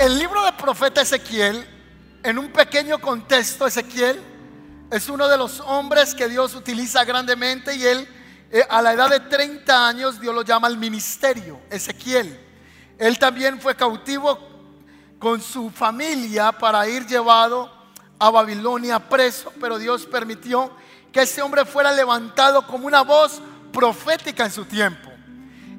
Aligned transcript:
El 0.00 0.18
libro 0.18 0.42
del 0.42 0.54
profeta 0.54 1.02
Ezequiel, 1.02 1.62
en 2.22 2.38
un 2.38 2.50
pequeño 2.50 3.02
contexto, 3.02 3.66
Ezequiel 3.66 4.18
es 4.90 5.10
uno 5.10 5.28
de 5.28 5.36
los 5.36 5.60
hombres 5.60 6.14
que 6.14 6.26
Dios 6.26 6.54
utiliza 6.54 7.04
grandemente 7.04 7.74
y 7.74 7.84
él 7.84 8.08
eh, 8.50 8.64
a 8.70 8.80
la 8.80 8.94
edad 8.94 9.10
de 9.10 9.20
30 9.20 9.88
años 9.88 10.18
Dios 10.18 10.34
lo 10.34 10.40
llama 10.40 10.68
al 10.68 10.78
ministerio, 10.78 11.60
Ezequiel. 11.68 12.40
Él 12.96 13.18
también 13.18 13.60
fue 13.60 13.76
cautivo 13.76 14.38
con 15.18 15.42
su 15.42 15.68
familia 15.68 16.50
para 16.50 16.88
ir 16.88 17.06
llevado 17.06 17.70
a 18.18 18.30
Babilonia 18.30 19.06
preso, 19.06 19.52
pero 19.60 19.78
Dios 19.78 20.06
permitió 20.06 20.70
que 21.12 21.20
ese 21.20 21.42
hombre 21.42 21.66
fuera 21.66 21.92
levantado 21.92 22.66
como 22.66 22.86
una 22.86 23.02
voz 23.02 23.42
profética 23.70 24.46
en 24.46 24.50
su 24.50 24.64
tiempo. 24.64 25.10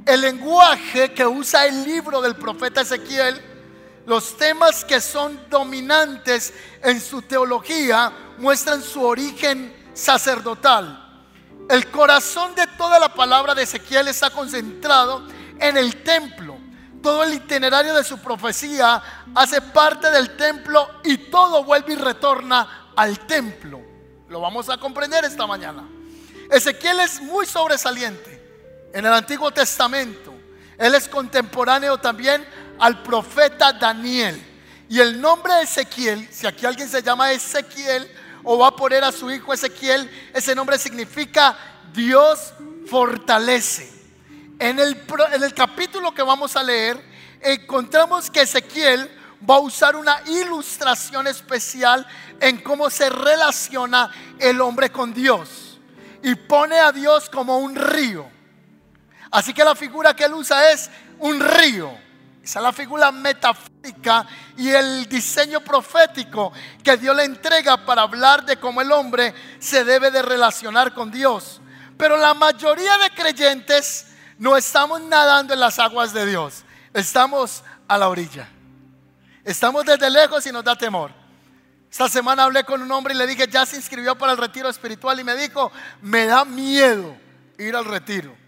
El 0.06 0.22
lenguaje 0.22 1.12
que 1.12 1.26
usa 1.26 1.66
el 1.66 1.84
libro 1.84 2.22
del 2.22 2.36
profeta 2.36 2.82
Ezequiel, 2.82 3.51
los 4.06 4.38
temas 4.38 4.84
que 4.84 5.00
son 5.00 5.40
dominantes 5.50 6.54
en 6.84 7.00
su 7.00 7.22
teología, 7.22 8.12
muestran 8.38 8.82
su 8.82 9.04
origen 9.04 9.74
sacerdotal. 9.94 10.98
El 11.70 11.90
corazón 11.90 12.56
de 12.56 12.68
toda 12.78 13.00
la 13.00 13.14
palabra 13.14 13.54
de 13.56 13.64
Ezequiel 13.64 14.08
está 14.08 14.30
concentrado 14.30 15.24
en 15.60 15.78
el 15.78 16.04
templo. 16.04 16.58
Todo 17.02 17.24
el 17.24 17.34
itinerario 17.34 17.94
de 17.96 18.04
su 18.04 18.18
profecía 18.20 19.02
hace 19.34 19.62
parte 19.62 20.12
del 20.12 20.36
templo 20.36 20.88
y 21.04 21.18
todo 21.18 21.64
vuelve 21.64 21.94
y 21.94 21.96
retorna 21.96 22.92
al 22.96 23.20
templo. 23.20 23.82
Lo 24.28 24.42
vamos 24.42 24.70
a 24.70 24.78
comprender 24.78 25.24
esta 25.26 25.48
mañana. 25.48 25.88
Ezequiel 26.50 27.00
es 27.00 27.22
muy 27.22 27.46
sobresaliente 27.46 28.90
en 28.94 29.06
el 29.06 29.14
Antiguo 29.14 29.52
Testamento. 29.52 30.34
Él 30.78 30.96
es 30.96 31.08
contemporáneo 31.08 31.98
también 31.98 32.46
al 32.82 33.04
profeta 33.04 33.72
Daniel. 33.72 34.42
Y 34.90 35.00
el 35.00 35.22
nombre 35.22 35.54
de 35.54 35.62
Ezequiel, 35.62 36.28
si 36.32 36.48
aquí 36.48 36.66
alguien 36.66 36.90
se 36.90 37.02
llama 37.02 37.32
Ezequiel 37.32 38.12
o 38.44 38.58
va 38.58 38.68
a 38.68 38.76
poner 38.76 39.04
a 39.04 39.12
su 39.12 39.32
hijo 39.32 39.54
Ezequiel, 39.54 40.10
ese 40.34 40.56
nombre 40.56 40.78
significa 40.78 41.56
Dios 41.94 42.54
fortalece. 42.88 43.90
En 44.60 44.80
el, 44.80 44.98
en 45.32 45.44
el 45.44 45.54
capítulo 45.54 46.14
que 46.14 46.24
vamos 46.24 46.56
a 46.56 46.64
leer, 46.64 47.00
encontramos 47.40 48.30
que 48.30 48.42
Ezequiel 48.42 49.10
va 49.48 49.56
a 49.56 49.60
usar 49.60 49.96
una 49.96 50.20
ilustración 50.26 51.28
especial 51.28 52.06
en 52.40 52.58
cómo 52.62 52.90
se 52.90 53.10
relaciona 53.10 54.12
el 54.40 54.60
hombre 54.60 54.92
con 54.92 55.14
Dios 55.14 55.80
y 56.24 56.34
pone 56.34 56.80
a 56.80 56.92
Dios 56.92 57.30
como 57.30 57.60
un 57.60 57.76
río. 57.76 58.28
Así 59.30 59.54
que 59.54 59.64
la 59.64 59.76
figura 59.76 60.16
que 60.16 60.26
él 60.26 60.34
usa 60.34 60.72
es 60.72 60.90
un 61.20 61.40
río. 61.40 62.11
Esa 62.44 62.60
es 62.60 62.64
la 62.64 62.74
figura 62.74 63.12
metafórica 63.12 64.26
y 64.58 64.70
el 64.70 65.08
diseño 65.08 65.62
profético 65.62 66.52
que 66.84 66.98
Dios 66.98 67.16
le 67.16 67.24
entrega 67.24 67.86
para 67.86 68.02
hablar 68.02 68.46
de 68.46 68.58
cómo 68.58 68.82
el 68.82 68.92
hombre 68.92 69.34
se 69.60 69.84
debe 69.84 70.10
de 70.10 70.22
relacionar 70.24 70.94
con 70.94 71.12
Dios. 71.12 71.62
Pero 71.98 72.18
la 72.18 72.34
mayoría 72.34 72.98
de 72.98 73.12
creyentes 73.12 74.08
no 74.40 74.58
estamos 74.58 75.02
nadando 75.02 75.54
en 75.54 75.60
las 75.60 75.78
aguas 75.78 76.14
de 76.14 76.26
Dios. 76.26 76.64
Estamos 76.94 77.64
a 77.88 77.98
la 77.98 78.10
orilla. 78.10 78.50
Estamos 79.44 79.86
desde 79.86 80.10
lejos 80.10 80.46
y 80.48 80.52
nos 80.52 80.64
da 80.64 80.76
temor. 80.76 81.12
Esta 81.92 82.10
semana 82.10 82.46
hablé 82.46 82.64
con 82.64 82.82
un 82.82 82.92
hombre 82.92 83.14
y 83.14 83.18
le 83.18 83.28
dije, 83.28 83.48
ya 83.48 83.66
se 83.66 83.76
inscribió 83.76 84.18
para 84.18 84.32
el 84.32 84.38
retiro 84.38 84.70
espiritual 84.70 85.20
y 85.20 85.24
me 85.24 85.36
dijo, 85.36 85.72
me 86.02 86.26
da 86.26 86.44
miedo 86.44 87.16
ir 87.58 87.76
al 87.76 87.86
retiro. 87.86 88.41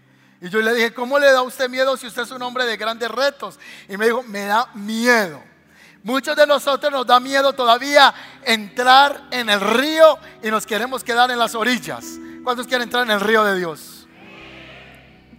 Y 0.44 0.50
yo 0.50 0.60
le 0.60 0.74
dije, 0.74 0.92
¿cómo 0.92 1.18
le 1.18 1.32
da 1.32 1.40
usted 1.40 1.70
miedo 1.70 1.96
si 1.96 2.06
usted 2.06 2.20
es 2.20 2.30
un 2.30 2.42
hombre 2.42 2.66
de 2.66 2.76
grandes 2.76 3.10
retos? 3.10 3.58
Y 3.88 3.96
me 3.96 4.04
dijo, 4.04 4.22
me 4.24 4.44
da 4.44 4.68
miedo. 4.74 5.42
Muchos 6.02 6.36
de 6.36 6.46
nosotros 6.46 6.92
nos 6.92 7.06
da 7.06 7.18
miedo 7.18 7.54
todavía 7.54 8.12
entrar 8.44 9.22
en 9.30 9.48
el 9.48 9.58
río 9.58 10.18
y 10.42 10.50
nos 10.50 10.66
queremos 10.66 11.02
quedar 11.02 11.30
en 11.30 11.38
las 11.38 11.54
orillas. 11.54 12.04
¿Cuántos 12.44 12.66
quieren 12.66 12.82
entrar 12.82 13.04
en 13.04 13.12
el 13.12 13.20
río 13.20 13.42
de 13.42 13.56
Dios? 13.56 14.06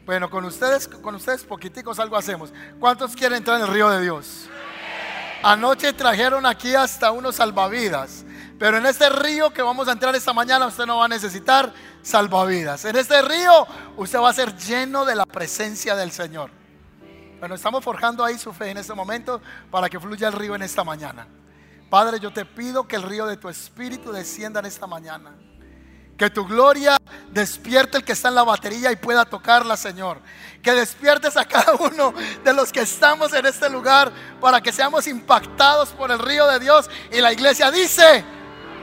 Bueno, 0.08 0.28
con 0.28 0.44
ustedes, 0.44 0.88
con 0.88 1.14
ustedes 1.14 1.44
poquiticos 1.44 2.00
algo 2.00 2.18
hacemos. 2.18 2.52
¿Cuántos 2.80 3.16
quieren 3.16 3.38
entrar 3.38 3.58
en 3.58 3.68
el 3.68 3.72
río 3.72 3.92
de 3.92 4.02
Dios? 4.02 4.48
Anoche 5.44 5.94
trajeron 5.94 6.48
aquí 6.48 6.74
hasta 6.74 7.12
unos 7.12 7.36
salvavidas. 7.36 8.26
Pero 8.58 8.78
en 8.78 8.86
este 8.86 9.10
río 9.10 9.52
que 9.52 9.62
vamos 9.62 9.88
a 9.88 9.92
entrar 9.92 10.16
esta 10.16 10.32
mañana 10.32 10.68
usted 10.68 10.86
no 10.86 10.98
va 10.98 11.06
a 11.06 11.10
necesitar 11.10 11.74
salvavidas. 12.02 12.86
En 12.86 12.96
este 12.96 13.22
río 13.22 13.68
usted 13.98 14.20
va 14.20 14.30
a 14.30 14.34
ser 14.34 14.56
lleno 14.56 15.04
de 15.04 15.16
la 15.16 15.26
presencia 15.26 15.96
del 15.96 16.12
Señor. 16.12 16.52
Bueno, 17.40 17.56
estamos 17.56 17.84
forjando 17.84 18.24
ahí 18.24 18.38
su 18.38 18.54
fe 18.54 18.72
en 18.72 18.78
este 18.78 18.94
momento 18.94 19.42
para 19.70 19.90
que 19.90 20.00
fluya 20.00 20.30
el 20.30 20.34
río 20.34 20.56
en 20.56 20.62
esta 20.62 20.84
mañana. 20.84 21.28
Padre, 21.90 22.20
yo 22.20 22.32
te 22.32 22.46
pido 22.46 22.88
que 22.88 22.96
el 22.96 23.04
río 23.04 23.26
de 23.26 23.38
tu 23.38 23.50
espíritu 23.50 24.12
descienda 24.12 24.62
en 24.62 24.68
esta 24.68 24.88
mañana. 24.88 25.36
Que 26.18 26.30
tu 26.30 26.46
gloria 26.48 26.98
despierte 27.32 27.98
el 27.98 28.06
que 28.06 28.14
está 28.14 28.30
en 28.30 28.36
la 28.36 28.44
batería 28.44 28.90
y 28.90 28.96
pueda 28.96 29.26
tocarla, 29.26 29.76
Señor. 29.76 30.22
Que 30.64 30.72
despiertes 30.72 31.36
a 31.36 31.44
cada 31.44 31.74
uno 31.80 32.14
de 32.44 32.54
los 32.54 32.72
que 32.72 32.82
estamos 32.82 33.34
en 33.34 33.46
este 33.46 33.70
lugar 33.70 34.12
para 34.40 34.62
que 34.62 34.72
seamos 34.72 35.08
impactados 35.08 35.90
por 35.90 36.10
el 36.10 36.20
río 36.20 36.48
de 36.48 36.60
Dios. 36.60 36.90
Y 37.12 37.20
la 37.20 37.34
iglesia 37.34 37.70
dice, 37.70 38.24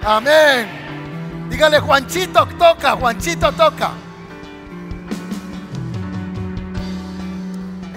amén. 0.04 1.48
Dígale, 1.48 1.80
Juanchito 1.80 2.46
toca, 2.58 2.96
Juanchito 2.96 3.52
toca. 3.52 3.92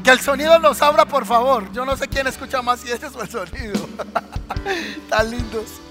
Que 0.03 0.11
el 0.11 0.19
sonido 0.19 0.59
nos 0.59 0.81
abra, 0.81 1.05
por 1.05 1.25
favor. 1.25 1.71
Yo 1.71 1.85
no 1.85 1.95
sé 1.95 2.07
quién 2.07 2.27
escucha 2.27 2.61
más 2.61 2.81
si 2.81 2.91
ese 2.91 3.07
es 3.07 3.15
el 3.15 3.29
sonido. 3.29 3.89
Tan 5.09 5.31
lindos. 5.31 5.81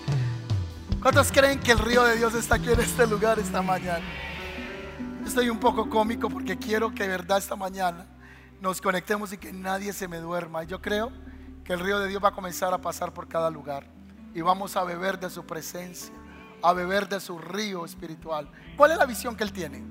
¿Cuántos 1.03 1.33
creen 1.33 1.59
que 1.59 1.73
el 1.73 1.79
río 1.79 2.05
de 2.05 2.17
Dios 2.17 2.35
está 2.35 2.55
aquí 2.57 2.71
en 2.71 2.81
este 2.81 3.07
lugar 3.07 3.39
esta 3.39 3.61
mañana? 3.61 4.05
Estoy 5.27 5.49
un 5.49 5.59
poco 5.59 5.91
cómico 5.91 6.31
porque 6.31 6.57
quiero 6.57 6.95
que 6.95 7.03
de 7.03 7.09
verdad 7.09 7.39
esta 7.39 7.57
mañana 7.57 8.07
nos 8.61 8.81
conectemos 8.81 9.33
y 9.33 9.39
que 9.39 9.53
nadie 9.53 9.93
se 9.93 10.07
me 10.07 10.19
duerma. 10.19 10.63
Yo 10.65 10.81
creo 10.81 11.11
que 11.65 11.73
el 11.73 11.81
río 11.81 11.99
de 11.99 12.09
Dios 12.09 12.23
va 12.23 12.29
a 12.29 12.35
comenzar 12.35 12.73
a 12.73 12.79
pasar 12.79 13.13
por 13.13 13.27
cada 13.27 13.51
lugar 13.51 13.85
y 14.35 14.41
vamos 14.41 14.77
a 14.77 14.85
beber 14.85 15.19
de 15.19 15.31
su 15.31 15.47
presencia, 15.47 16.13
a 16.63 16.73
beber 16.73 17.09
de 17.09 17.21
su 17.21 17.39
río 17.39 17.85
espiritual. 17.85 18.51
¿Cuál 18.77 18.93
es 18.93 18.99
la 18.99 19.07
visión 19.07 19.37
que 19.37 19.45
él 19.45 19.53
tiene? 19.53 19.83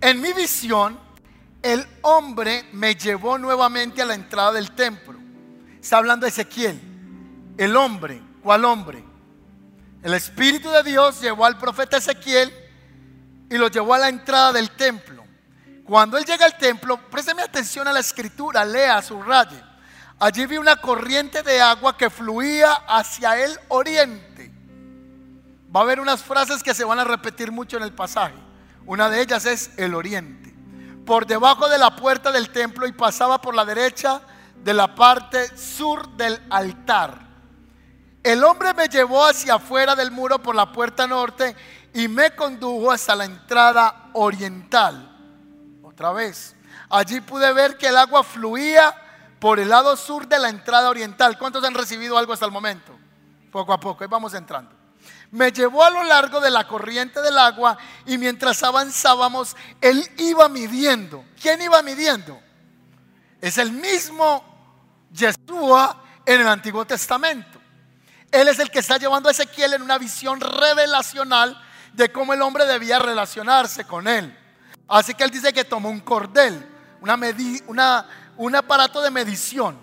En 0.00 0.20
mi 0.20 0.32
visión, 0.32 0.98
el 1.62 1.86
hombre 2.02 2.66
me 2.72 2.94
llevó 2.94 3.38
nuevamente 3.38 4.02
a 4.02 4.06
la 4.06 4.14
entrada 4.14 4.52
del 4.52 4.72
templo. 4.72 5.18
Está 5.80 5.98
hablando 5.98 6.26
Ezequiel. 6.26 6.80
El 7.56 7.76
hombre, 7.76 8.22
¿cuál 8.42 8.64
hombre? 8.64 9.04
El 10.02 10.14
Espíritu 10.14 10.70
de 10.70 10.82
Dios 10.82 11.20
llevó 11.20 11.44
al 11.44 11.58
profeta 11.58 11.98
Ezequiel 11.98 12.52
y 13.50 13.58
lo 13.58 13.68
llevó 13.68 13.94
a 13.94 13.98
la 13.98 14.08
entrada 14.08 14.52
del 14.52 14.70
templo. 14.70 15.24
Cuando 15.84 16.16
él 16.16 16.24
llega 16.24 16.46
al 16.46 16.56
templo, 16.56 16.98
présteme 17.10 17.42
atención 17.42 17.88
a 17.88 17.92
la 17.92 18.00
escritura, 18.00 18.64
lea, 18.64 19.02
subraye. 19.02 19.69
Allí 20.20 20.44
vi 20.44 20.58
una 20.58 20.76
corriente 20.76 21.42
de 21.42 21.62
agua 21.62 21.96
que 21.96 22.10
fluía 22.10 22.74
hacia 22.86 23.42
el 23.42 23.58
oriente. 23.68 24.52
Va 25.74 25.80
a 25.80 25.82
haber 25.82 25.98
unas 25.98 26.22
frases 26.22 26.62
que 26.62 26.74
se 26.74 26.84
van 26.84 26.98
a 26.98 27.04
repetir 27.04 27.50
mucho 27.50 27.78
en 27.78 27.84
el 27.84 27.94
pasaje. 27.94 28.34
Una 28.84 29.08
de 29.08 29.22
ellas 29.22 29.46
es 29.46 29.70
el 29.78 29.94
oriente. 29.94 30.54
Por 31.06 31.26
debajo 31.26 31.70
de 31.70 31.78
la 31.78 31.96
puerta 31.96 32.30
del 32.30 32.50
templo 32.50 32.86
y 32.86 32.92
pasaba 32.92 33.40
por 33.40 33.54
la 33.54 33.64
derecha 33.64 34.20
de 34.62 34.74
la 34.74 34.94
parte 34.94 35.56
sur 35.56 36.06
del 36.16 36.38
altar. 36.50 37.18
El 38.22 38.44
hombre 38.44 38.74
me 38.74 38.88
llevó 38.88 39.24
hacia 39.24 39.54
afuera 39.54 39.96
del 39.96 40.10
muro 40.10 40.42
por 40.42 40.54
la 40.54 40.70
puerta 40.70 41.06
norte 41.06 41.56
y 41.94 42.08
me 42.08 42.36
condujo 42.36 42.92
hasta 42.92 43.16
la 43.16 43.24
entrada 43.24 44.10
oriental. 44.12 45.16
Otra 45.82 46.12
vez. 46.12 46.54
Allí 46.90 47.22
pude 47.22 47.50
ver 47.54 47.78
que 47.78 47.86
el 47.86 47.96
agua 47.96 48.22
fluía 48.22 48.94
por 49.40 49.58
el 49.58 49.70
lado 49.70 49.96
sur 49.96 50.28
de 50.28 50.38
la 50.38 50.50
entrada 50.50 50.90
oriental. 50.90 51.38
¿Cuántos 51.38 51.64
han 51.64 51.74
recibido 51.74 52.16
algo 52.18 52.32
hasta 52.32 52.46
el 52.46 52.52
momento? 52.52 52.96
Poco 53.50 53.72
a 53.72 53.80
poco, 53.80 54.04
ahí 54.04 54.08
vamos 54.08 54.34
entrando. 54.34 54.70
Me 55.32 55.50
llevó 55.50 55.82
a 55.82 55.90
lo 55.90 56.04
largo 56.04 56.40
de 56.40 56.50
la 56.50 56.66
corriente 56.66 57.22
del 57.22 57.38
agua 57.38 57.78
y 58.06 58.18
mientras 58.18 58.62
avanzábamos, 58.62 59.56
él 59.80 60.06
iba 60.18 60.48
midiendo. 60.48 61.24
¿Quién 61.40 61.62
iba 61.62 61.82
midiendo? 61.82 62.38
Es 63.40 63.56
el 63.58 63.72
mismo 63.72 64.44
Yeshua 65.12 66.04
en 66.26 66.42
el 66.42 66.48
Antiguo 66.48 66.84
Testamento. 66.84 67.58
Él 68.30 68.48
es 68.48 68.58
el 68.58 68.70
que 68.70 68.80
está 68.80 68.98
llevando 68.98 69.28
a 69.28 69.32
Ezequiel 69.32 69.74
en 69.74 69.82
una 69.82 69.98
visión 69.98 70.40
revelacional 70.40 71.60
de 71.94 72.12
cómo 72.12 72.34
el 72.34 72.42
hombre 72.42 72.66
debía 72.66 72.98
relacionarse 72.98 73.84
con 73.84 74.06
él. 74.06 74.36
Así 74.86 75.14
que 75.14 75.24
él 75.24 75.30
dice 75.30 75.52
que 75.52 75.64
tomó 75.64 75.88
un 75.88 76.00
cordel, 76.00 76.68
una 77.00 78.06
un 78.40 78.56
aparato 78.56 79.02
de 79.02 79.10
medición. 79.10 79.78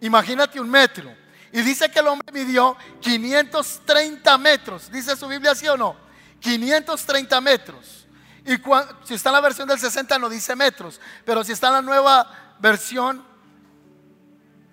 Imagínate 0.00 0.58
un 0.58 0.70
metro. 0.70 1.14
Y 1.52 1.60
dice 1.60 1.90
que 1.90 1.98
el 1.98 2.06
hombre 2.06 2.32
midió 2.32 2.74
530 3.00 4.38
metros. 4.38 4.90
¿Dice 4.90 5.14
su 5.14 5.28
Biblia 5.28 5.50
así 5.50 5.68
o 5.68 5.76
no? 5.76 5.94
530 6.40 7.40
metros. 7.42 8.06
Y 8.46 8.56
si 9.04 9.14
está 9.14 9.28
en 9.28 9.34
la 9.34 9.40
versión 9.42 9.68
del 9.68 9.78
60 9.78 10.18
no 10.18 10.30
dice 10.30 10.56
metros. 10.56 11.02
Pero 11.26 11.44
si 11.44 11.52
está 11.52 11.68
en 11.68 11.74
la 11.74 11.82
nueva 11.82 12.56
versión 12.60 13.30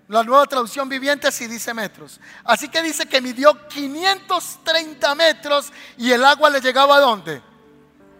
La 0.07 0.23
nueva 0.23 0.45
traducción 0.45 0.87
viviente 0.87 1.29
sí 1.31 1.45
dice 1.45 1.73
metros. 1.73 2.21
Así 2.45 2.69
que 2.69 2.81
dice 2.81 3.05
que 3.05 3.21
midió 3.21 3.67
530 3.67 5.13
metros 5.15 5.71
y 5.97 6.09
el 6.11 6.23
agua 6.23 6.49
le 6.49 6.61
llegaba 6.61 6.95
a 6.95 6.99
dónde? 6.99 7.43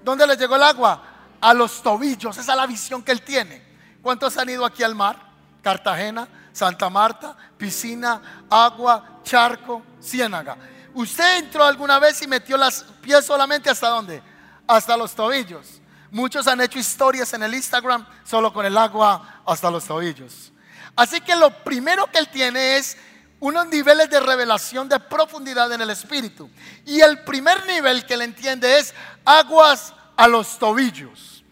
¿Dónde 0.04 0.28
le 0.28 0.36
llegó 0.36 0.58
el 0.58 0.64
agua? 0.64 1.04
A 1.40 1.54
los 1.54 1.82
tobillos. 1.82 2.38
Esa 2.38 2.52
es 2.52 2.58
la 2.58 2.68
visión 2.68 3.02
que 3.02 3.14
él 3.14 3.24
tiene. 3.24 3.69
¿Cuántos 4.02 4.38
han 4.38 4.50
ido 4.50 4.66
aquí 4.66 4.84
al 4.84 4.96
mar? 4.96 5.18
Cartagena, 5.62 6.28
Santa 6.54 6.90
Marta, 6.90 7.36
piscina, 7.58 8.46
agua, 8.50 9.22
charco, 9.24 9.84
ciénaga. 10.02 10.58
¿Usted 10.94 11.40
entró 11.40 11.64
alguna 11.64 12.00
vez 12.00 12.22
y 12.22 12.28
metió 12.28 12.58
los 12.58 12.84
pies 13.02 13.26
solamente 13.26 13.70
hasta 13.70 13.90
dónde? 13.90 14.22
Hasta 14.68 14.98
los 14.98 15.14
tobillos. 15.14 15.82
Muchos 16.12 16.48
han 16.48 16.62
hecho 16.62 16.80
historias 16.80 17.34
en 17.34 17.44
el 17.44 17.54
Instagram 17.54 18.06
solo 18.24 18.52
con 18.52 18.66
el 18.66 18.78
agua 18.78 19.42
hasta 19.46 19.70
los 19.70 19.86
tobillos. 19.86 20.52
Así 20.96 21.22
que 21.22 21.36
lo 21.36 21.52
primero 21.64 22.08
que 22.08 22.18
él 22.18 22.30
tiene 22.30 22.78
es 22.78 22.98
unos 23.40 23.68
niveles 23.68 24.10
de 24.10 24.20
revelación 24.20 24.90
de 24.90 25.00
profundidad 25.00 25.72
en 25.72 25.82
el 25.82 25.90
espíritu. 25.92 26.50
Y 26.86 27.00
el 27.02 27.24
primer 27.24 27.66
nivel 27.68 28.06
que 28.06 28.16
él 28.16 28.24
entiende 28.24 28.80
es 28.80 28.94
aguas 29.24 29.94
a 30.18 30.28
los 30.28 30.58
tobillos. 30.58 31.44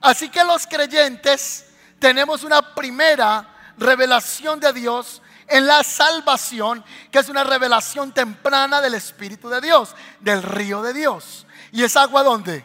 Así 0.00 0.28
que 0.28 0.44
los 0.44 0.66
creyentes 0.66 1.63
tenemos 2.04 2.44
una 2.44 2.60
primera 2.74 3.48
revelación 3.78 4.60
de 4.60 4.74
Dios 4.74 5.22
en 5.46 5.66
la 5.66 5.82
salvación, 5.82 6.84
que 7.10 7.18
es 7.18 7.30
una 7.30 7.44
revelación 7.44 8.12
temprana 8.12 8.82
del 8.82 8.92
Espíritu 8.92 9.48
de 9.48 9.62
Dios, 9.62 9.96
del 10.20 10.42
río 10.42 10.82
de 10.82 10.92
Dios. 10.92 11.46
¿Y 11.72 11.82
es 11.82 11.96
agua 11.96 12.22
dónde? 12.22 12.62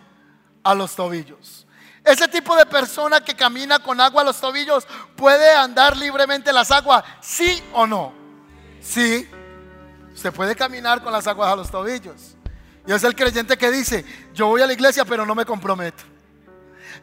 A 0.62 0.76
los 0.76 0.94
tobillos. 0.94 1.66
Ese 2.04 2.28
tipo 2.28 2.54
de 2.54 2.66
persona 2.66 3.22
que 3.22 3.34
camina 3.34 3.80
con 3.80 4.02
agua 4.02 4.24
a 4.24 4.26
los 4.26 4.42
tobillos 4.42 4.86
puede 5.16 5.54
andar 5.54 5.96
libremente 5.96 6.50
en 6.50 6.56
las 6.56 6.70
aguas, 6.72 7.06
sí 7.22 7.64
o 7.72 7.88
no. 7.88 8.12
Sí, 8.82 9.26
usted 10.14 10.34
puede 10.34 10.54
caminar 10.54 11.02
con 11.02 11.14
las 11.14 11.26
aguas 11.28 11.54
a 11.54 11.56
los 11.56 11.72
tobillos. 11.72 12.36
Y 12.86 12.92
es 12.92 13.06
el 13.06 13.16
creyente 13.16 13.58
que 13.58 13.72
dice, 13.72 14.04
yo 14.34 14.48
voy 14.48 14.62
a 14.64 14.68
la 14.68 14.74
iglesia 14.74 15.06
pero 15.06 15.26
no 15.26 15.34
me 15.34 15.46
comprometo. 15.46 16.19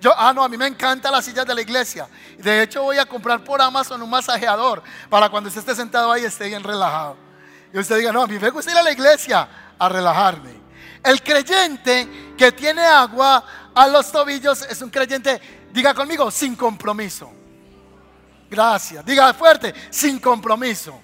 Yo, 0.00 0.12
ah, 0.16 0.32
no, 0.32 0.44
a 0.44 0.48
mí 0.48 0.56
me 0.56 0.66
encantan 0.66 1.12
las 1.12 1.24
sillas 1.24 1.46
de 1.46 1.54
la 1.54 1.60
iglesia. 1.60 2.08
De 2.38 2.62
hecho, 2.62 2.82
voy 2.82 2.98
a 2.98 3.06
comprar 3.06 3.42
por 3.42 3.60
Amazon 3.60 4.02
un 4.02 4.10
masajeador 4.10 4.82
para 5.08 5.28
cuando 5.28 5.48
usted 5.48 5.60
esté 5.60 5.74
sentado 5.74 6.12
ahí 6.12 6.24
esté 6.24 6.48
bien 6.48 6.62
relajado. 6.62 7.16
Y 7.72 7.78
usted 7.78 7.98
diga, 7.98 8.12
no, 8.12 8.22
a 8.22 8.26
mí 8.26 8.38
me 8.38 8.50
gusta 8.50 8.70
ir 8.70 8.78
a 8.78 8.82
la 8.82 8.92
iglesia 8.92 9.48
a 9.78 9.88
relajarme. 9.88 10.54
El 11.02 11.22
creyente 11.22 12.34
que 12.36 12.52
tiene 12.52 12.84
agua 12.84 13.44
a 13.74 13.86
los 13.86 14.10
tobillos 14.10 14.62
es 14.62 14.80
un 14.82 14.90
creyente, 14.90 15.40
diga 15.72 15.94
conmigo, 15.94 16.30
sin 16.30 16.56
compromiso. 16.56 17.32
Gracias. 18.50 19.04
Diga 19.04 19.32
fuerte, 19.34 19.74
sin 19.90 20.18
compromiso. 20.18 21.00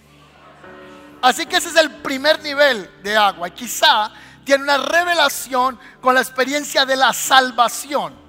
Así 1.20 1.46
que 1.46 1.56
ese 1.56 1.68
es 1.68 1.76
el 1.76 1.90
primer 2.02 2.42
nivel 2.42 2.90
de 3.02 3.16
agua. 3.16 3.48
Y 3.48 3.52
quizá 3.52 4.12
tiene 4.44 4.64
una 4.64 4.78
revelación 4.78 5.78
con 6.00 6.14
la 6.14 6.20
experiencia 6.20 6.84
de 6.84 6.96
la 6.96 7.12
salvación. 7.12 8.21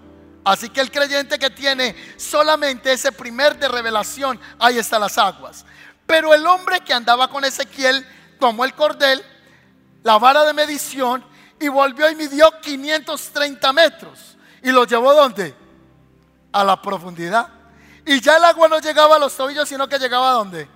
Así 0.45 0.69
que 0.69 0.81
el 0.81 0.91
creyente 0.91 1.39
que 1.39 1.49
tiene 1.49 1.95
solamente 2.17 2.91
ese 2.91 3.11
primer 3.11 3.57
de 3.57 3.67
revelación, 3.67 4.39
ahí 4.59 4.77
están 4.77 5.01
las 5.01 5.17
aguas. 5.17 5.65
Pero 6.05 6.33
el 6.33 6.45
hombre 6.45 6.81
que 6.81 6.93
andaba 6.93 7.29
con 7.29 7.45
Ezequiel 7.45 8.05
tomó 8.39 8.65
el 8.65 8.73
cordel, 8.73 9.23
la 10.03 10.17
vara 10.17 10.43
de 10.43 10.53
medición 10.53 11.23
y 11.59 11.69
volvió 11.69 12.09
y 12.09 12.15
midió 12.15 12.51
530 12.61 13.73
metros. 13.73 14.37
¿Y 14.61 14.71
lo 14.71 14.83
llevó 14.83 15.13
dónde? 15.13 15.55
A 16.51 16.63
la 16.63 16.81
profundidad. 16.81 17.47
Y 18.05 18.19
ya 18.19 18.35
el 18.35 18.43
agua 18.43 18.67
no 18.67 18.79
llegaba 18.79 19.15
a 19.15 19.19
los 19.19 19.35
tobillos, 19.35 19.67
sino 19.67 19.87
que 19.87 19.97
llegaba 19.97 20.31
a 20.31 20.33
dónde? 20.33 20.67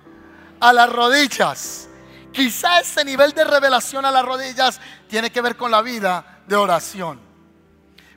A 0.60 0.72
las 0.72 0.88
rodillas. 0.90 1.88
Quizá 2.32 2.80
ese 2.80 3.04
nivel 3.04 3.32
de 3.32 3.44
revelación 3.44 4.04
a 4.06 4.10
las 4.10 4.24
rodillas 4.24 4.80
tiene 5.08 5.30
que 5.30 5.42
ver 5.42 5.56
con 5.56 5.70
la 5.70 5.82
vida 5.82 6.40
de 6.46 6.56
oración. 6.56 7.27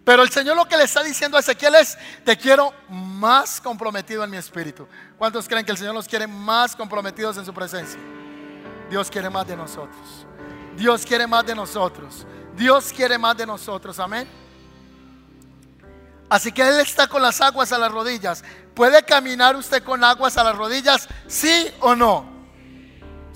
Pero 0.03 0.23
el 0.23 0.29
Señor 0.31 0.55
lo 0.55 0.67
que 0.67 0.77
le 0.77 0.83
está 0.83 1.03
diciendo 1.03 1.37
a 1.37 1.41
Ezequiel 1.41 1.75
es, 1.75 1.97
te 2.25 2.35
quiero 2.37 2.73
más 2.89 3.61
comprometido 3.61 4.23
en 4.23 4.31
mi 4.31 4.37
espíritu. 4.37 4.87
¿Cuántos 5.17 5.47
creen 5.47 5.63
que 5.63 5.71
el 5.71 5.77
Señor 5.77 5.93
nos 5.93 6.07
quiere 6.07 6.25
más 6.25 6.75
comprometidos 6.75 7.37
en 7.37 7.45
su 7.45 7.53
presencia? 7.53 7.99
Dios 8.89 9.09
quiere 9.11 9.29
más 9.29 9.47
de 9.47 9.55
nosotros. 9.55 10.25
Dios 10.75 11.05
quiere 11.05 11.27
más 11.27 11.45
de 11.45 11.55
nosotros. 11.55 12.25
Dios 12.55 12.91
quiere 12.91 13.17
más 13.17 13.37
de 13.37 13.45
nosotros. 13.45 13.99
Amén. 13.99 14.27
Así 16.29 16.51
que 16.51 16.61
Él 16.67 16.79
está 16.79 17.07
con 17.07 17.21
las 17.21 17.39
aguas 17.41 17.71
a 17.71 17.77
las 17.77 17.91
rodillas. 17.91 18.43
¿Puede 18.73 19.03
caminar 19.03 19.55
usted 19.55 19.83
con 19.83 20.03
aguas 20.03 20.37
a 20.37 20.43
las 20.43 20.55
rodillas? 20.55 21.07
¿Sí 21.27 21.67
o 21.81 21.95
no? 21.95 22.25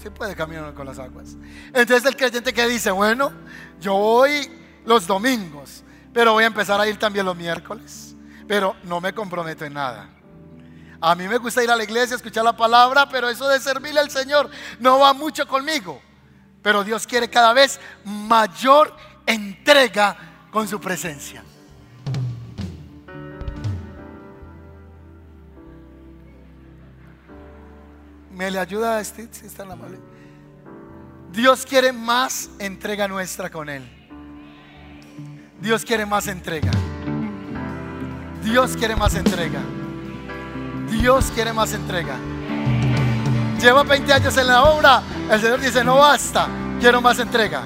Sí 0.01 0.09
puede 0.09 0.35
caminar 0.35 0.73
con 0.73 0.85
las 0.85 0.99
aguas. 0.99 1.35
Entonces 1.67 2.05
el 2.05 2.15
creyente 2.15 2.53
que 2.53 2.67
dice, 2.67 2.91
bueno, 2.91 3.31
yo 3.79 3.93
voy 3.95 4.49
los 4.85 5.07
domingos, 5.07 5.83
pero 6.15 6.31
voy 6.31 6.45
a 6.45 6.47
empezar 6.47 6.79
a 6.79 6.87
ir 6.87 6.97
también 6.97 7.25
los 7.25 7.35
miércoles. 7.35 8.15
Pero 8.47 8.77
no 8.83 9.01
me 9.01 9.11
comprometo 9.11 9.65
en 9.65 9.73
nada. 9.73 10.07
A 11.01 11.13
mí 11.13 11.27
me 11.27 11.37
gusta 11.37 11.61
ir 11.61 11.69
a 11.69 11.75
la 11.75 11.83
iglesia, 11.83 12.15
escuchar 12.15 12.45
la 12.45 12.55
palabra, 12.55 13.09
pero 13.09 13.27
eso 13.27 13.45
de 13.49 13.59
servirle 13.59 13.99
al 13.99 14.09
Señor 14.09 14.49
no 14.79 14.97
va 14.97 15.11
mucho 15.11 15.45
conmigo. 15.45 16.01
Pero 16.61 16.85
Dios 16.85 17.05
quiere 17.05 17.29
cada 17.29 17.51
vez 17.51 17.81
mayor 18.05 18.95
entrega 19.25 20.15
con 20.51 20.69
su 20.69 20.79
presencia. 20.79 21.43
¿Me 28.31 28.49
le 28.49 28.59
ayuda 28.59 28.99
a 28.99 29.03
Steve? 29.03 29.27
Si 29.31 29.47
está 29.47 29.63
en 29.63 29.69
la. 29.69 29.77
Dios 31.33 31.65
quiere 31.65 31.91
más 31.91 32.51
entrega 32.57 33.05
nuestra 33.05 33.49
con 33.49 33.67
Él. 33.67 34.04
Dios 35.65 35.83
quiere 35.83 36.05
más 36.05 36.27
entrega. 36.27 36.69
Dios 38.43 38.77
quiere 38.77 38.95
más 38.95 39.15
entrega. 39.15 39.59
Dios 40.91 41.31
quiere 41.33 41.53
más 41.53 41.73
entrega. 41.73 42.17
Lleva 43.59 43.81
20 43.81 44.13
años 44.13 44.37
en 44.37 44.45
la 44.45 44.63
obra. 44.65 45.01
El 45.27 45.41
Señor 45.41 45.59
dice, 45.59 45.83
no 45.83 45.95
basta, 45.97 46.47
quiero 46.79 47.01
más 47.01 47.17
entrega. 47.17 47.63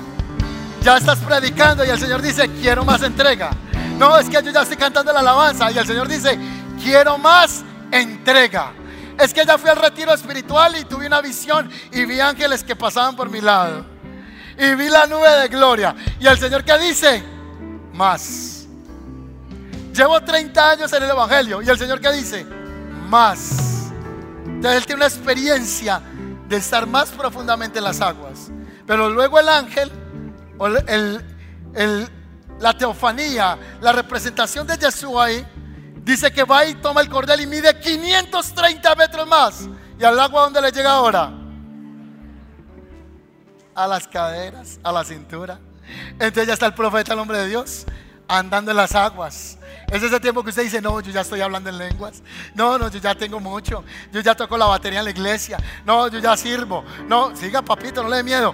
Ya 0.82 0.96
estás 0.96 1.20
predicando 1.20 1.84
y 1.84 1.90
el 1.90 2.00
Señor 2.00 2.22
dice, 2.22 2.50
quiero 2.62 2.86
más 2.86 3.04
entrega. 3.04 3.50
No, 3.98 4.18
es 4.18 4.30
que 4.30 4.42
yo 4.42 4.50
ya 4.50 4.62
estoy 4.62 4.78
cantando 4.78 5.12
la 5.12 5.20
alabanza 5.20 5.70
y 5.70 5.78
el 5.78 5.86
Señor 5.86 6.08
dice, 6.08 6.40
quiero 6.82 7.18
más 7.18 7.66
entrega. 7.92 8.72
Es 9.20 9.34
que 9.34 9.46
ya 9.46 9.58
fui 9.58 9.70
al 9.70 9.76
retiro 9.76 10.14
espiritual 10.14 10.78
y 10.80 10.86
tuve 10.86 11.06
una 11.06 11.20
visión 11.20 11.70
y 11.92 12.06
vi 12.06 12.22
ángeles 12.22 12.64
que 12.64 12.78
pasaban 12.78 13.18
por 13.18 13.30
mi 13.30 13.42
lado. 13.42 13.86
Y 14.58 14.74
vi 14.76 14.88
la 14.88 15.06
nube 15.06 15.30
de 15.42 15.50
gloria. 15.50 15.94
Y 16.18 16.28
el 16.28 16.40
Señor 16.40 16.64
que 16.64 16.78
dice, 16.78 17.39
más. 18.00 18.66
Llevo 19.94 20.22
30 20.22 20.72
años 20.72 20.94
en 20.94 21.04
el 21.04 21.10
Evangelio. 21.10 21.62
Y 21.62 21.70
el 21.70 21.78
Señor 21.78 22.00
que 22.00 22.12
dice, 22.14 22.46
más. 23.10 23.92
Entonces 24.46 24.78
Él 24.78 24.86
tiene 24.86 25.00
una 25.00 25.08
experiencia 25.08 26.02
de 26.48 26.56
estar 26.56 26.88
más 26.88 27.10
profundamente 27.10 27.80
en 27.80 27.84
las 27.84 28.00
aguas. 28.00 28.50
Pero 28.88 29.10
luego 29.10 29.38
el 29.38 29.50
ángel, 29.50 29.92
la 32.60 32.78
teofanía, 32.78 33.58
la 33.82 33.92
representación 33.92 34.66
de 34.66 34.78
Jesús 34.78 35.12
ahí, 35.18 35.46
Dice 36.02 36.32
que 36.32 36.44
va 36.44 36.66
y 36.66 36.74
toma 36.76 37.02
el 37.02 37.10
cordel 37.10 37.42
y 37.42 37.46
mide 37.46 37.78
530 37.78 38.96
metros 38.96 39.28
más. 39.28 39.68
¿Y 40.00 40.04
al 40.04 40.20
agua 40.20 40.44
dónde 40.44 40.60
le 40.60 40.72
llega 40.72 40.92
ahora? 40.94 41.32
A 43.76 43.86
las 43.86 44.08
caderas, 44.08 44.80
a 44.82 44.92
la 44.92 45.04
cintura. 45.04 45.60
Entonces 46.14 46.48
ya 46.48 46.54
está 46.54 46.66
el 46.66 46.74
profeta, 46.74 47.14
el 47.14 47.20
hombre 47.20 47.38
de 47.40 47.48
Dios, 47.48 47.86
andando 48.28 48.72
en 48.72 48.78
las 48.78 48.96
aguas. 48.96 49.58
Es 49.92 50.04
ese 50.04 50.20
tiempo 50.20 50.44
que 50.44 50.50
usted 50.50 50.64
dice, 50.64 50.82
no, 50.82 51.00
yo 51.02 51.12
ya 51.12 51.22
estoy 51.22 51.42
hablando 51.42 51.70
en 51.70 51.78
lenguas. 51.78 52.22
No, 52.54 52.78
no, 52.78 52.90
yo 52.90 53.00
ya 53.00 53.16
tengo 53.16 53.40
mucho. 53.40 53.84
Yo 54.12 54.22
ya 54.22 54.36
toco 54.36 54.58
la 54.58 54.68
batería 54.68 55.00
en 55.00 55.06
la 55.06 55.12
iglesia. 55.12 55.58
No, 55.84 56.08
yo 56.08 56.20
ya 56.20 56.38
sirvo. 56.38 56.84
No, 57.08 57.36
siga 57.36 57.64
papito, 57.64 58.04
no 58.04 58.10
le 58.10 58.18
dé 58.18 58.24
miedo. 58.24 58.54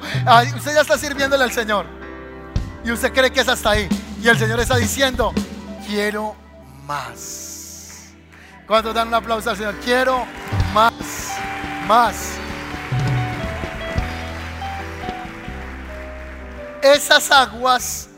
usted 0.56 0.74
ya 0.74 0.82
está 0.82 0.98
sirviéndole 0.98 1.44
al 1.44 1.52
Señor. 1.52 1.86
Y 2.86 2.92
usted 2.92 3.12
cree 3.12 3.32
que 3.32 3.42
es 3.42 3.50
hasta 3.50 3.72
ahí. 3.72 3.90
Y 4.22 4.28
el 4.28 4.38
Señor 4.38 4.60
está 4.60 4.78
diciendo, 4.78 5.34
quiero 5.86 6.36
más. 6.86 8.14
Cuando 8.66 8.94
dan 8.94 9.10
un 9.10 9.16
aplauso 9.16 9.50
al 9.50 9.58
Señor? 9.58 9.76
Quiero 9.84 10.26
más, 10.74 10.94
más. 11.88 12.45
Esas 16.86 17.32
aguas 17.32 18.10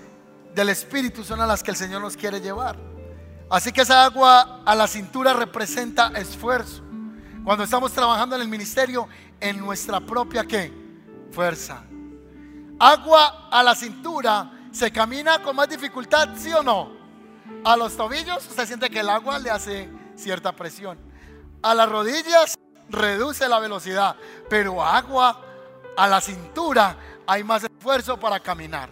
del 0.54 0.68
Espíritu 0.68 1.24
son 1.24 1.40
a 1.40 1.48
las 1.48 1.64
que 1.64 1.72
el 1.72 1.78
Señor 1.78 2.02
nos 2.02 2.18
quiere 2.18 2.42
llevar. 2.42 2.76
Así 3.50 3.72
que 3.72 3.80
esa 3.80 4.04
agua 4.04 4.62
a 4.66 4.76
la 4.76 4.88
cintura 4.88 5.32
representa 5.32 6.12
esfuerzo. 6.16 6.84
Cuando 7.46 7.64
estamos 7.64 7.94
trabajando 7.94 8.36
en 8.36 8.42
el 8.42 8.50
ministerio 8.50 9.08
en 9.40 9.58
nuestra 9.62 10.02
propia 10.02 10.44
¿qué? 10.44 10.74
fuerza. 11.32 11.82
Agua 12.78 13.48
a 13.50 13.64
la 13.64 13.74
cintura 13.74 14.52
se 14.74 14.92
camina 14.92 15.42
con 15.42 15.56
más 15.56 15.70
dificultad, 15.70 16.36
¿sí 16.36 16.52
o 16.52 16.62
no? 16.62 16.92
A 17.64 17.78
los 17.78 17.96
tobillos 17.96 18.46
usted 18.50 18.68
siente 18.68 18.90
que 18.90 19.00
el 19.00 19.08
agua 19.08 19.40
le 19.40 19.50
hace 19.50 19.90
cierta 20.18 20.52
presión. 20.52 21.00
A 21.62 21.74
las 21.74 21.88
rodillas 21.88 22.56
reduce 22.90 23.48
la 23.48 23.60
velocidad, 23.60 24.18
pero 24.50 24.84
agua 24.84 25.42
a 25.96 26.08
la 26.10 26.20
cintura 26.20 26.98
hay 27.26 27.46
más 27.46 27.67
esfuerzo 27.78 28.20
para 28.20 28.40
caminar. 28.40 28.90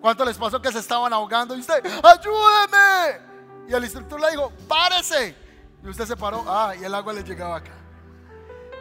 ¿Cuánto 0.00 0.24
les 0.24 0.36
pasó 0.36 0.60
que 0.60 0.72
se 0.72 0.78
estaban 0.78 1.12
ahogando 1.12 1.56
y 1.56 1.60
usted, 1.60 1.82
ayúdeme? 2.02 3.20
Y 3.68 3.72
el 3.72 3.84
instructor 3.84 4.20
le 4.20 4.30
dijo, 4.30 4.52
párese. 4.68 5.34
Y 5.82 5.88
usted 5.88 6.06
se 6.06 6.16
paró, 6.16 6.44
ah, 6.46 6.74
y 6.78 6.84
el 6.84 6.94
agua 6.94 7.12
le 7.12 7.22
llegaba 7.22 7.56
acá. 7.56 7.72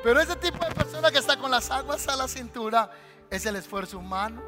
Pero 0.04 0.20
ese 0.20 0.36
tipo 0.36 0.66
de 0.66 0.72
persona 0.72 1.12
que 1.12 1.20
está 1.20 1.38
con 1.38 1.52
las 1.52 1.70
aguas 1.72 2.08
a 2.08 2.16
la 2.16 2.28
cintura 2.28 2.92
es 3.30 3.46
el 3.46 3.56
esfuerzo 3.56 4.00
humano. 4.00 4.42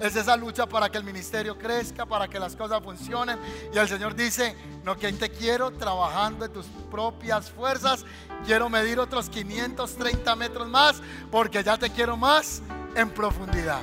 Es 0.00 0.16
esa 0.16 0.36
lucha 0.36 0.66
para 0.66 0.90
que 0.90 0.98
el 0.98 1.04
ministerio 1.04 1.56
crezca, 1.56 2.04
para 2.04 2.28
que 2.28 2.38
las 2.38 2.56
cosas 2.56 2.82
funcionen. 2.82 3.38
Y 3.72 3.78
el 3.78 3.88
Señor 3.88 4.14
dice, 4.14 4.56
no 4.84 4.96
que 4.96 5.12
te 5.12 5.30
quiero 5.30 5.70
trabajando 5.70 6.44
en 6.44 6.52
tus 6.52 6.66
propias 6.90 7.50
fuerzas. 7.50 8.04
Quiero 8.44 8.68
medir 8.68 8.98
otros 8.98 9.30
530 9.30 10.36
metros 10.36 10.68
más 10.68 11.00
porque 11.30 11.62
ya 11.62 11.78
te 11.78 11.90
quiero 11.90 12.16
más 12.16 12.62
en 12.94 13.10
profundidad. 13.10 13.80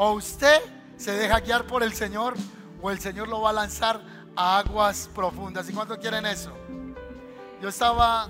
O 0.00 0.12
usted 0.12 0.60
se 0.96 1.10
deja 1.10 1.40
guiar 1.40 1.66
por 1.66 1.82
el 1.82 1.92
Señor 1.92 2.34
o 2.80 2.88
el 2.92 3.00
Señor 3.00 3.26
lo 3.26 3.40
va 3.40 3.50
a 3.50 3.52
lanzar 3.52 4.00
a 4.36 4.58
aguas 4.58 5.10
profundas. 5.12 5.68
¿Y 5.68 5.72
cuánto 5.72 5.98
quieren 5.98 6.24
eso? 6.24 6.56
Yo 7.60 7.68
estaba 7.68 8.28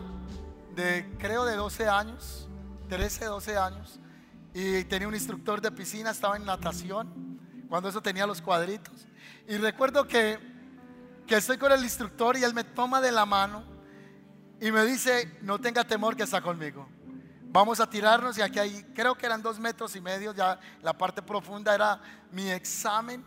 de, 0.74 1.14
creo, 1.18 1.44
de 1.44 1.56
12 1.56 1.86
años, 1.86 2.48
13, 2.88 3.26
12 3.26 3.58
años, 3.58 4.00
y 4.54 4.82
tenía 4.84 5.06
un 5.08 5.14
instructor 5.14 5.60
de 5.60 5.70
piscina, 5.70 6.10
estaba 6.10 6.38
en 6.38 6.46
natación, 6.46 7.38
cuando 7.68 7.90
eso 7.90 8.00
tenía 8.00 8.26
los 8.26 8.40
cuadritos. 8.40 9.06
Y 9.46 9.58
recuerdo 9.58 10.08
que, 10.08 10.38
que 11.26 11.36
estoy 11.36 11.58
con 11.58 11.70
el 11.70 11.82
instructor 11.82 12.38
y 12.38 12.44
él 12.44 12.54
me 12.54 12.64
toma 12.64 13.02
de 13.02 13.12
la 13.12 13.26
mano 13.26 13.62
y 14.58 14.70
me 14.70 14.86
dice, 14.86 15.36
no 15.42 15.58
tenga 15.58 15.84
temor 15.84 16.16
que 16.16 16.22
está 16.22 16.40
conmigo. 16.40 16.88
Vamos 17.50 17.80
a 17.80 17.88
tirarnos 17.88 18.36
y 18.36 18.42
aquí 18.42 18.58
hay, 18.58 18.82
creo 18.94 19.14
que 19.14 19.24
eran 19.24 19.42
dos 19.42 19.58
metros 19.58 19.96
y 19.96 20.00
medio, 20.02 20.34
ya 20.34 20.60
la 20.82 20.92
parte 20.92 21.22
profunda 21.22 21.74
era 21.74 21.98
mi 22.30 22.50
examen 22.50 23.24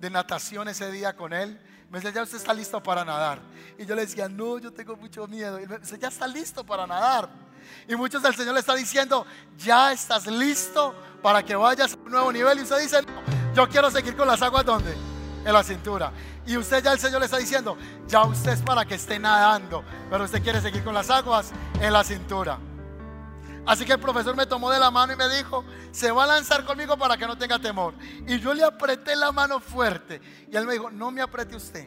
de 0.00 0.08
natación 0.08 0.68
ese 0.68 0.90
día 0.90 1.14
con 1.14 1.34
él. 1.34 1.60
Me 1.90 1.98
decía, 1.98 2.10
ya 2.10 2.22
usted 2.22 2.38
está 2.38 2.54
listo 2.54 2.82
para 2.82 3.04
nadar. 3.04 3.40
Y 3.78 3.84
yo 3.84 3.94
le 3.94 4.02
decía, 4.02 4.28
no, 4.28 4.58
yo 4.58 4.72
tengo 4.72 4.96
mucho 4.96 5.26
miedo. 5.26 5.60
Y 5.60 5.66
me 5.66 5.78
decía, 5.78 5.98
ya 5.98 6.08
está 6.08 6.26
listo 6.26 6.64
para 6.64 6.86
nadar. 6.86 7.28
Y 7.86 7.94
muchos 7.94 8.22
del 8.22 8.34
Señor 8.34 8.54
le 8.54 8.60
está 8.60 8.74
diciendo, 8.74 9.26
ya 9.56 9.92
estás 9.92 10.26
listo 10.26 10.94
para 11.22 11.42
que 11.42 11.54
vayas 11.54 11.94
a 11.94 11.96
un 11.96 12.10
nuevo 12.10 12.32
nivel. 12.32 12.58
Y 12.58 12.62
usted 12.62 12.78
dice, 12.80 13.02
no, 13.02 13.54
yo 13.54 13.68
quiero 13.68 13.90
seguir 13.90 14.16
con 14.16 14.26
las 14.26 14.40
aguas 14.40 14.64
donde? 14.64 14.94
En 15.44 15.52
la 15.52 15.62
cintura. 15.62 16.12
Y 16.46 16.56
usted 16.56 16.82
ya 16.82 16.92
el 16.92 16.98
Señor 16.98 17.20
le 17.20 17.26
está 17.26 17.38
diciendo, 17.38 17.76
ya 18.06 18.22
usted 18.24 18.52
es 18.52 18.62
para 18.62 18.84
que 18.84 18.94
esté 18.94 19.18
nadando, 19.18 19.84
pero 20.10 20.24
usted 20.24 20.42
quiere 20.42 20.60
seguir 20.60 20.84
con 20.84 20.94
las 20.94 21.10
aguas 21.10 21.52
en 21.80 21.92
la 21.92 22.04
cintura. 22.04 22.58
Así 23.68 23.84
que 23.84 23.92
el 23.92 24.00
profesor 24.00 24.34
me 24.34 24.46
tomó 24.46 24.70
de 24.70 24.78
la 24.78 24.90
mano 24.90 25.12
y 25.12 25.16
me 25.16 25.28
dijo, 25.28 25.62
se 25.90 26.10
va 26.10 26.24
a 26.24 26.26
lanzar 26.26 26.64
conmigo 26.64 26.96
para 26.96 27.18
que 27.18 27.26
no 27.26 27.36
tenga 27.36 27.58
temor. 27.58 27.92
Y 28.26 28.40
yo 28.40 28.54
le 28.54 28.64
apreté 28.64 29.14
la 29.14 29.30
mano 29.30 29.60
fuerte. 29.60 30.22
Y 30.50 30.56
él 30.56 30.64
me 30.64 30.72
dijo, 30.72 30.90
no 30.90 31.10
me 31.10 31.20
apriete 31.20 31.54
usted. 31.54 31.86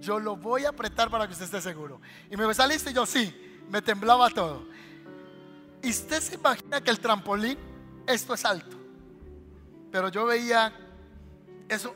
Yo 0.00 0.18
lo 0.18 0.34
voy 0.34 0.64
a 0.64 0.70
apretar 0.70 1.08
para 1.08 1.28
que 1.28 1.32
usted 1.34 1.44
esté 1.44 1.60
seguro. 1.60 2.00
Y 2.26 2.30
me 2.30 2.42
dijo, 2.42 2.50
¿está 2.50 2.66
listo? 2.66 2.90
Y 2.90 2.94
yo 2.94 3.06
sí, 3.06 3.62
me 3.68 3.80
temblaba 3.80 4.28
todo. 4.30 4.66
Y 5.84 5.90
usted 5.90 6.20
se 6.20 6.34
imagina 6.34 6.80
que 6.80 6.90
el 6.90 6.98
trampolín, 6.98 7.56
esto 8.08 8.34
es 8.34 8.44
alto. 8.44 8.76
Pero 9.92 10.08
yo 10.08 10.26
veía 10.26 10.72
eso 11.68 11.94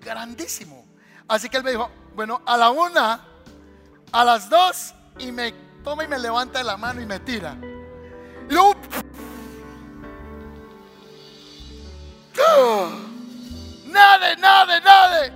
grandísimo. 0.00 0.84
Así 1.28 1.48
que 1.48 1.58
él 1.58 1.62
me 1.62 1.70
dijo, 1.70 1.88
bueno, 2.16 2.42
a 2.44 2.56
la 2.56 2.70
una, 2.70 3.24
a 4.10 4.24
las 4.24 4.50
dos, 4.50 4.92
y 5.20 5.30
me 5.30 5.52
toma 5.84 6.02
y 6.02 6.08
me 6.08 6.18
levanta 6.18 6.58
de 6.58 6.64
la 6.64 6.76
mano 6.76 7.00
y 7.00 7.06
me 7.06 7.20
tira. 7.20 7.56
Nade, 13.86 14.36
nade, 14.36 14.80
nade. 14.80 15.32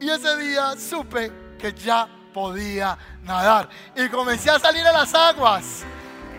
Y 0.00 0.08
ese 0.08 0.36
día 0.36 0.74
supe 0.78 1.32
que 1.58 1.72
ya 1.72 2.08
podía 2.32 2.96
nadar. 3.22 3.68
Y 3.96 4.08
comencé 4.08 4.50
a 4.50 4.58
salir 4.58 4.86
a 4.86 4.92
las 4.92 5.14
aguas. 5.14 5.84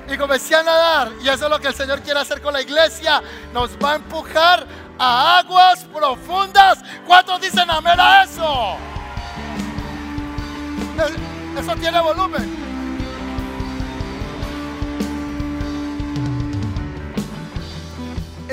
Y 0.08 0.18
comencé 0.18 0.56
a 0.56 0.64
nadar. 0.64 1.12
Y 1.22 1.28
eso 1.28 1.46
es 1.46 1.52
lo 1.52 1.60
que 1.60 1.68
el 1.68 1.76
Señor 1.76 2.02
quiere 2.02 2.20
hacer 2.20 2.42
con 2.42 2.54
la 2.54 2.62
iglesia. 2.62 3.22
Nos 3.54 3.78
va 3.78 3.94
a 3.94 3.96
empujar 3.96 4.66
a 4.98 5.40
aguas 5.40 5.84
profundas. 5.86 6.80
¿Cuántos 7.06 7.42
dicen 7.42 7.70
amén 7.70 8.00
a 8.00 8.24
eso? 8.24 8.78
Eso 11.58 11.76
tiene 11.76 12.00
volumen. 12.00 12.67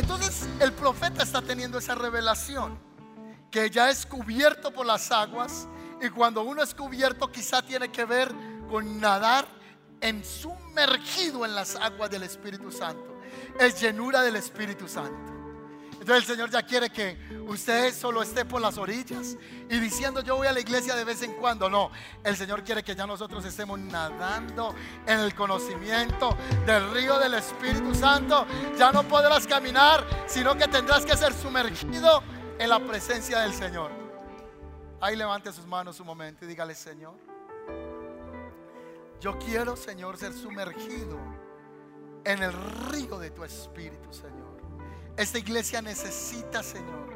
Entonces 0.04 0.46
el 0.60 0.70
profeta 0.74 1.22
está 1.22 1.40
teniendo 1.40 1.78
esa 1.78 1.94
revelación 1.94 2.78
que 3.50 3.70
ya 3.70 3.88
es 3.88 4.04
cubierto 4.04 4.70
por 4.70 4.84
las 4.84 5.10
aguas 5.10 5.66
y 5.98 6.10
cuando 6.10 6.42
uno 6.42 6.62
es 6.62 6.74
cubierto 6.74 7.32
quizá 7.32 7.62
tiene 7.62 7.90
que 7.90 8.04
ver 8.04 8.30
con 8.68 9.00
nadar 9.00 9.46
en 10.02 10.22
sumergido 10.22 11.46
en 11.46 11.54
las 11.54 11.74
aguas 11.76 12.10
del 12.10 12.24
Espíritu 12.24 12.70
Santo. 12.70 13.18
Es 13.58 13.80
llenura 13.80 14.20
del 14.20 14.36
Espíritu 14.36 14.88
Santo. 14.88 15.33
Entonces 16.04 16.28
el 16.28 16.36
Señor 16.36 16.50
ya 16.50 16.62
quiere 16.62 16.90
que 16.90 17.16
usted 17.48 17.94
solo 17.94 18.20
esté 18.20 18.44
por 18.44 18.60
las 18.60 18.76
orillas 18.76 19.38
y 19.70 19.80
diciendo 19.80 20.20
yo 20.20 20.36
voy 20.36 20.46
a 20.46 20.52
la 20.52 20.60
iglesia 20.60 20.94
de 20.94 21.02
vez 21.02 21.22
en 21.22 21.32
cuando. 21.32 21.70
No, 21.70 21.90
el 22.22 22.36
Señor 22.36 22.62
quiere 22.62 22.82
que 22.82 22.94
ya 22.94 23.06
nosotros 23.06 23.42
estemos 23.46 23.78
nadando 23.78 24.74
en 25.06 25.20
el 25.20 25.34
conocimiento 25.34 26.36
del 26.66 26.90
río 26.90 27.18
del 27.18 27.32
Espíritu 27.32 27.94
Santo. 27.94 28.46
Ya 28.76 28.92
no 28.92 29.04
podrás 29.04 29.46
caminar, 29.46 30.04
sino 30.26 30.54
que 30.58 30.68
tendrás 30.68 31.06
que 31.06 31.16
ser 31.16 31.32
sumergido 31.32 32.22
en 32.58 32.68
la 32.68 32.80
presencia 32.80 33.38
del 33.38 33.54
Señor. 33.54 33.90
Ahí 35.00 35.16
levante 35.16 35.54
sus 35.54 35.64
manos 35.64 35.98
un 36.00 36.06
momento 36.06 36.44
y 36.44 36.48
dígale, 36.48 36.74
Señor, 36.74 37.14
yo 39.22 39.38
quiero, 39.38 39.74
Señor, 39.74 40.18
ser 40.18 40.34
sumergido 40.34 41.18
en 42.26 42.42
el 42.42 42.52
río 42.90 43.18
de 43.18 43.30
tu 43.30 43.42
Espíritu, 43.42 44.12
Señor. 44.12 44.33
Esta 45.16 45.38
iglesia 45.38 45.80
necesita, 45.80 46.62
Señor, 46.62 47.08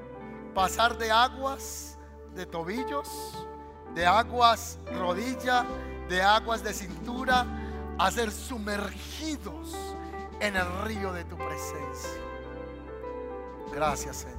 pasar 0.55 0.97
de 0.99 1.11
aguas 1.11 1.99
de 2.35 2.47
tobillos, 2.47 3.09
de 3.95 4.07
aguas 4.07 4.79
rodilla, 4.93 5.67
de 6.09 6.23
aguas 6.23 6.63
de 6.63 6.73
cintura, 6.73 7.45
a 7.99 8.11
ser 8.13 8.31
sumergidos 8.31 9.77
en 10.39 10.55
el 10.55 10.83
río 10.83 11.13
de 11.13 11.25
tu 11.25 11.37
presencia. 11.37 12.23
Gracias, 13.73 14.19
Señor. 14.19 14.39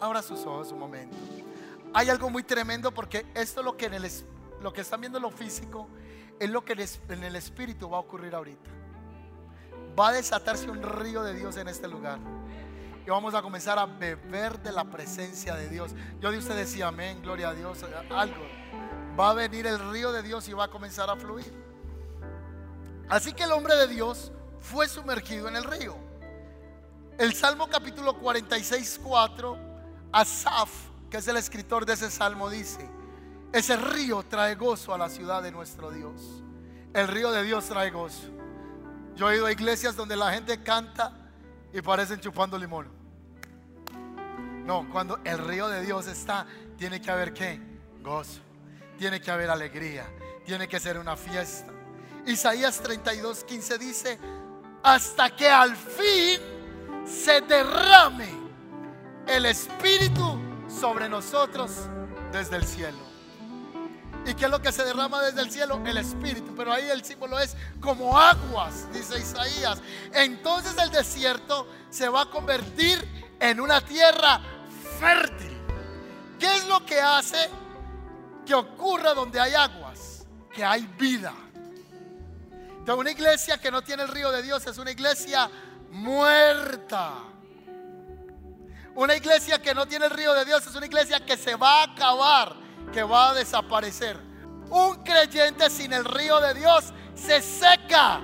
Abra 0.00 0.20
sus 0.20 0.40
ojos 0.44 0.72
un 0.72 0.80
momento. 0.80 1.16
Hay 1.94 2.10
algo 2.10 2.28
muy 2.30 2.42
tremendo 2.42 2.92
porque 2.92 3.26
esto 3.34 3.60
es 3.60 3.64
lo 3.64 3.76
que 3.76 3.88
lo 4.60 4.72
que 4.72 4.80
están 4.80 5.00
viendo 5.00 5.18
en 5.18 5.22
lo 5.22 5.30
físico 5.30 5.88
es 6.40 6.50
lo 6.50 6.64
que 6.64 6.72
en 7.08 7.22
el 7.22 7.36
espíritu 7.36 7.88
va 7.88 7.98
a 7.98 8.00
ocurrir 8.00 8.34
ahorita. 8.34 8.70
Va 9.98 10.08
a 10.08 10.12
desatarse 10.12 10.68
un 10.68 10.82
río 10.82 11.22
de 11.22 11.34
Dios 11.34 11.56
en 11.56 11.68
este 11.68 11.86
lugar 11.86 12.18
y 13.04 13.10
vamos 13.10 13.34
a 13.34 13.42
comenzar 13.42 13.78
a 13.78 13.86
beber 13.86 14.60
de 14.60 14.72
la 14.72 14.84
presencia 14.84 15.54
de 15.54 15.68
Dios. 15.68 15.92
Yo 16.20 16.30
de 16.30 16.38
usted 16.38 16.56
decía 16.56 16.88
amén, 16.88 17.20
gloria 17.20 17.48
a 17.48 17.54
Dios, 17.54 17.84
algo. 18.10 18.44
Va 19.18 19.30
a 19.30 19.34
venir 19.34 19.66
el 19.66 19.78
río 19.90 20.12
de 20.12 20.22
Dios 20.22 20.48
y 20.48 20.52
va 20.52 20.64
a 20.64 20.68
comenzar 20.68 21.10
a 21.10 21.16
fluir. 21.16 21.52
Así 23.08 23.32
que 23.32 23.42
el 23.42 23.52
hombre 23.52 23.74
de 23.76 23.88
Dios 23.88 24.32
fue 24.60 24.88
sumergido 24.88 25.48
en 25.48 25.56
el 25.56 25.64
río. 25.64 25.96
El 27.18 27.34
Salmo 27.34 27.68
capítulo 27.68 28.18
46, 28.18 29.00
4, 29.02 29.58
Asaf, 30.12 30.70
que 31.10 31.18
es 31.18 31.28
el 31.28 31.36
escritor 31.36 31.84
de 31.84 31.92
ese 31.94 32.10
salmo, 32.10 32.48
dice, 32.48 32.88
ese 33.52 33.76
río 33.76 34.22
trae 34.22 34.54
gozo 34.54 34.94
a 34.94 34.98
la 34.98 35.10
ciudad 35.10 35.42
de 35.42 35.50
nuestro 35.50 35.90
Dios. 35.90 36.42
El 36.94 37.08
río 37.08 37.32
de 37.32 37.42
Dios 37.42 37.66
trae 37.66 37.90
gozo. 37.90 38.28
Yo 39.14 39.30
he 39.30 39.36
ido 39.36 39.46
a 39.46 39.52
iglesias 39.52 39.94
donde 39.94 40.16
la 40.16 40.32
gente 40.32 40.62
canta 40.62 41.21
y 41.72 41.80
parecen 41.82 42.20
chupando 42.20 42.58
limón. 42.58 42.88
No, 44.64 44.88
cuando 44.90 45.18
el 45.24 45.38
río 45.38 45.68
de 45.68 45.82
Dios 45.82 46.06
está, 46.06 46.46
tiene 46.76 47.00
que 47.00 47.10
haber 47.10 47.32
qué? 47.32 47.60
Gozo. 48.02 48.40
Tiene 48.98 49.20
que 49.20 49.30
haber 49.30 49.50
alegría. 49.50 50.06
Tiene 50.44 50.68
que 50.68 50.78
ser 50.78 50.98
una 50.98 51.16
fiesta. 51.16 51.72
Isaías 52.26 52.80
32, 52.80 53.44
15 53.44 53.78
dice, 53.78 54.18
hasta 54.82 55.34
que 55.34 55.48
al 55.48 55.74
fin 55.76 56.40
se 57.04 57.40
derrame 57.40 58.28
el 59.26 59.46
Espíritu 59.46 60.38
sobre 60.68 61.08
nosotros 61.08 61.88
desde 62.30 62.56
el 62.56 62.64
cielo. 62.64 62.98
¿Y 64.24 64.34
qué 64.34 64.44
es 64.44 64.50
lo 64.50 64.62
que 64.62 64.70
se 64.70 64.84
derrama 64.84 65.22
desde 65.22 65.40
el 65.40 65.50
cielo? 65.50 65.82
El 65.84 65.98
Espíritu. 65.98 66.54
Pero 66.54 66.72
ahí 66.72 66.88
el 66.88 67.04
símbolo 67.04 67.38
es 67.38 67.56
como 67.80 68.18
aguas, 68.18 68.92
dice 68.92 69.18
Isaías. 69.18 69.80
Entonces 70.12 70.76
el 70.78 70.90
desierto 70.90 71.66
se 71.90 72.08
va 72.08 72.22
a 72.22 72.30
convertir 72.30 73.06
en 73.40 73.60
una 73.60 73.80
tierra 73.80 74.40
fértil. 75.00 75.52
¿Qué 76.38 76.56
es 76.56 76.66
lo 76.66 76.84
que 76.84 77.00
hace 77.00 77.48
que 78.46 78.54
ocurra 78.54 79.14
donde 79.14 79.40
hay 79.40 79.54
aguas? 79.54 80.24
Que 80.52 80.64
hay 80.64 80.86
vida. 80.98 81.32
De 82.84 82.92
una 82.92 83.10
iglesia 83.10 83.58
que 83.58 83.70
no 83.70 83.82
tiene 83.82 84.02
el 84.02 84.08
río 84.08 84.30
de 84.32 84.42
Dios 84.42 84.66
es 84.66 84.76
una 84.78 84.90
iglesia 84.90 85.48
muerta. 85.90 87.12
Una 88.94 89.14
iglesia 89.14 89.60
que 89.60 89.74
no 89.74 89.86
tiene 89.86 90.06
el 90.06 90.10
río 90.10 90.34
de 90.34 90.44
Dios 90.44 90.66
es 90.66 90.74
una 90.74 90.86
iglesia 90.86 91.24
que 91.24 91.36
se 91.36 91.54
va 91.54 91.80
a 91.80 91.84
acabar, 91.84 92.54
que 92.92 93.02
va 93.02 93.30
a 93.30 93.34
desaparecer. 93.34 94.16
Un 94.70 95.02
creyente 95.02 95.68
sin 95.70 95.92
el 95.92 96.04
río 96.04 96.40
de 96.40 96.54
Dios 96.54 96.92
se 97.14 97.40
seca. 97.40 98.20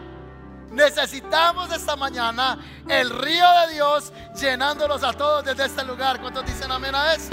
Necesitamos 0.70 1.72
esta 1.72 1.96
mañana 1.96 2.58
el 2.87 3.10
río 3.10 3.46
de 3.66 3.75
Dios 3.75 4.12
llenándonos 4.38 5.02
a 5.02 5.12
todos 5.12 5.44
desde 5.44 5.64
este 5.64 5.84
lugar. 5.84 6.20
¿Cuántos 6.20 6.44
dicen 6.44 6.70
amén 6.70 6.94
a 6.94 7.14
eso? 7.14 7.30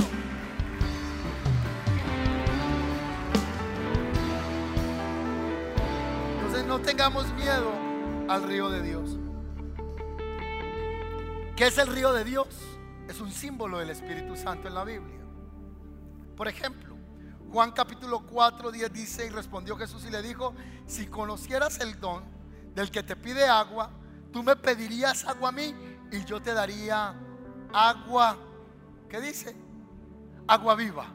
Entonces 6.35 6.65
no 6.65 6.79
tengamos 6.79 7.27
miedo 7.33 7.71
al 8.29 8.43
río 8.43 8.69
de 8.69 8.81
Dios. 8.81 9.17
¿Qué 11.55 11.67
es 11.67 11.77
el 11.77 11.87
río 11.87 12.11
de 12.13 12.23
Dios? 12.23 12.47
Es 13.07 13.21
un 13.21 13.31
símbolo 13.31 13.79
del 13.79 13.89
Espíritu 13.89 14.35
Santo 14.35 14.67
en 14.67 14.75
la 14.75 14.83
Biblia. 14.83 15.21
Por 16.35 16.47
ejemplo, 16.47 16.94
Juan 17.55 17.71
capítulo 17.71 18.19
4, 18.19 18.69
10 18.69 18.91
dice, 18.91 19.27
y 19.27 19.29
respondió 19.29 19.77
Jesús 19.77 20.03
y 20.03 20.09
le 20.09 20.21
dijo, 20.21 20.53
si 20.87 21.07
conocieras 21.07 21.79
el 21.79 21.97
don 22.01 22.21
del 22.73 22.91
que 22.91 23.01
te 23.01 23.15
pide 23.15 23.47
agua, 23.47 23.91
tú 24.33 24.43
me 24.43 24.57
pedirías 24.57 25.23
agua 25.23 25.47
a 25.47 25.51
mí 25.53 25.73
y 26.11 26.25
yo 26.25 26.41
te 26.41 26.53
daría 26.53 27.15
agua, 27.71 28.37
¿qué 29.07 29.21
dice? 29.21 29.55
Agua 30.45 30.75
viva. 30.75 31.05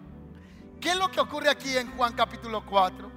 ¿Qué 0.80 0.92
es 0.92 0.96
lo 0.96 1.10
que 1.10 1.20
ocurre 1.20 1.50
aquí 1.50 1.76
en 1.76 1.94
Juan 1.94 2.14
capítulo 2.14 2.64
4? 2.64 3.10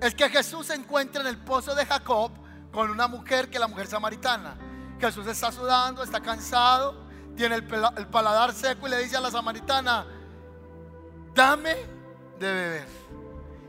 Es 0.00 0.12
que 0.12 0.28
Jesús 0.30 0.66
se 0.66 0.74
encuentra 0.74 1.20
en 1.20 1.28
el 1.28 1.38
pozo 1.38 1.76
de 1.76 1.86
Jacob 1.86 2.32
con 2.72 2.90
una 2.90 3.06
mujer 3.06 3.48
que 3.48 3.58
es 3.58 3.60
la 3.60 3.68
mujer 3.68 3.86
samaritana. 3.86 4.56
Jesús 4.98 5.28
está 5.28 5.52
sudando, 5.52 6.02
está 6.02 6.20
cansado, 6.20 7.06
tiene 7.36 7.54
el, 7.54 7.64
paladar 8.08 8.52
seco 8.52 8.88
y 8.88 8.90
le 8.90 8.98
dice 8.98 9.16
a 9.16 9.20
la 9.20 9.30
samaritana, 9.30 10.04
dame 11.36 11.99
de 12.40 12.52
beber. 12.52 12.88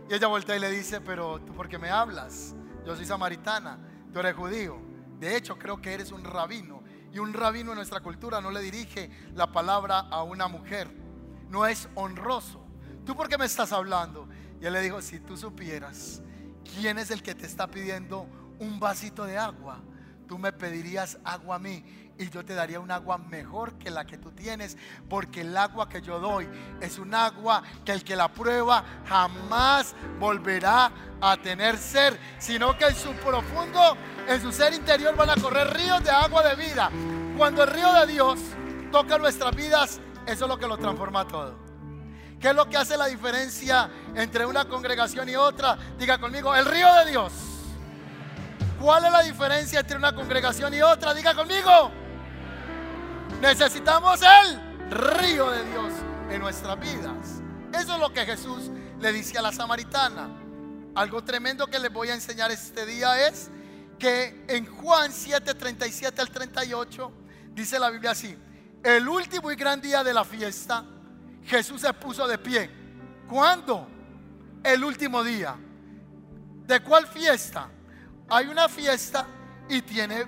Y 0.10 0.14
ella 0.14 0.28
vuelta 0.28 0.56
y 0.56 0.60
le 0.60 0.72
dice, 0.72 1.02
pero 1.02 1.40
tú 1.42 1.54
por 1.54 1.68
qué 1.68 1.78
me 1.78 1.90
hablas? 1.90 2.56
Yo 2.86 2.96
soy 2.96 3.06
samaritana, 3.06 3.78
tú 4.12 4.20
eres 4.20 4.36
judío. 4.36 4.80
De 5.20 5.36
hecho, 5.36 5.60
creo 5.60 5.80
que 5.80 5.94
eres 5.94 6.12
un 6.12 6.24
rabino. 6.24 6.82
Y 7.14 7.20
un 7.20 7.34
rabino 7.34 7.72
en 7.72 7.76
nuestra 7.76 8.00
cultura 8.00 8.40
no 8.40 8.50
le 8.50 8.62
dirige 8.62 9.12
la 9.36 9.52
palabra 9.52 10.00
a 10.00 10.24
una 10.24 10.48
mujer. 10.48 10.90
No 11.50 11.68
es 11.68 11.90
honroso. 11.96 12.66
¿Tú 13.06 13.16
por 13.16 13.28
qué 13.28 13.38
me 13.38 13.46
estás 13.46 13.74
hablando? 13.74 14.28
Y 14.62 14.66
él 14.66 14.74
le 14.74 14.82
dijo, 14.82 15.02
si 15.02 15.20
tú 15.20 15.36
supieras 15.36 16.22
quién 16.64 16.98
es 16.98 17.12
el 17.12 17.22
que 17.22 17.36
te 17.36 17.46
está 17.46 17.68
pidiendo 17.68 18.28
un 18.60 18.80
vasito 18.80 19.26
de 19.26 19.38
agua, 19.38 19.82
tú 20.28 20.38
me 20.38 20.54
pedirías 20.54 21.20
agua 21.26 21.58
a 21.58 21.60
mí 21.60 21.84
y 22.22 22.30
yo 22.30 22.46
te 22.46 22.54
daría 22.54 22.80
un 22.80 22.92
agua 22.92 23.18
mejor 23.18 23.74
que 23.74 23.90
la 23.90 24.06
que 24.06 24.18
tú 24.18 24.32
tienes, 24.32 24.78
porque 25.10 25.42
el 25.42 25.58
agua 25.58 25.90
que 25.90 26.02
yo 26.02 26.20
doy 26.20 26.48
es 26.80 27.00
un 27.00 27.16
agua 27.16 27.64
que 27.84 27.92
el 27.92 28.04
que 28.04 28.16
la 28.16 28.32
prueba 28.32 28.84
jamás 29.08 29.96
volverá 30.20 30.92
a 31.20 31.38
tener 31.38 31.78
ser, 31.78 32.20
sino 32.38 32.78
que 32.78 32.86
en 32.86 32.96
su 32.96 33.12
profundo, 33.14 33.98
en 34.28 34.40
su 34.40 34.52
ser 34.52 34.74
interior 34.74 35.16
van 35.16 35.32
a 35.32 35.36
correr 35.36 35.74
ríos 35.74 36.04
de 36.04 36.12
agua 36.12 36.48
de 36.48 36.56
vida. 36.56 36.92
Cuando 37.36 37.64
el 37.64 37.72
río 37.72 37.92
de 37.94 38.08
Dios 38.08 38.40
toca 38.92 39.18
nuestras 39.18 39.56
vidas, 39.56 40.00
eso 40.28 40.46
es 40.46 40.50
lo 40.50 40.60
que 40.60 40.68
lo 40.68 40.78
transforma 40.78 41.28
todo. 41.28 41.56
¿Qué 42.40 42.50
es 42.50 42.56
lo 42.56 42.70
que 42.70 42.78
hace 42.78 42.98
la 42.98 43.08
diferencia 43.08 43.90
entre 44.16 44.46
una 44.46 44.66
congregación 44.66 45.28
y 45.28 45.36
otra? 45.36 45.76
Diga 45.98 46.20
conmigo, 46.20 46.54
el 46.54 46.66
río 46.66 46.94
de 46.96 47.10
Dios. 47.10 47.34
¿Cuál 48.80 49.06
es 49.06 49.12
la 49.12 49.22
diferencia 49.24 49.80
entre 49.80 49.98
una 49.98 50.14
congregación 50.14 50.74
y 50.74 50.82
otra? 50.82 51.14
Diga 51.16 51.34
conmigo. 51.34 52.01
Necesitamos 53.40 54.20
el 54.22 54.92
río 54.92 55.50
de 55.52 55.64
Dios 55.70 55.94
en 56.30 56.42
nuestras 56.42 56.80
vidas. 56.80 57.42
Eso 57.74 57.94
es 57.94 58.00
lo 58.00 58.12
que 58.12 58.26
Jesús 58.26 58.70
le 59.00 59.12
dice 59.14 59.38
a 59.38 59.42
la 59.42 59.52
samaritana. 59.52 60.30
Algo 60.96 61.24
tremendo 61.24 61.68
que 61.68 61.80
les 61.80 61.92
voy 61.92 62.10
a 62.10 62.14
enseñar 62.16 62.52
este 62.52 62.86
día 62.86 63.28
es 63.28 63.50
que 63.98 64.44
en 64.48 64.66
Juan 64.66 65.12
7, 65.12 65.54
37 65.54 66.22
al 66.22 66.30
38 66.30 67.12
dice 67.54 67.80
la 67.80 67.90
Biblia 67.90 68.12
así, 68.12 68.38
el 68.84 69.08
último 69.08 69.52
y 69.52 69.56
gran 69.56 69.80
día 69.80 70.04
de 70.04 70.14
la 70.14 70.26
fiesta, 70.26 70.84
Jesús 71.46 71.82
se 71.82 71.94
puso 71.94 72.28
de 72.28 72.38
pie. 72.38 72.70
¿Cuándo? 73.30 73.88
El 74.64 74.84
último 74.84 75.24
día. 75.24 75.56
¿De 76.66 76.82
cuál 76.82 77.08
fiesta? 77.08 77.70
hay 78.32 78.48
una 78.48 78.70
fiesta 78.70 79.28
y 79.68 79.82
tiene 79.82 80.26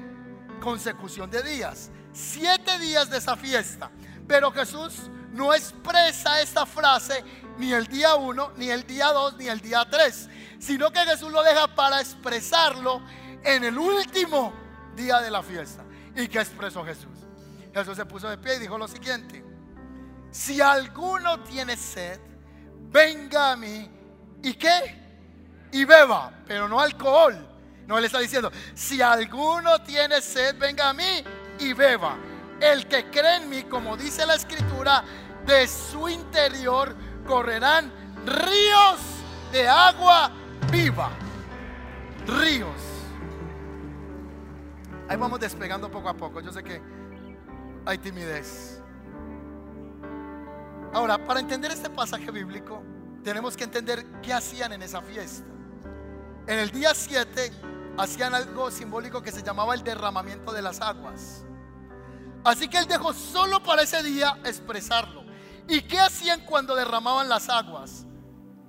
consecución 0.59 1.31
de 1.31 1.41
días. 1.41 1.89
Siete 2.13 2.79
días 2.79 3.09
de 3.09 3.17
esa 3.17 3.35
fiesta. 3.35 3.91
Pero 4.27 4.51
Jesús 4.51 5.09
no 5.31 5.53
expresa 5.53 6.41
esta 6.41 6.65
frase 6.65 7.23
ni 7.57 7.73
el 7.73 7.87
día 7.87 8.15
uno, 8.15 8.51
ni 8.55 8.69
el 8.69 8.85
día 8.85 9.07
dos, 9.11 9.35
ni 9.37 9.47
el 9.47 9.59
día 9.59 9.85
tres. 9.89 10.29
Sino 10.59 10.91
que 10.91 10.99
Jesús 10.99 11.31
lo 11.31 11.43
deja 11.43 11.67
para 11.75 11.99
expresarlo 11.99 13.01
en 13.43 13.63
el 13.63 13.77
último 13.77 14.53
día 14.95 15.19
de 15.19 15.31
la 15.31 15.43
fiesta. 15.43 15.83
¿Y 16.15 16.27
qué 16.27 16.39
expresó 16.39 16.85
Jesús? 16.85 17.09
Jesús 17.73 17.97
se 17.97 18.05
puso 18.05 18.29
de 18.29 18.37
pie 18.37 18.55
y 18.55 18.59
dijo 18.59 18.77
lo 18.77 18.87
siguiente. 18.87 19.43
Si 20.31 20.61
alguno 20.61 21.41
tiene 21.41 21.75
sed, 21.75 22.19
venga 22.91 23.51
a 23.51 23.55
mí. 23.55 23.89
¿Y 24.43 24.53
qué? 24.53 25.01
Y 25.71 25.85
beba, 25.85 26.31
pero 26.45 26.69
no 26.69 26.79
alcohol 26.79 27.49
no, 27.87 27.97
él 27.97 28.05
está 28.05 28.19
diciendo, 28.19 28.51
si 28.73 29.01
alguno 29.01 29.81
tiene 29.81 30.21
sed, 30.21 30.57
venga 30.57 30.89
a 30.89 30.93
mí 30.93 31.23
y 31.63 31.73
beba. 31.73 32.17
El 32.59 32.87
que 32.87 33.09
cree 33.09 33.37
en 33.37 33.49
mí, 33.49 33.63
como 33.63 33.97
dice 33.97 34.25
la 34.25 34.35
escritura, 34.35 35.03
de 35.45 35.67
su 35.67 36.07
interior 36.07 36.95
correrán 37.25 37.91
ríos 38.25 38.99
de 39.51 39.67
agua 39.67 40.31
viva. 40.71 41.09
Ríos. 42.25 42.69
Ahí 45.09 45.17
vamos 45.17 45.39
despegando 45.39 45.91
poco 45.91 46.09
a 46.09 46.13
poco. 46.13 46.39
Yo 46.39 46.51
sé 46.51 46.63
que 46.63 46.81
hay 47.85 47.97
timidez. 47.97 48.81
Ahora, 50.93 51.17
para 51.17 51.39
entender 51.39 51.71
este 51.71 51.89
pasaje 51.89 52.31
bíblico, 52.31 52.81
tenemos 53.23 53.57
que 53.57 53.63
entender 53.63 54.05
qué 54.21 54.33
hacían 54.33 54.73
en 54.73 54.83
esa 54.83 55.01
fiesta. 55.01 55.47
En 56.47 56.59
el 56.59 56.71
día 56.71 56.93
7 56.93 57.51
hacían 57.97 58.35
algo 58.35 58.69
simbólico 58.69 59.21
que 59.21 59.31
se 59.31 59.43
llamaba 59.43 59.75
el 59.75 59.83
derramamiento 59.83 60.51
de 60.51 60.61
las 60.61 60.81
aguas. 60.81 61.45
Así 62.43 62.67
que 62.67 62.77
él 62.77 62.87
dejó 62.87 63.13
solo 63.13 63.63
para 63.63 63.83
ese 63.83 64.03
día 64.03 64.37
expresarlo. 64.43 65.23
¿Y 65.67 65.81
qué 65.81 65.99
hacían 65.99 66.41
cuando 66.41 66.75
derramaban 66.75 67.29
las 67.29 67.49
aguas? 67.49 68.05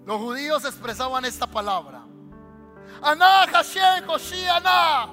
Los 0.06 0.18
judíos 0.18 0.64
expresaban 0.64 1.24
esta 1.24 1.46
palabra. 1.46 2.04
Aná 3.02 3.46
Hashem 3.52 4.08
Hoshi 4.08 4.46
Aná. 4.46 5.08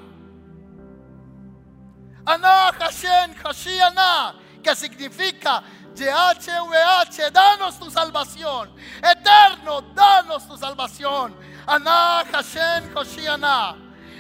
Aná 2.26 2.72
Hashem 2.80 3.34
Hoshi 3.44 3.80
Aná. 3.80 4.36
Que 4.62 4.76
significa 4.76 5.64
YHVH, 5.96 7.32
danos 7.32 7.80
tu 7.80 7.90
salvación. 7.90 8.72
Eterno, 8.98 9.82
danos 9.94 10.48
tu 10.48 10.56
salvación. 10.56 11.36
Aná 11.66 12.24
Hashem 12.32 12.96
Hoshi. 12.96 13.26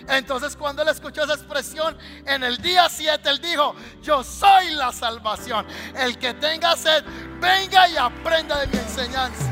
Entonces 0.07 0.55
cuando 0.55 0.81
él 0.81 0.89
escuchó 0.89 1.23
esa 1.23 1.33
expresión 1.33 1.97
en 2.25 2.43
el 2.43 2.57
día 2.57 2.87
7, 2.89 3.29
él 3.29 3.41
dijo, 3.41 3.75
yo 4.01 4.23
soy 4.23 4.71
la 4.71 4.91
salvación. 4.91 5.65
El 5.95 6.17
que 6.17 6.33
tenga 6.33 6.75
sed, 6.75 7.03
venga 7.39 7.87
y 7.87 7.97
aprenda 7.97 8.59
de 8.59 8.67
mi 8.67 8.77
enseñanza. 8.77 9.51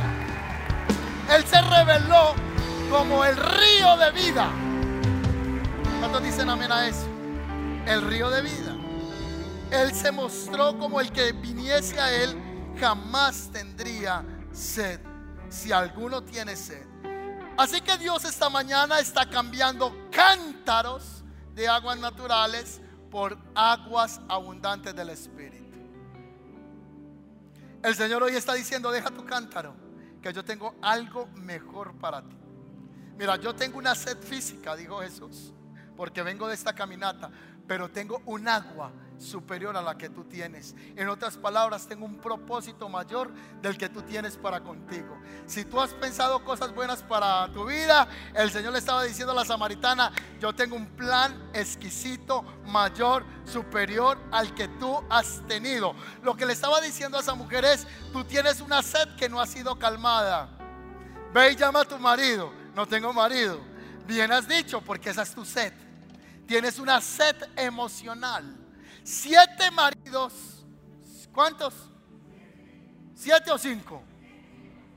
Él 1.30 1.46
se 1.46 1.62
reveló 1.62 2.34
como 2.90 3.24
el 3.24 3.38
río 3.38 3.98
de 3.98 4.12
vida. 4.12 4.50
¿Cuántos 6.00 6.24
dicen 6.24 6.50
amén 6.50 6.72
a 6.72 6.88
eso? 6.88 7.06
El 7.86 8.02
río 8.02 8.30
de 8.30 8.42
vida. 8.42 8.76
Él 9.72 9.94
se 9.94 10.12
mostró 10.12 10.78
como 10.80 11.00
el 11.00 11.12
que 11.12 11.32
viniese 11.32 12.00
a 12.00 12.12
él 12.12 12.36
jamás 12.80 13.50
tendría 13.52 14.24
sed. 14.52 15.00
Si 15.50 15.72
alguno 15.72 16.24
tiene 16.24 16.56
sed, 16.56 16.86
Así 17.60 17.82
que 17.82 17.98
Dios 17.98 18.24
esta 18.24 18.50
mañana 18.50 19.02
está 19.02 19.30
cambiando 19.30 19.94
cántaros 20.12 21.26
de 21.54 21.68
aguas 21.68 22.00
naturales 22.00 22.80
por 23.12 23.38
aguas 23.54 24.22
abundantes 24.30 24.96
del 24.96 25.10
Espíritu. 25.10 25.78
El 27.84 27.96
Señor 27.96 28.24
hoy 28.24 28.38
está 28.38 28.54
diciendo, 28.54 28.92
deja 28.92 29.12
tu 29.12 29.26
cántaro, 29.26 29.76
que 30.22 30.32
yo 30.32 30.46
tengo 30.46 30.76
algo 30.82 31.28
mejor 31.36 31.96
para 31.96 32.22
ti. 32.22 32.38
Mira, 33.18 33.36
yo 33.36 33.54
tengo 33.54 33.78
una 33.78 33.94
sed 33.94 34.18
física, 34.20 34.78
dijo 34.78 35.02
Jesús, 35.02 35.52
porque 35.98 36.24
vengo 36.24 36.48
de 36.48 36.54
esta 36.54 36.72
caminata, 36.72 37.30
pero 37.68 37.90
tengo 37.90 38.22
un 38.26 38.48
agua 38.48 38.90
superior 39.20 39.76
a 39.78 39.82
la 39.82 39.98
que 39.98 40.10
tú 40.10 40.24
tienes. 40.24 40.76
En 40.96 41.10
otras 41.10 41.38
palabras, 41.38 41.88
tengo 41.88 42.06
un 42.06 42.18
propósito 42.18 42.90
mayor 42.90 43.32
del 43.62 43.78
que 43.78 43.90
tú 43.90 44.02
tienes 44.02 44.38
para 44.38 44.62
contigo. 44.62 45.18
Si 45.46 45.66
tú 45.66 45.80
has 45.80 45.94
pensado 45.94 46.44
cosas 46.44 46.74
buenas 46.74 47.04
para 47.04 47.52
tu 47.52 47.66
vida, 47.66 48.08
el 48.34 48.50
Señor 48.50 48.74
le 48.74 48.80
estaba 48.80 49.04
diciendo 49.04 49.34
a 49.34 49.36
la 49.36 49.46
samaritana, 49.46 50.12
yo 50.40 50.54
tengo 50.54 50.76
un 50.76 50.88
plan 50.88 51.50
exquisito, 51.54 52.44
mayor, 52.66 53.24
superior 53.46 54.18
al 54.32 54.54
que 54.56 54.68
tú 54.68 55.04
has 55.10 55.46
tenido. 55.48 55.94
Lo 56.24 56.36
que 56.36 56.46
le 56.46 56.54
estaba 56.54 56.82
diciendo 56.82 57.18
a 57.18 57.22
esa 57.22 57.36
mujer 57.36 57.66
es, 57.66 57.86
tú 58.12 58.24
tienes 58.24 58.62
una 58.62 58.82
sed 58.82 59.16
que 59.16 59.30
no 59.30 59.40
ha 59.40 59.46
sido 59.46 59.78
calmada. 59.78 60.50
Ve 61.34 61.52
y 61.52 61.56
llama 61.56 61.82
a 61.82 61.86
tu 61.86 62.00
marido. 62.00 62.52
No 62.76 62.88
tengo 62.88 63.14
marido. 63.14 63.60
Bien 64.08 64.32
has 64.32 64.48
dicho, 64.48 64.82
porque 64.82 65.12
esa 65.12 65.24
es 65.24 65.34
tu 65.34 65.46
sed. 65.46 65.74
Tienes 66.48 66.80
una 66.80 67.00
sed 67.02 67.36
emocional. 67.56 68.59
Siete 69.10 69.72
maridos. 69.72 70.34
¿Cuántos? 71.34 71.74
¿Siete 73.16 73.50
o 73.50 73.58
cinco? 73.58 74.04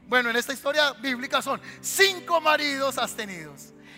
Bueno, 0.06 0.28
en 0.28 0.36
esta 0.36 0.52
historia 0.52 0.92
bíblica 0.92 1.40
son 1.40 1.58
cinco 1.80 2.38
maridos 2.38 2.98
has 2.98 3.14
tenido. 3.14 3.54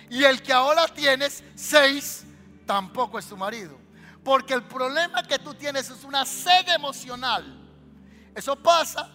Y 0.09 0.22
el 0.22 0.40
que 0.40 0.53
ahora 0.53 0.87
tienes, 0.87 1.42
seis, 1.57 2.24
tampoco 2.64 3.18
es 3.18 3.27
tu 3.27 3.37
marido. 3.37 3.77
Porque 4.22 4.55
el 4.55 4.62
problema 4.62 5.24
que 5.24 5.37
tú 5.40 5.53
tienes 5.53 5.90
es 5.90 6.05
una 6.05 6.24
sed 6.24 6.68
emocional. 6.68 7.44
Eso 8.37 8.55
pasa 8.55 9.11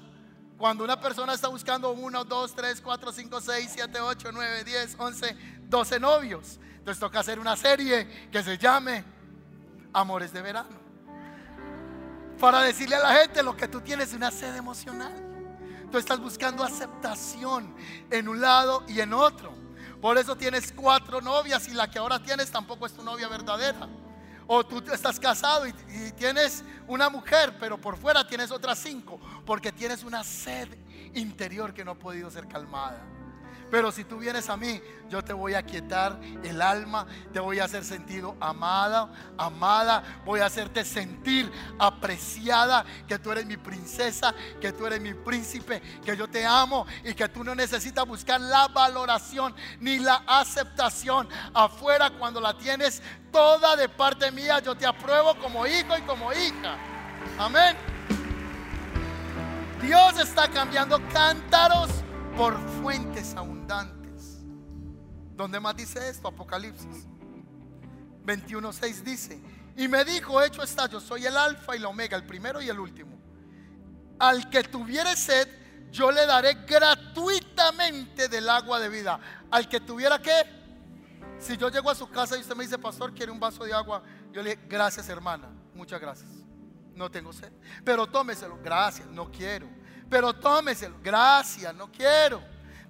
cuando 0.57 0.83
una 0.83 0.99
persona 0.99 1.33
está 1.33 1.47
buscando 1.47 1.91
uno, 1.91 2.25
dos, 2.25 2.53
tres, 2.53 2.81
cuatro, 2.81 3.13
cinco, 3.13 3.39
seis, 3.39 3.71
siete, 3.73 4.01
ocho, 4.01 4.33
nueve, 4.33 4.65
diez, 4.65 4.97
once, 4.99 5.33
doce 5.61 5.97
novios. 5.97 6.59
Entonces 6.77 6.99
toca 6.99 7.21
hacer 7.21 7.39
una 7.39 7.55
serie 7.55 8.27
que 8.29 8.43
se 8.43 8.57
llame 8.57 9.05
Amores 9.93 10.33
de 10.33 10.41
Verano. 10.41 10.88
Para 12.39 12.61
decirle 12.61 12.95
a 12.95 12.99
la 12.99 13.13
gente 13.15 13.43
lo 13.43 13.55
que 13.55 13.67
tú 13.67 13.81
tienes 13.81 14.09
es 14.09 14.15
una 14.15 14.31
sed 14.31 14.55
emocional. 14.55 15.13
Tú 15.91 15.97
estás 15.97 16.19
buscando 16.19 16.63
aceptación 16.63 17.75
en 18.09 18.29
un 18.29 18.39
lado 18.39 18.83
y 18.87 19.01
en 19.01 19.13
otro. 19.13 19.53
Por 19.99 20.17
eso 20.17 20.37
tienes 20.37 20.71
cuatro 20.71 21.19
novias 21.19 21.67
y 21.67 21.73
la 21.73 21.89
que 21.91 21.99
ahora 21.99 22.21
tienes 22.23 22.49
tampoco 22.49 22.85
es 22.85 22.93
tu 22.93 23.03
novia 23.03 23.27
verdadera. 23.27 23.89
O 24.47 24.65
tú 24.65 24.81
estás 24.93 25.19
casado 25.19 25.67
y, 25.67 25.73
y, 25.89 26.11
tienes 26.13 26.63
una 26.87 27.09
mujer, 27.09 27.57
pero 27.59 27.77
por 27.77 27.97
fuera 27.97 28.25
tienes 28.25 28.49
otras 28.51 28.79
cinco, 28.79 29.19
porque 29.45 29.71
tienes 29.71 30.03
una 30.03 30.23
sed 30.23 30.69
interior 31.13 31.73
que 31.73 31.83
no 31.83 31.91
ha 31.91 31.95
podido 31.95 32.31
ser 32.31 32.47
calmada. 32.47 33.03
Pero 33.69 33.91
si 33.91 34.03
tú 34.03 34.17
vienes 34.17 34.49
a 34.49 34.57
mí, 34.57 34.81
yo 35.09 35.23
te 35.23 35.33
voy 35.33 35.53
a 35.53 35.63
quietar 35.63 36.19
el 36.43 36.61
alma, 36.61 37.05
te 37.33 37.39
voy 37.39 37.59
a 37.59 37.65
hacer 37.65 37.83
sentido 37.83 38.35
amada, 38.39 39.11
amada, 39.37 40.21
voy 40.25 40.39
a 40.39 40.45
hacerte 40.45 40.85
sentir 40.85 41.51
apreciada, 41.77 42.85
que 43.07 43.19
tú 43.19 43.31
eres 43.31 43.45
mi 43.45 43.57
princesa, 43.57 44.33
que 44.61 44.71
tú 44.71 44.85
eres 44.85 45.01
mi 45.01 45.13
príncipe, 45.13 45.81
que 46.03 46.15
yo 46.15 46.27
te 46.27 46.45
amo 46.45 46.85
y 47.03 47.13
que 47.13 47.27
tú 47.29 47.43
no 47.43 47.55
necesitas 47.55 48.05
buscar 48.05 48.39
la 48.39 48.67
valoración 48.67 49.55
ni 49.79 49.99
la 49.99 50.23
aceptación 50.27 51.27
afuera 51.53 52.11
cuando 52.11 52.39
la 52.39 52.57
tienes 52.57 53.01
toda 53.31 53.75
de 53.75 53.89
parte 53.89 54.31
mía, 54.31 54.59
yo 54.59 54.75
te 54.75 54.85
apruebo 54.85 55.35
como 55.35 55.65
hijo 55.67 55.97
y 55.97 56.01
como 56.01 56.31
hija. 56.33 56.77
Amén. 57.37 57.75
Dios 59.81 60.19
está 60.19 60.47
cambiando 60.49 60.99
cántaros 61.09 61.89
por 62.35 62.57
fuentes 62.81 63.35
abundantes. 63.71 64.39
¿Dónde 65.35 65.59
más 65.59 65.75
dice 65.75 66.09
esto? 66.09 66.27
Apocalipsis 66.27 67.07
21.6 68.25 68.93
dice, 69.01 69.41
y 69.75 69.87
me 69.87 70.05
dijo, 70.05 70.41
hecho 70.41 70.61
está, 70.61 70.87
yo 70.87 70.99
soy 70.99 71.25
el 71.25 71.35
alfa 71.35 71.75
y 71.75 71.79
la 71.79 71.87
omega, 71.87 72.15
el 72.15 72.25
primero 72.25 72.61
y 72.61 72.69
el 72.69 72.79
último. 72.79 73.17
Al 74.19 74.49
que 74.49 74.61
tuviere 74.63 75.15
sed, 75.15 75.47
yo 75.89 76.11
le 76.11 76.25
daré 76.25 76.53
gratuitamente 76.65 78.27
del 78.27 78.49
agua 78.49 78.79
de 78.79 78.89
vida. 78.89 79.19
Al 79.49 79.67
que 79.67 79.79
tuviera 79.79 80.21
que, 80.21 80.31
si 81.39 81.57
yo 81.57 81.69
llego 81.69 81.89
a 81.89 81.95
su 81.95 82.07
casa 82.09 82.37
y 82.37 82.41
usted 82.41 82.55
me 82.55 82.65
dice, 82.65 82.77
pastor, 82.77 83.13
quiere 83.13 83.31
un 83.31 83.39
vaso 83.39 83.63
de 83.63 83.73
agua, 83.73 84.03
yo 84.31 84.43
le 84.43 84.51
digo, 84.51 84.61
gracias 84.67 85.09
hermana, 85.09 85.49
muchas 85.73 85.99
gracias. 85.99 86.29
No 86.93 87.09
tengo 87.09 87.31
sed. 87.31 87.51
Pero 87.83 88.05
tómeselo, 88.05 88.59
gracias, 88.61 89.07
no 89.07 89.31
quiero 89.31 89.67
pero 90.09 90.33
tómeselo. 90.33 90.95
Gracias, 91.03 91.73
no 91.75 91.91
quiero. 91.91 92.41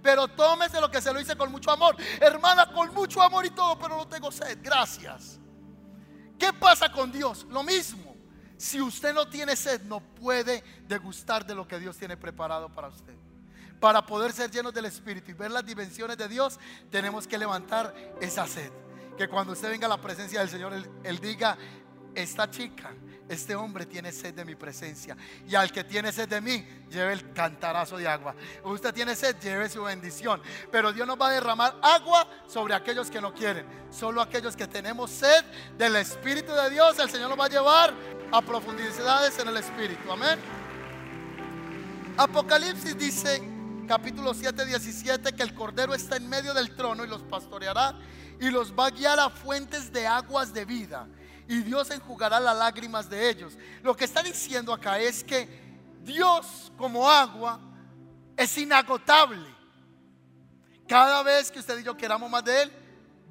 Pero 0.01 0.27
tómeselo 0.27 0.89
que 0.89 1.01
se 1.01 1.11
lo 1.13 1.19
hice 1.19 1.35
con 1.35 1.51
mucho 1.51 1.71
amor. 1.71 1.95
Hermana, 2.19 2.71
con 2.71 2.93
mucho 2.93 3.21
amor 3.21 3.45
y 3.45 3.49
todo, 3.49 3.77
pero 3.77 3.97
no 3.97 4.07
tengo 4.07 4.31
sed. 4.31 4.59
Gracias. 4.61 5.39
¿Qué 6.37 6.53
pasa 6.53 6.91
con 6.91 7.11
Dios? 7.11 7.45
Lo 7.49 7.63
mismo. 7.63 8.15
Si 8.57 8.81
usted 8.81 9.13
no 9.13 9.27
tiene 9.27 9.55
sed, 9.55 9.81
no 9.83 9.99
puede 9.99 10.63
degustar 10.87 11.45
de 11.45 11.55
lo 11.55 11.67
que 11.67 11.79
Dios 11.79 11.97
tiene 11.97 12.17
preparado 12.17 12.73
para 12.73 12.89
usted. 12.89 13.15
Para 13.79 14.05
poder 14.05 14.33
ser 14.33 14.51
llenos 14.51 14.73
del 14.73 14.85
Espíritu 14.85 15.31
y 15.31 15.33
ver 15.33 15.51
las 15.51 15.65
dimensiones 15.65 16.17
de 16.17 16.27
Dios, 16.27 16.59
tenemos 16.89 17.27
que 17.27 17.37
levantar 17.37 17.93
esa 18.21 18.45
sed. 18.47 18.71
Que 19.17 19.29
cuando 19.29 19.53
usted 19.53 19.69
venga 19.69 19.85
a 19.85 19.89
la 19.89 20.01
presencia 20.01 20.39
del 20.41 20.49
Señor, 20.49 20.73
Él, 20.73 20.89
él 21.03 21.19
diga, 21.19 21.57
esta 22.15 22.49
chica 22.49 22.93
este 23.29 23.55
hombre 23.55 23.85
tiene 23.85 24.11
sed 24.11 24.33
de 24.33 24.43
mi 24.43 24.55
presencia. 24.55 25.15
Y 25.47 25.53
al 25.53 25.71
que 25.71 25.83
tiene 25.83 26.11
sed 26.11 26.27
de 26.27 26.41
mí, 26.41 26.65
lleve 26.89 27.13
el 27.13 27.31
cantarazo 27.31 27.95
de 27.97 28.07
agua. 28.07 28.35
Usted 28.63 28.91
tiene 28.91 29.15
sed, 29.15 29.35
lleve 29.39 29.69
su 29.69 29.83
bendición. 29.83 30.41
Pero 30.71 30.91
Dios 30.91 31.07
nos 31.07 31.21
va 31.21 31.27
a 31.27 31.31
derramar 31.31 31.75
agua 31.81 32.27
sobre 32.47 32.73
aquellos 32.73 33.11
que 33.11 33.21
no 33.21 33.31
quieren. 33.31 33.65
Solo 33.91 34.19
aquellos 34.21 34.55
que 34.55 34.67
tenemos 34.67 35.11
sed 35.11 35.45
del 35.77 35.95
Espíritu 35.97 36.51
de 36.53 36.71
Dios, 36.71 36.97
el 36.97 37.09
Señor 37.09 37.29
nos 37.29 37.39
va 37.39 37.45
a 37.45 37.49
llevar 37.49 37.93
a 38.31 38.41
profundidades 38.41 39.37
en 39.37 39.47
el 39.47 39.57
Espíritu. 39.57 40.11
Amén. 40.11 40.39
Apocalipsis 42.17 42.97
dice, 42.97 43.41
capítulo 43.87 44.33
7, 44.33 44.65
17, 44.65 45.33
que 45.33 45.43
el 45.43 45.53
Cordero 45.53 45.93
está 45.93 46.17
en 46.17 46.27
medio 46.27 46.55
del 46.55 46.75
trono 46.75 47.05
y 47.05 47.07
los 47.07 47.21
pastoreará 47.21 47.95
y 48.39 48.49
los 48.49 48.73
va 48.73 48.87
a 48.87 48.89
guiar 48.89 49.19
a 49.19 49.29
fuentes 49.29 49.93
de 49.93 50.07
aguas 50.07 50.51
de 50.51 50.65
vida 50.65 51.07
y 51.49 51.63
Dios 51.63 51.89
enjugará 51.89 52.39
las 52.39 52.55
lágrimas 52.55 53.09
de 53.09 53.27
ellos. 53.27 53.57
Lo 53.81 53.97
que 53.97 54.05
está 54.05 54.21
diciendo 54.21 54.71
acá 54.71 54.99
es 54.99 55.23
que 55.23 55.49
Dios 56.03 56.71
como 56.77 57.09
agua 57.09 57.59
es 58.37 58.55
inagotable. 58.59 59.49
Cada 60.87 61.23
vez 61.23 61.49
que 61.49 61.57
usted 61.57 61.79
y 61.79 61.83
yo 61.83 61.97
queramos 61.97 62.29
más 62.29 62.45
de 62.45 62.61
Él, 62.61 62.71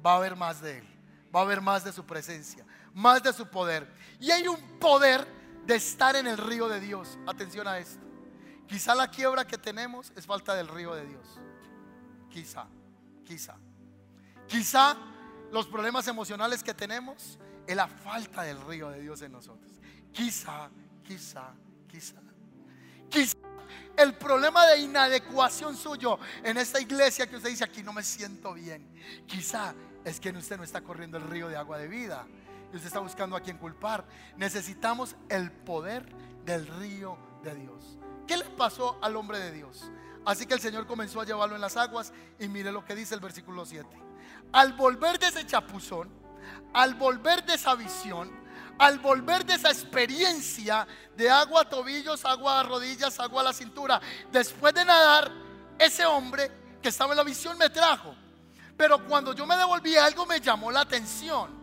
va 0.05 0.11
a 0.11 0.17
haber 0.17 0.35
más 0.35 0.59
de 0.59 0.79
Él. 0.79 0.87
Va 1.33 1.39
a 1.39 1.43
haber 1.43 1.61
más 1.61 1.85
de 1.85 1.93
su 1.93 2.05
presencia, 2.05 2.65
más 2.93 3.23
de 3.23 3.31
su 3.31 3.47
poder. 3.47 3.89
Y 4.19 4.31
hay 4.31 4.49
un 4.49 4.59
poder 4.79 5.25
de 5.65 5.75
estar 5.75 6.17
en 6.17 6.27
el 6.27 6.37
río 6.37 6.67
de 6.67 6.81
Dios. 6.81 7.17
Atención 7.25 7.69
a 7.69 7.77
esto. 7.77 8.05
Quizá 8.67 8.95
la 8.95 9.09
quiebra 9.09 9.47
que 9.47 9.57
tenemos 9.57 10.11
es 10.17 10.25
falta 10.25 10.55
del 10.55 10.67
río 10.67 10.93
de 10.93 11.05
Dios. 11.05 11.39
Quizá, 12.29 12.65
quizá. 13.23 13.55
Quizá 14.45 14.97
los 15.53 15.67
problemas 15.67 16.05
emocionales 16.09 16.61
que 16.61 16.73
tenemos 16.73 17.39
es 17.69 17.75
la 17.75 17.87
falta 17.87 18.41
del 18.41 18.59
río 18.61 18.89
de 18.89 18.99
Dios 18.99 19.21
en 19.21 19.31
nosotros. 19.31 19.71
Quizá, 20.11 20.71
quizá, 21.03 21.53
quizá. 21.87 22.15
Quizá 23.07 23.37
el 23.95 24.15
problema 24.15 24.65
de 24.65 24.79
inadecuación 24.79 25.77
suyo 25.77 26.17
en 26.43 26.57
esta 26.57 26.81
iglesia 26.81 27.27
que 27.27 27.35
usted 27.35 27.49
dice 27.49 27.63
aquí 27.63 27.83
no 27.83 27.93
me 27.93 28.01
siento 28.01 28.55
bien. 28.55 28.91
Quizá 29.27 29.75
es 30.03 30.19
que 30.19 30.31
usted 30.31 30.57
no 30.57 30.63
está 30.63 30.81
corriendo 30.81 31.19
el 31.19 31.25
río 31.25 31.47
de 31.47 31.57
agua 31.57 31.77
de 31.77 31.87
vida 31.87 32.25
y 32.73 32.75
usted 32.75 32.87
está 32.87 33.01
buscando 33.01 33.35
a 33.35 33.41
quien 33.41 33.59
culpar. 33.59 34.03
Necesitamos 34.35 35.15
el 35.29 35.51
poder 35.51 36.11
del 36.45 36.65
río 36.65 37.19
de 37.43 37.53
Dios. 37.53 37.99
¿Qué 38.25 38.35
le 38.35 38.45
pasó 38.45 38.97
al 39.03 39.15
hombre 39.15 39.37
de 39.37 39.51
Dios? 39.51 39.91
Así 40.25 40.47
que 40.47 40.55
el 40.55 40.59
Señor 40.59 40.87
comenzó 40.87 41.21
a 41.21 41.25
llevarlo 41.25 41.53
en 41.53 41.61
las 41.61 41.77
aguas 41.77 42.13
y 42.39 42.47
mire 42.47 42.71
lo 42.71 42.83
que 42.83 42.95
dice 42.95 43.13
el 43.13 43.21
versículo 43.21 43.63
7. 43.63 43.87
Al 44.53 44.73
volver 44.73 45.19
de 45.19 45.27
ese 45.27 45.45
chapuzón, 45.45 46.18
al 46.73 46.95
volver 46.95 47.43
de 47.45 47.55
esa 47.55 47.75
visión, 47.75 48.31
al 48.77 48.99
volver 48.99 49.45
de 49.45 49.55
esa 49.55 49.69
experiencia 49.69 50.87
de 51.15 51.29
agua 51.29 51.61
a 51.61 51.69
tobillos, 51.69 52.23
agua 52.25 52.59
a 52.59 52.63
rodillas, 52.63 53.19
agua 53.19 53.41
a 53.41 53.45
la 53.45 53.53
cintura, 53.53 53.99
después 54.31 54.73
de 54.73 54.85
nadar, 54.85 55.31
ese 55.77 56.05
hombre 56.05 56.51
que 56.81 56.89
estaba 56.89 57.13
en 57.13 57.17
la 57.17 57.23
visión 57.23 57.57
me 57.57 57.69
trajo. 57.69 58.15
Pero 58.77 59.05
cuando 59.05 59.33
yo 59.33 59.45
me 59.45 59.57
devolví 59.57 59.97
algo 59.97 60.25
me 60.25 60.39
llamó 60.39 60.71
la 60.71 60.81
atención. 60.81 61.57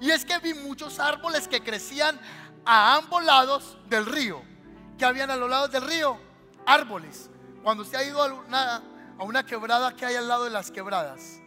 Y 0.00 0.10
es 0.10 0.24
que 0.24 0.38
vi 0.38 0.54
muchos 0.54 0.98
árboles 0.98 1.48
que 1.48 1.62
crecían 1.62 2.18
a 2.64 2.94
ambos 2.96 3.24
lados 3.24 3.76
del 3.88 4.06
río. 4.06 4.42
Que 4.96 5.04
habían 5.04 5.30
a 5.30 5.36
los 5.36 5.50
lados 5.50 5.70
del 5.72 5.82
río 5.82 6.18
árboles. 6.66 7.28
Cuando 7.62 7.82
usted 7.82 7.98
ha 7.98 8.04
ido 8.04 8.22
a 8.22 8.32
una, 8.32 8.82
a 9.18 9.24
una 9.24 9.44
quebrada 9.44 9.94
que 9.94 10.06
hay 10.06 10.14
al 10.14 10.28
lado 10.28 10.44
de 10.44 10.50
las 10.50 10.70
quebradas, 10.70 11.40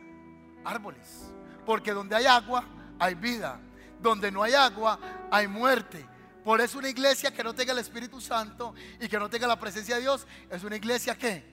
árboles. 0.65 1.31
Porque 1.65 1.93
donde 1.93 2.15
hay 2.15 2.25
agua, 2.25 2.65
hay 2.99 3.15
vida. 3.15 3.59
Donde 4.01 4.31
no 4.31 4.43
hay 4.43 4.53
agua, 4.53 4.99
hay 5.31 5.47
muerte. 5.47 6.05
Por 6.43 6.59
eso 6.59 6.77
una 6.77 6.89
iglesia 6.89 7.31
que 7.31 7.43
no 7.43 7.53
tenga 7.55 7.71
el 7.71 7.79
Espíritu 7.79 8.19
Santo 8.19 8.73
y 8.99 9.07
que 9.07 9.17
no 9.17 9.29
tenga 9.29 9.47
la 9.47 9.57
presencia 9.57 9.95
de 9.95 10.01
Dios 10.01 10.27
es 10.49 10.63
una 10.63 10.75
iglesia 10.75 11.17
que 11.17 11.43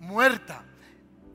muerta. 0.00 0.64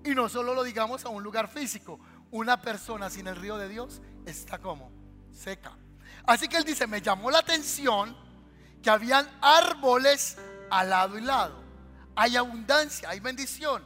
Y 0.03 0.15
no 0.15 0.27
solo 0.27 0.53
lo 0.53 0.63
digamos 0.63 1.05
a 1.05 1.09
un 1.09 1.21
lugar 1.21 1.47
físico. 1.47 1.99
Una 2.31 2.59
persona 2.59 3.09
sin 3.09 3.27
el 3.27 3.35
río 3.35 3.57
de 3.57 3.69
Dios 3.69 4.01
está 4.25 4.57
como 4.57 4.91
seca. 5.31 5.77
Así 6.25 6.47
que 6.47 6.57
él 6.57 6.63
dice, 6.63 6.87
me 6.87 7.01
llamó 7.01 7.29
la 7.29 7.39
atención 7.39 8.15
que 8.81 8.89
habían 8.89 9.29
árboles 9.41 10.37
al 10.71 10.89
lado 10.89 11.17
y 11.17 11.21
lado. 11.21 11.61
Hay 12.15 12.35
abundancia, 12.35 13.09
hay 13.09 13.19
bendición. 13.19 13.83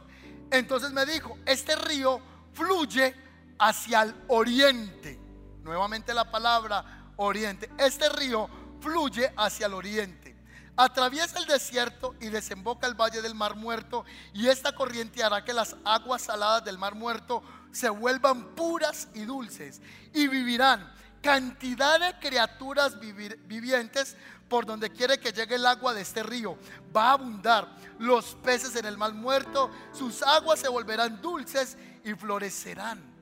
Entonces 0.50 0.92
me 0.92 1.04
dijo, 1.04 1.36
este 1.44 1.76
río 1.76 2.20
fluye 2.52 3.14
hacia 3.58 4.02
el 4.02 4.14
oriente. 4.28 5.20
Nuevamente 5.68 6.14
la 6.14 6.30
palabra 6.30 6.82
oriente. 7.16 7.70
Este 7.76 8.08
río 8.08 8.48
fluye 8.80 9.30
hacia 9.36 9.66
el 9.66 9.74
oriente. 9.74 10.34
Atraviesa 10.74 11.38
el 11.38 11.44
desierto 11.44 12.14
y 12.20 12.28
desemboca 12.28 12.86
el 12.86 12.94
valle 12.94 13.20
del 13.20 13.34
mar 13.34 13.54
muerto. 13.54 14.06
Y 14.32 14.48
esta 14.48 14.74
corriente 14.74 15.22
hará 15.22 15.44
que 15.44 15.52
las 15.52 15.76
aguas 15.84 16.22
saladas 16.22 16.64
del 16.64 16.78
mar 16.78 16.94
muerto 16.94 17.42
se 17.70 17.90
vuelvan 17.90 18.54
puras 18.54 19.08
y 19.12 19.26
dulces. 19.26 19.82
Y 20.14 20.26
vivirán 20.28 20.90
cantidad 21.20 22.00
de 22.00 22.18
criaturas 22.18 22.98
vivientes 22.98 24.16
por 24.48 24.64
donde 24.64 24.88
quiere 24.88 25.20
que 25.20 25.32
llegue 25.32 25.56
el 25.56 25.66
agua 25.66 25.92
de 25.92 26.00
este 26.00 26.22
río. 26.22 26.56
Va 26.96 27.10
a 27.10 27.12
abundar 27.12 27.68
los 27.98 28.36
peces 28.36 28.74
en 28.76 28.86
el 28.86 28.96
mar 28.96 29.12
muerto. 29.12 29.70
Sus 29.92 30.22
aguas 30.22 30.60
se 30.60 30.68
volverán 30.68 31.20
dulces 31.20 31.76
y 32.04 32.14
florecerán. 32.14 33.17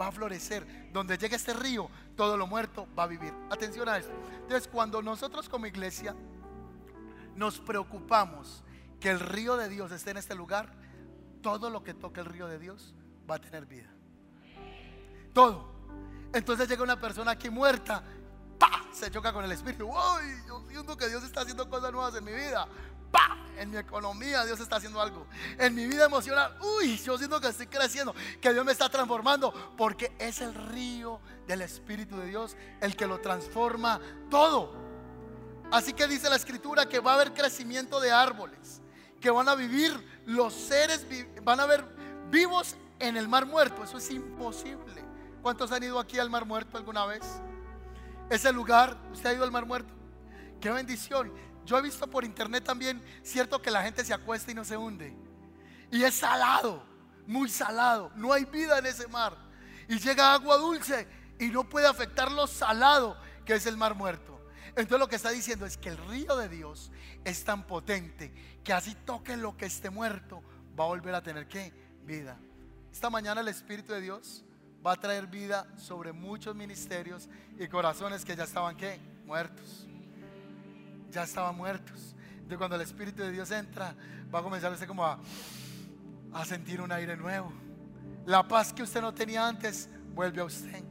Va 0.00 0.08
a 0.08 0.12
florecer. 0.12 0.90
Donde 0.92 1.16
llegue 1.18 1.36
este 1.36 1.54
río, 1.54 1.88
todo 2.16 2.36
lo 2.36 2.46
muerto 2.46 2.88
va 2.98 3.04
a 3.04 3.06
vivir. 3.06 3.32
Atención 3.50 3.88
a 3.88 3.98
esto. 3.98 4.12
Entonces, 4.42 4.68
cuando 4.68 5.02
nosotros 5.02 5.48
como 5.48 5.66
iglesia 5.66 6.14
nos 7.36 7.58
preocupamos 7.60 8.62
que 9.00 9.10
el 9.10 9.20
río 9.20 9.56
de 9.56 9.68
Dios 9.68 9.92
esté 9.92 10.10
en 10.12 10.18
este 10.18 10.34
lugar, 10.34 10.72
todo 11.42 11.68
lo 11.70 11.82
que 11.84 11.94
toque 11.94 12.20
el 12.20 12.26
río 12.26 12.46
de 12.46 12.58
Dios 12.58 12.94
va 13.28 13.36
a 13.36 13.38
tener 13.38 13.66
vida. 13.66 13.90
Todo. 15.32 15.72
Entonces 16.32 16.68
llega 16.68 16.82
una 16.82 16.98
persona 16.98 17.32
aquí 17.32 17.50
muerta, 17.50 18.02
¡pa! 18.58 18.84
se 18.92 19.10
choca 19.10 19.32
con 19.32 19.44
el 19.44 19.52
espíritu. 19.52 19.86
¡Uy! 19.86 20.42
Yo 20.46 20.64
siento 20.68 20.96
que 20.96 21.08
Dios 21.08 21.22
está 21.22 21.42
haciendo 21.42 21.68
cosas 21.68 21.92
nuevas 21.92 22.14
en 22.14 22.24
mi 22.24 22.32
vida. 22.32 22.66
¡Pa! 23.14 23.38
En 23.56 23.70
mi 23.70 23.76
economía 23.76 24.44
Dios 24.44 24.58
está 24.58 24.76
haciendo 24.76 25.00
algo. 25.00 25.28
En 25.56 25.72
mi 25.76 25.86
vida 25.86 26.06
emocional, 26.06 26.58
uy, 26.60 26.96
yo 26.98 27.16
siento 27.16 27.40
que 27.40 27.46
estoy 27.46 27.68
creciendo, 27.68 28.12
que 28.40 28.52
Dios 28.52 28.64
me 28.64 28.72
está 28.72 28.88
transformando, 28.88 29.54
porque 29.76 30.12
es 30.18 30.40
el 30.40 30.52
río 30.52 31.20
del 31.46 31.62
Espíritu 31.62 32.16
de 32.16 32.26
Dios 32.26 32.56
el 32.80 32.96
que 32.96 33.06
lo 33.06 33.20
transforma 33.20 34.00
todo. 34.28 34.74
Así 35.70 35.92
que 35.92 36.08
dice 36.08 36.28
la 36.28 36.34
escritura 36.34 36.88
que 36.88 36.98
va 36.98 37.12
a 37.12 37.14
haber 37.14 37.32
crecimiento 37.32 38.00
de 38.00 38.10
árboles, 38.10 38.82
que 39.20 39.30
van 39.30 39.48
a 39.48 39.54
vivir 39.54 39.92
los 40.26 40.52
seres, 40.52 41.06
van 41.42 41.60
a 41.60 41.62
haber 41.62 41.84
vivos 42.30 42.74
en 42.98 43.16
el 43.16 43.28
mar 43.28 43.46
muerto. 43.46 43.84
Eso 43.84 43.98
es 43.98 44.10
imposible. 44.10 45.04
¿Cuántos 45.42 45.70
han 45.70 45.84
ido 45.84 46.00
aquí 46.00 46.18
al 46.18 46.28
mar 46.28 46.44
muerto 46.44 46.76
alguna 46.76 47.06
vez? 47.06 47.22
Ese 48.30 48.52
lugar, 48.52 48.96
¿usted 49.12 49.30
ha 49.30 49.34
ido 49.34 49.44
al 49.44 49.52
mar 49.52 49.64
muerto? 49.64 49.92
Qué 50.60 50.70
bendición. 50.70 51.32
Yo 51.64 51.78
he 51.78 51.82
visto 51.82 52.06
por 52.06 52.24
internet 52.24 52.64
también, 52.64 53.02
cierto 53.22 53.60
que 53.60 53.70
la 53.70 53.82
gente 53.82 54.04
se 54.04 54.12
acuesta 54.12 54.50
y 54.50 54.54
no 54.54 54.64
se 54.64 54.76
hunde. 54.76 55.14
Y 55.90 56.02
es 56.02 56.14
salado, 56.14 56.84
muy 57.26 57.48
salado. 57.48 58.10
No 58.16 58.32
hay 58.32 58.44
vida 58.44 58.78
en 58.78 58.86
ese 58.86 59.08
mar. 59.08 59.36
Y 59.88 59.98
llega 59.98 60.34
agua 60.34 60.56
dulce 60.56 61.06
y 61.38 61.48
no 61.48 61.68
puede 61.68 61.86
afectar 61.86 62.30
lo 62.30 62.46
salado 62.46 63.16
que 63.44 63.54
es 63.54 63.66
el 63.66 63.76
mar 63.76 63.94
muerto. 63.94 64.40
Entonces 64.68 64.98
lo 64.98 65.08
que 65.08 65.16
está 65.16 65.30
diciendo 65.30 65.66
es 65.66 65.76
que 65.76 65.88
el 65.88 65.98
río 66.08 66.36
de 66.36 66.48
Dios 66.48 66.90
es 67.24 67.44
tan 67.44 67.66
potente 67.66 68.32
que 68.62 68.72
así 68.72 68.94
toque 68.94 69.36
lo 69.36 69.56
que 69.56 69.66
esté 69.66 69.88
muerto, 69.88 70.42
va 70.78 70.84
a 70.84 70.88
volver 70.88 71.14
a 71.14 71.22
tener 71.22 71.46
que 71.46 71.72
vida. 72.04 72.36
Esta 72.92 73.08
mañana 73.08 73.40
el 73.40 73.48
Espíritu 73.48 73.92
de 73.92 74.00
Dios 74.00 74.44
va 74.84 74.92
a 74.92 74.96
traer 74.96 75.28
vida 75.28 75.66
sobre 75.76 76.12
muchos 76.12 76.54
ministerios 76.56 77.28
y 77.58 77.68
corazones 77.68 78.24
que 78.24 78.36
ya 78.36 78.44
estaban 78.44 78.76
¿qué? 78.76 79.00
muertos 79.24 79.86
ya 81.14 81.22
estaban 81.22 81.56
muertos. 81.56 82.14
Entonces 82.32 82.58
cuando 82.58 82.76
el 82.76 82.82
Espíritu 82.82 83.22
de 83.22 83.30
Dios 83.30 83.50
entra, 83.50 83.94
va 84.34 84.40
a 84.40 84.42
comenzar 84.42 84.72
usted 84.72 84.86
como 84.86 85.04
a, 85.04 85.18
a 86.32 86.44
sentir 86.44 86.80
un 86.80 86.92
aire 86.92 87.16
nuevo. 87.16 87.52
La 88.26 88.46
paz 88.46 88.72
que 88.72 88.82
usted 88.82 89.00
no 89.00 89.14
tenía 89.14 89.46
antes 89.46 89.88
vuelve 90.14 90.40
a 90.40 90.44
usted. 90.44 90.82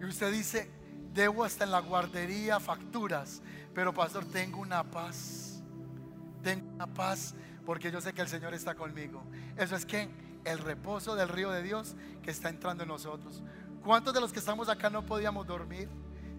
Y 0.00 0.04
usted 0.04 0.32
dice, 0.32 0.70
debo 1.12 1.44
hasta 1.44 1.64
en 1.64 1.70
la 1.70 1.80
guardería 1.80 2.58
facturas, 2.58 3.42
pero 3.74 3.94
pastor, 3.94 4.24
tengo 4.24 4.60
una 4.60 4.82
paz. 4.82 5.62
Tengo 6.42 6.74
una 6.74 6.86
paz 6.86 7.34
porque 7.64 7.92
yo 7.92 8.00
sé 8.00 8.12
que 8.12 8.22
el 8.22 8.28
Señor 8.28 8.52
está 8.54 8.74
conmigo. 8.74 9.22
Eso 9.56 9.76
es 9.76 9.86
que 9.86 10.08
el 10.44 10.58
reposo 10.58 11.14
del 11.14 11.28
río 11.28 11.50
de 11.50 11.62
Dios 11.62 11.94
que 12.22 12.30
está 12.30 12.48
entrando 12.48 12.82
en 12.82 12.88
nosotros. 12.88 13.42
¿Cuántos 13.84 14.12
de 14.12 14.20
los 14.20 14.32
que 14.32 14.38
estamos 14.38 14.68
acá 14.68 14.90
no 14.90 15.04
podíamos 15.06 15.46
dormir? 15.46 15.88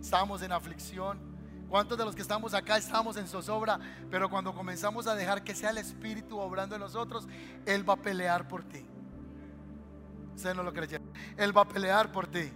Estábamos 0.02 0.42
en 0.42 0.52
aflicción, 0.52 1.31
¿Cuántos 1.72 1.98
de 1.98 2.04
los 2.04 2.14
que 2.14 2.22
estamos 2.22 2.54
acá 2.54 2.76
estamos 2.76 3.16
en 3.16 3.30
zozobra? 3.30 3.80
Pero 4.10 4.30
cuando 4.30 4.54
comenzamos 4.54 5.08
a 5.08 5.16
dejar 5.16 5.42
que 5.42 5.56
sea 5.56 5.70
el 5.70 5.78
Espíritu 5.78 6.38
obrando 6.38 6.76
en 6.76 6.82
nosotros, 6.82 7.30
Él 7.66 7.90
va 7.90 7.94
a 7.94 7.96
pelear 7.96 8.46
por 8.46 8.66
ti. 8.66 8.86
Ustedes 10.36 10.54
no 10.54 10.64
lo 10.64 10.74
creyeron. 10.74 11.10
Él 11.38 11.56
va 11.56 11.62
a 11.62 11.68
pelear 11.70 12.12
por 12.12 12.28
ti. 12.28 12.52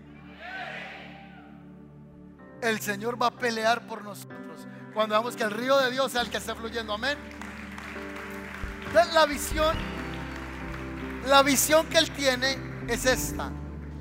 El 2.62 2.82
Señor 2.82 3.19
va 3.19 3.28
a 3.28 3.32
pelear 3.32 3.88
por 3.88 4.04
nosotros. 4.04 4.67
Cuando 4.93 5.15
vamos 5.15 5.38
que 5.38 5.43
el 5.43 5.51
río 5.51 5.78
de 5.78 5.91
Dios 5.91 6.12
sea 6.12 6.19
el 6.19 6.30
que 6.30 6.36
esté 6.36 6.54
fluyendo. 6.54 6.91
Amén. 6.91 7.17
la 9.13 9.25
visión, 9.25 9.78
la 11.25 11.41
visión 11.41 11.88
que 11.88 11.99
Él 11.99 12.12
tiene 12.12 12.58
es 12.89 13.06
esta. 13.06 13.49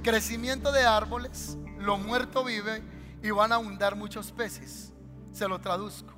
Crecimiento 0.02 0.72
de 0.72 0.84
árboles, 0.84 1.56
lo 1.78 1.98
muerto 1.98 2.42
vive 2.42 2.82
y 3.22 3.30
van 3.30 3.52
a 3.52 3.54
abundar 3.54 3.94
muchos 3.94 4.32
peces. 4.32 4.90
Se 5.34 5.48
lo 5.48 5.60
traduzco. 5.60 6.14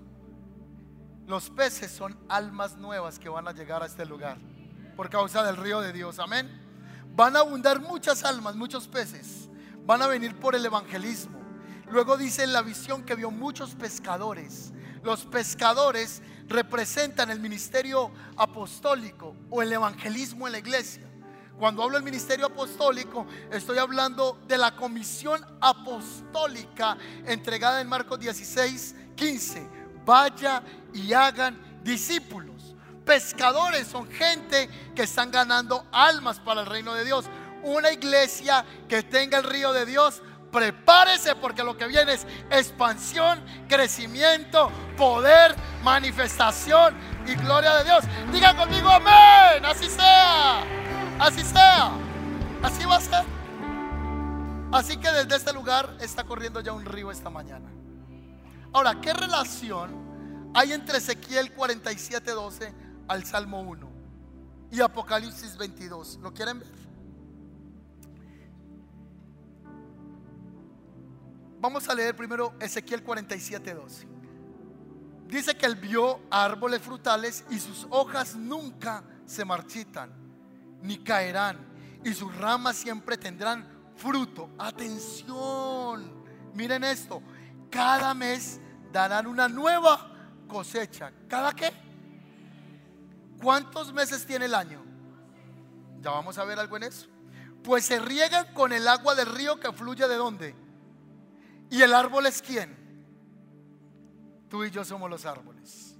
Los 1.26 1.48
peces 1.48 1.90
son 1.90 2.16
almas 2.28 2.76
nuevas 2.76 3.18
que 3.18 3.30
van 3.30 3.48
a 3.48 3.52
llegar 3.52 3.82
a 3.82 3.86
este 3.86 4.04
lugar 4.04 4.36
por 4.94 5.08
causa 5.08 5.42
del 5.42 5.56
río 5.56 5.80
de 5.80 5.94
Dios. 5.94 6.18
Amén. 6.18 6.48
Van 7.14 7.34
a 7.34 7.38
abundar 7.40 7.80
muchas 7.80 8.24
almas, 8.24 8.56
muchos 8.56 8.86
peces. 8.86 9.48
Van 9.86 10.02
a 10.02 10.06
venir 10.06 10.36
por 10.36 10.54
el 10.54 10.66
evangelismo. 10.66 11.40
Luego 11.90 12.18
dice 12.18 12.44
en 12.44 12.52
la 12.52 12.60
visión 12.60 13.04
que 13.04 13.14
vio 13.14 13.30
muchos 13.30 13.74
pescadores. 13.74 14.74
Los 15.02 15.24
pescadores 15.24 16.20
representan 16.46 17.30
el 17.30 17.40
ministerio 17.40 18.10
apostólico 18.36 19.34
o 19.48 19.62
el 19.62 19.72
evangelismo 19.72 20.46
en 20.46 20.52
la 20.52 20.58
iglesia. 20.58 21.08
Cuando 21.58 21.82
hablo 21.82 21.94
del 21.96 22.04
ministerio 22.04 22.46
apostólico, 22.46 23.26
estoy 23.50 23.78
hablando 23.78 24.38
de 24.46 24.58
la 24.58 24.76
comisión 24.76 25.42
apostólica 25.62 26.98
entregada 27.24 27.80
en 27.80 27.88
Marcos 27.88 28.20
16, 28.20 28.94
15. 29.16 29.68
Vaya 30.04 30.62
y 30.92 31.12
hagan 31.12 31.58
discípulos. 31.82 32.76
Pescadores 33.04 33.86
son 33.86 34.08
gente 34.10 34.68
que 34.94 35.02
están 35.02 35.30
ganando 35.30 35.86
almas 35.92 36.40
para 36.40 36.60
el 36.60 36.66
reino 36.66 36.94
de 36.94 37.04
Dios. 37.04 37.26
Una 37.62 37.90
iglesia 37.90 38.64
que 38.88 39.02
tenga 39.02 39.38
el 39.38 39.44
río 39.44 39.72
de 39.72 39.86
Dios, 39.86 40.22
prepárese 40.52 41.34
porque 41.36 41.62
lo 41.62 41.76
que 41.76 41.86
viene 41.86 42.14
es 42.14 42.26
expansión, 42.50 43.42
crecimiento, 43.68 44.70
poder, 44.96 45.54
manifestación 45.82 46.96
y 47.26 47.34
gloria 47.34 47.76
de 47.76 47.84
Dios. 47.84 48.04
Diga 48.32 48.56
conmigo 48.56 48.88
amén, 48.88 49.64
así 49.64 49.88
sea, 49.88 50.62
así 51.18 51.42
sea, 51.42 51.90
así 52.62 52.84
va 52.84 52.96
a 52.96 53.00
ser. 53.00 53.24
Así 54.72 54.96
que 54.96 55.10
desde 55.10 55.36
este 55.36 55.52
lugar 55.52 55.96
está 56.00 56.24
corriendo 56.24 56.60
ya 56.60 56.72
un 56.72 56.84
río 56.84 57.10
esta 57.10 57.30
mañana. 57.30 57.75
Ahora, 58.76 59.00
¿qué 59.00 59.14
relación 59.14 60.50
hay 60.52 60.74
entre 60.74 60.98
Ezequiel 60.98 61.50
47, 61.52 62.30
12 62.30 62.74
al 63.08 63.24
Salmo 63.24 63.62
1 63.62 63.90
y 64.70 64.82
Apocalipsis 64.82 65.56
22? 65.56 66.18
¿Lo 66.20 66.34
quieren 66.34 66.58
ver? 66.58 66.68
Vamos 71.58 71.88
a 71.88 71.94
leer 71.94 72.14
primero 72.14 72.52
Ezequiel 72.60 73.02
47, 73.02 73.72
12. 73.72 74.08
Dice 75.26 75.54
que 75.54 75.64
él 75.64 75.76
vio 75.76 76.20
árboles 76.30 76.82
frutales 76.82 77.46
y 77.48 77.58
sus 77.58 77.86
hojas 77.88 78.36
nunca 78.36 79.02
se 79.24 79.46
marchitan 79.46 80.12
ni 80.82 80.98
caerán 80.98 81.56
y 82.04 82.12
sus 82.12 82.36
ramas 82.36 82.76
siempre 82.76 83.16
tendrán 83.16 83.66
fruto. 83.96 84.50
Atención, 84.58 86.12
miren 86.52 86.84
esto, 86.84 87.22
cada 87.70 88.12
mes 88.12 88.60
darán 88.96 89.26
una 89.26 89.48
nueva 89.48 90.10
cosecha. 90.48 91.12
¿Cada 91.28 91.52
qué? 91.52 91.72
¿Cuántos 93.42 93.92
meses 93.92 94.24
tiene 94.24 94.46
el 94.46 94.54
año? 94.54 94.82
Ya 96.00 96.10
vamos 96.10 96.38
a 96.38 96.44
ver 96.44 96.58
algo 96.58 96.76
en 96.76 96.84
eso. 96.84 97.06
Pues 97.62 97.84
se 97.84 97.98
riegan 97.98 98.52
con 98.54 98.72
el 98.72 98.86
agua 98.86 99.14
del 99.14 99.26
río 99.26 99.58
que 99.58 99.72
fluye 99.72 100.06
de 100.06 100.16
dónde. 100.16 100.54
¿Y 101.70 101.82
el 101.82 101.94
árbol 101.94 102.26
es 102.26 102.40
quién? 102.40 102.76
Tú 104.48 104.64
y 104.64 104.70
yo 104.70 104.84
somos 104.84 105.10
los 105.10 105.26
árboles. 105.26 105.96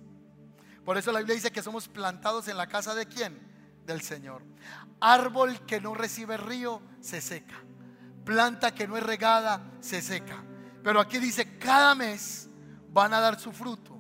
Por 0.84 0.96
eso 0.96 1.10
la 1.10 1.18
Biblia 1.18 1.34
dice 1.34 1.50
que 1.50 1.62
somos 1.62 1.88
plantados 1.88 2.46
en 2.48 2.56
la 2.56 2.68
casa 2.68 2.94
de 2.94 3.06
quién? 3.06 3.36
Del 3.84 4.00
Señor. 4.00 4.42
Árbol 5.00 5.60
que 5.66 5.80
no 5.80 5.94
recibe 5.94 6.36
río 6.36 6.80
se 7.00 7.20
seca. 7.20 7.56
Planta 8.24 8.72
que 8.72 8.86
no 8.86 8.96
es 8.96 9.02
regada 9.02 9.72
se 9.80 10.00
seca. 10.00 10.42
Pero 10.84 11.00
aquí 11.00 11.18
dice, 11.18 11.58
cada 11.58 11.96
mes 11.96 12.48
van 12.92 13.14
a 13.14 13.20
dar 13.20 13.38
su 13.38 13.52
fruto, 13.52 13.96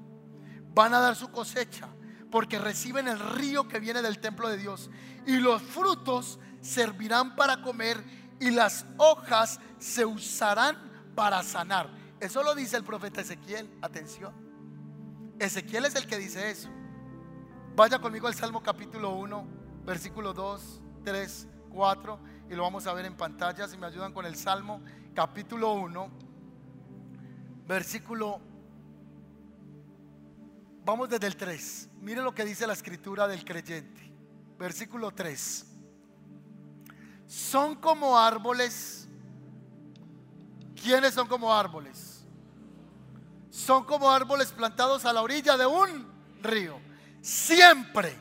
van 0.74 0.94
a 0.94 1.00
dar 1.00 1.16
su 1.16 1.30
cosecha, 1.30 1.88
porque 2.30 2.58
reciben 2.58 3.08
el 3.08 3.18
río 3.18 3.68
que 3.68 3.80
viene 3.80 4.02
del 4.02 4.18
templo 4.18 4.48
de 4.48 4.58
Dios. 4.58 4.90
Y 5.26 5.38
los 5.38 5.62
frutos 5.62 6.38
servirán 6.60 7.36
para 7.36 7.62
comer 7.62 8.02
y 8.40 8.50
las 8.50 8.86
hojas 8.98 9.60
se 9.78 10.04
usarán 10.04 10.76
para 11.14 11.42
sanar. 11.42 11.90
Eso 12.20 12.42
lo 12.42 12.54
dice 12.54 12.76
el 12.76 12.84
profeta 12.84 13.20
Ezequiel. 13.20 13.70
Atención. 13.82 14.34
Ezequiel 15.38 15.84
es 15.84 15.94
el 15.94 16.06
que 16.06 16.18
dice 16.18 16.50
eso. 16.50 16.68
Vaya 17.74 17.98
conmigo 17.98 18.26
al 18.26 18.34
Salmo 18.34 18.62
capítulo 18.62 19.14
1, 19.16 19.46
versículo 19.84 20.32
2, 20.32 20.80
3, 21.04 21.48
4 21.70 22.20
y 22.48 22.54
lo 22.54 22.62
vamos 22.62 22.86
a 22.86 22.94
ver 22.94 23.04
en 23.06 23.16
pantalla 23.16 23.68
si 23.68 23.76
me 23.76 23.86
ayudan 23.86 24.12
con 24.12 24.24
el 24.24 24.36
Salmo 24.36 24.80
capítulo 25.14 25.74
1, 25.74 26.10
versículo 27.66 28.40
Vamos 30.86 31.08
desde 31.08 31.26
el 31.26 31.36
3. 31.36 31.88
Miren 32.00 32.22
lo 32.22 32.32
que 32.32 32.44
dice 32.44 32.64
la 32.64 32.72
escritura 32.72 33.26
del 33.26 33.44
creyente. 33.44 34.08
Versículo 34.56 35.10
3. 35.10 35.66
Son 37.26 37.74
como 37.74 38.16
árboles. 38.16 39.08
¿Quiénes 40.80 41.12
son 41.12 41.26
como 41.26 41.52
árboles? 41.52 42.24
Son 43.50 43.82
como 43.82 44.08
árboles 44.08 44.52
plantados 44.52 45.04
a 45.04 45.12
la 45.12 45.22
orilla 45.22 45.56
de 45.56 45.66
un 45.66 46.06
río. 46.40 46.78
Siempre. 47.20 48.16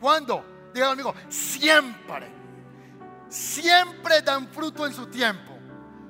¿Cuándo? 0.00 0.70
Díganlo 0.72 0.92
amigo, 0.92 1.14
siempre. 1.28 2.32
Siempre 3.28 4.22
dan 4.22 4.48
fruto 4.48 4.86
en 4.86 4.94
su 4.94 5.06
tiempo. 5.08 5.52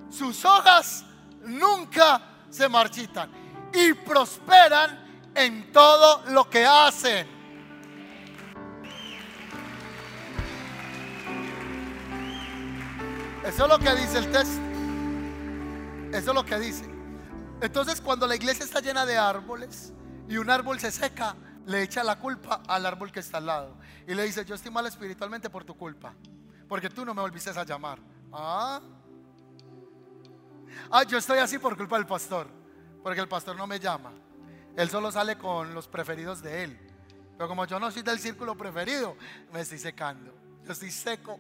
Sus 0.09 0.45
hojas 0.45 1.05
nunca 1.45 2.45
se 2.49 2.69
marchitan 2.69 3.29
y 3.75 3.93
prosperan 3.93 5.10
en 5.35 5.73
todo 5.73 6.23
lo 6.31 6.49
que 6.49 6.65
hacen. 6.65 7.27
Eso 13.45 13.65
es 13.65 13.71
lo 13.71 13.79
que 13.79 13.95
dice 13.95 14.19
el 14.19 14.31
texto. 14.31 14.61
Eso 16.13 16.31
es 16.31 16.35
lo 16.35 16.45
que 16.45 16.59
dice. 16.59 16.85
Entonces 17.61 18.01
cuando 18.01 18.27
la 18.27 18.37
iglesia 18.37 18.65
está 18.65 18.81
llena 18.81 19.07
de 19.07 19.17
árboles 19.17 19.93
y 20.29 20.37
un 20.37 20.51
árbol 20.51 20.79
se 20.81 20.91
seca, 20.91 21.35
le 21.67 21.83
echa 21.83 22.03
la 22.03 22.19
culpa 22.19 22.63
al 22.67 22.87
árbol 22.87 23.13
que 23.13 23.21
está 23.21 23.39
al 23.39 23.47
lado. 23.47 23.77
Y 24.07 24.15
le 24.15 24.25
dice, 24.25 24.45
yo 24.45 24.55
estoy 24.55 24.71
mal 24.71 24.87
espiritualmente 24.87 25.49
por 25.51 25.65
tu 25.65 25.77
culpa. 25.77 26.15
Porque 26.69 26.89
tú 26.89 27.05
no 27.05 27.15
me 27.15 27.21
volviste 27.21 27.51
a 27.51 27.65
llamar. 27.65 27.99
Ah. 28.33 28.81
Ah, 30.91 31.03
yo 31.05 31.19
estoy 31.19 31.39
así 31.39 31.59
por 31.59 31.77
culpa 31.77 31.97
del 31.97 32.07
pastor. 32.07 32.49
Porque 33.03 33.21
el 33.21 33.29
pastor 33.29 33.57
no 33.57 33.67
me 33.67 33.79
llama. 33.79 34.13
Él 34.77 34.89
solo 34.89 35.11
sale 35.11 35.37
con 35.37 35.75
los 35.75 35.89
preferidos 35.89 36.43
de 36.43 36.65
él. 36.65 36.79
Pero 37.37 37.49
como 37.49 37.65
yo 37.67 37.81
no 37.81 37.91
soy 37.91 38.03
del 38.03 38.19
círculo 38.19 38.57
preferido, 38.57 39.17
me 39.53 39.61
estoy 39.61 39.79
secando. 39.79 40.33
Yo 40.65 40.73
estoy 40.73 40.91
seco. 40.91 41.39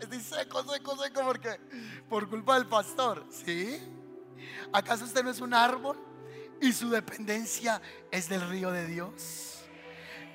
Estoy 0.00 0.20
seco, 0.20 0.62
seco, 0.70 0.96
seco 1.02 1.20
porque 1.24 1.58
por 2.08 2.28
culpa 2.28 2.54
del 2.54 2.66
pastor. 2.66 3.24
¿Sí? 3.30 3.80
¿Acaso 4.72 5.04
usted 5.04 5.22
no 5.22 5.30
es 5.30 5.40
un 5.40 5.54
árbol 5.54 5.98
y 6.60 6.72
su 6.72 6.90
dependencia 6.90 7.80
es 8.10 8.28
del 8.28 8.46
río 8.48 8.70
de 8.70 8.86
Dios? 8.86 9.64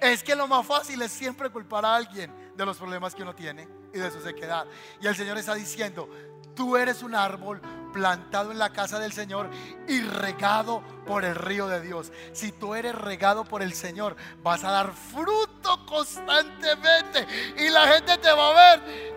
Es 0.02 0.24
que 0.24 0.36
lo 0.36 0.48
más 0.48 0.66
fácil 0.66 1.02
es 1.02 1.12
siempre 1.12 1.50
culpar 1.50 1.86
a 1.86 1.96
alguien 1.96 2.32
de 2.56 2.66
los 2.66 2.78
problemas 2.78 3.14
que 3.14 3.24
uno 3.24 3.36
tiene 3.36 3.68
y 3.94 4.00
de 4.00 4.12
su 4.12 4.22
sequedad. 4.22 4.66
Y 5.02 5.08
el 5.08 5.16
Señor 5.16 5.38
está 5.38 5.54
diciendo, 5.54 6.10
Tú 6.58 6.76
eres 6.76 7.04
un 7.04 7.14
árbol 7.14 7.62
plantado 7.98 8.52
en 8.52 8.60
la 8.60 8.70
casa 8.70 9.00
del 9.00 9.12
Señor 9.12 9.50
y 9.88 10.02
regado 10.02 10.84
por 11.08 11.26
el 11.26 11.34
río 11.34 11.68
de 11.68 11.82
Dios. 11.82 12.12
Si 12.32 12.52
tú 12.52 12.76
eres 12.76 12.94
regado 12.94 13.44
por 13.44 13.64
el 13.64 13.74
Señor, 13.74 14.16
vas 14.44 14.64
a 14.64 14.70
dar 14.70 14.94
fruto 14.94 15.84
constantemente 15.88 17.26
y 17.58 17.70
la 17.70 17.88
gente 17.88 18.20
te 18.20 18.32
va 18.32 18.52
a 18.52 18.78
ver. 18.78 19.16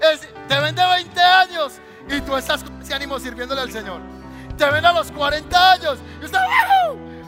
te 0.48 0.60
ven 0.60 0.74
de 0.74 0.86
20 0.86 1.20
años 1.20 1.74
y 2.08 2.22
tú 2.22 2.34
estás 2.38 2.64
con 2.64 2.80
ese 2.80 2.94
ánimo 2.94 3.18
sirviéndole 3.20 3.60
al 3.60 3.70
Señor. 3.70 4.00
Te 4.56 4.70
ven 4.70 4.86
a 4.86 4.92
los 4.92 5.12
40 5.12 5.72
años 5.72 5.98
y 6.22 6.24
usted, 6.24 6.38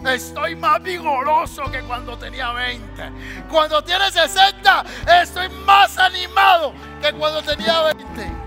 Estoy 0.09 0.57
más 0.57 0.83
vigoroso 0.83 1.71
que 1.71 1.81
cuando 1.83 2.17
tenía 2.17 2.51
20. 2.51 3.13
Cuando 3.49 3.85
tiene 3.85 4.11
60, 4.11 4.85
estoy 5.21 5.49
más 5.51 5.97
animado 5.99 6.73
que 7.01 7.13
cuando 7.13 7.43
tenía 7.43 7.83
20 7.83 8.43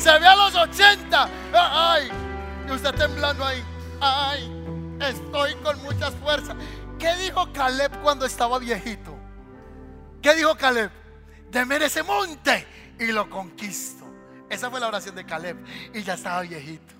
se 0.00 0.18
ve 0.18 0.26
a 0.26 0.34
los 0.34 0.54
80. 0.54 1.28
Ay, 1.52 2.10
y 2.70 2.74
usted 2.74 2.94
temblando 2.94 3.44
ahí. 3.44 3.62
Ay, 4.00 4.50
estoy 5.00 5.54
con 5.56 5.82
muchas 5.82 6.14
fuerzas. 6.16 6.56
¿Qué 6.98 7.14
dijo 7.16 7.52
Caleb 7.52 8.00
cuando 8.02 8.26
estaba 8.26 8.58
viejito? 8.58 9.16
¿Qué 10.22 10.34
dijo 10.34 10.54
Caleb? 10.56 10.90
Deme 11.50 11.76
ese 11.76 12.02
monte 12.02 12.66
y 12.98 13.06
lo 13.06 13.28
conquisto. 13.28 14.04
Esa 14.48 14.70
fue 14.70 14.80
la 14.80 14.88
oración 14.88 15.14
de 15.14 15.24
Caleb. 15.24 15.56
Y 15.94 16.02
ya 16.02 16.14
estaba 16.14 16.42
viejito. 16.42 16.94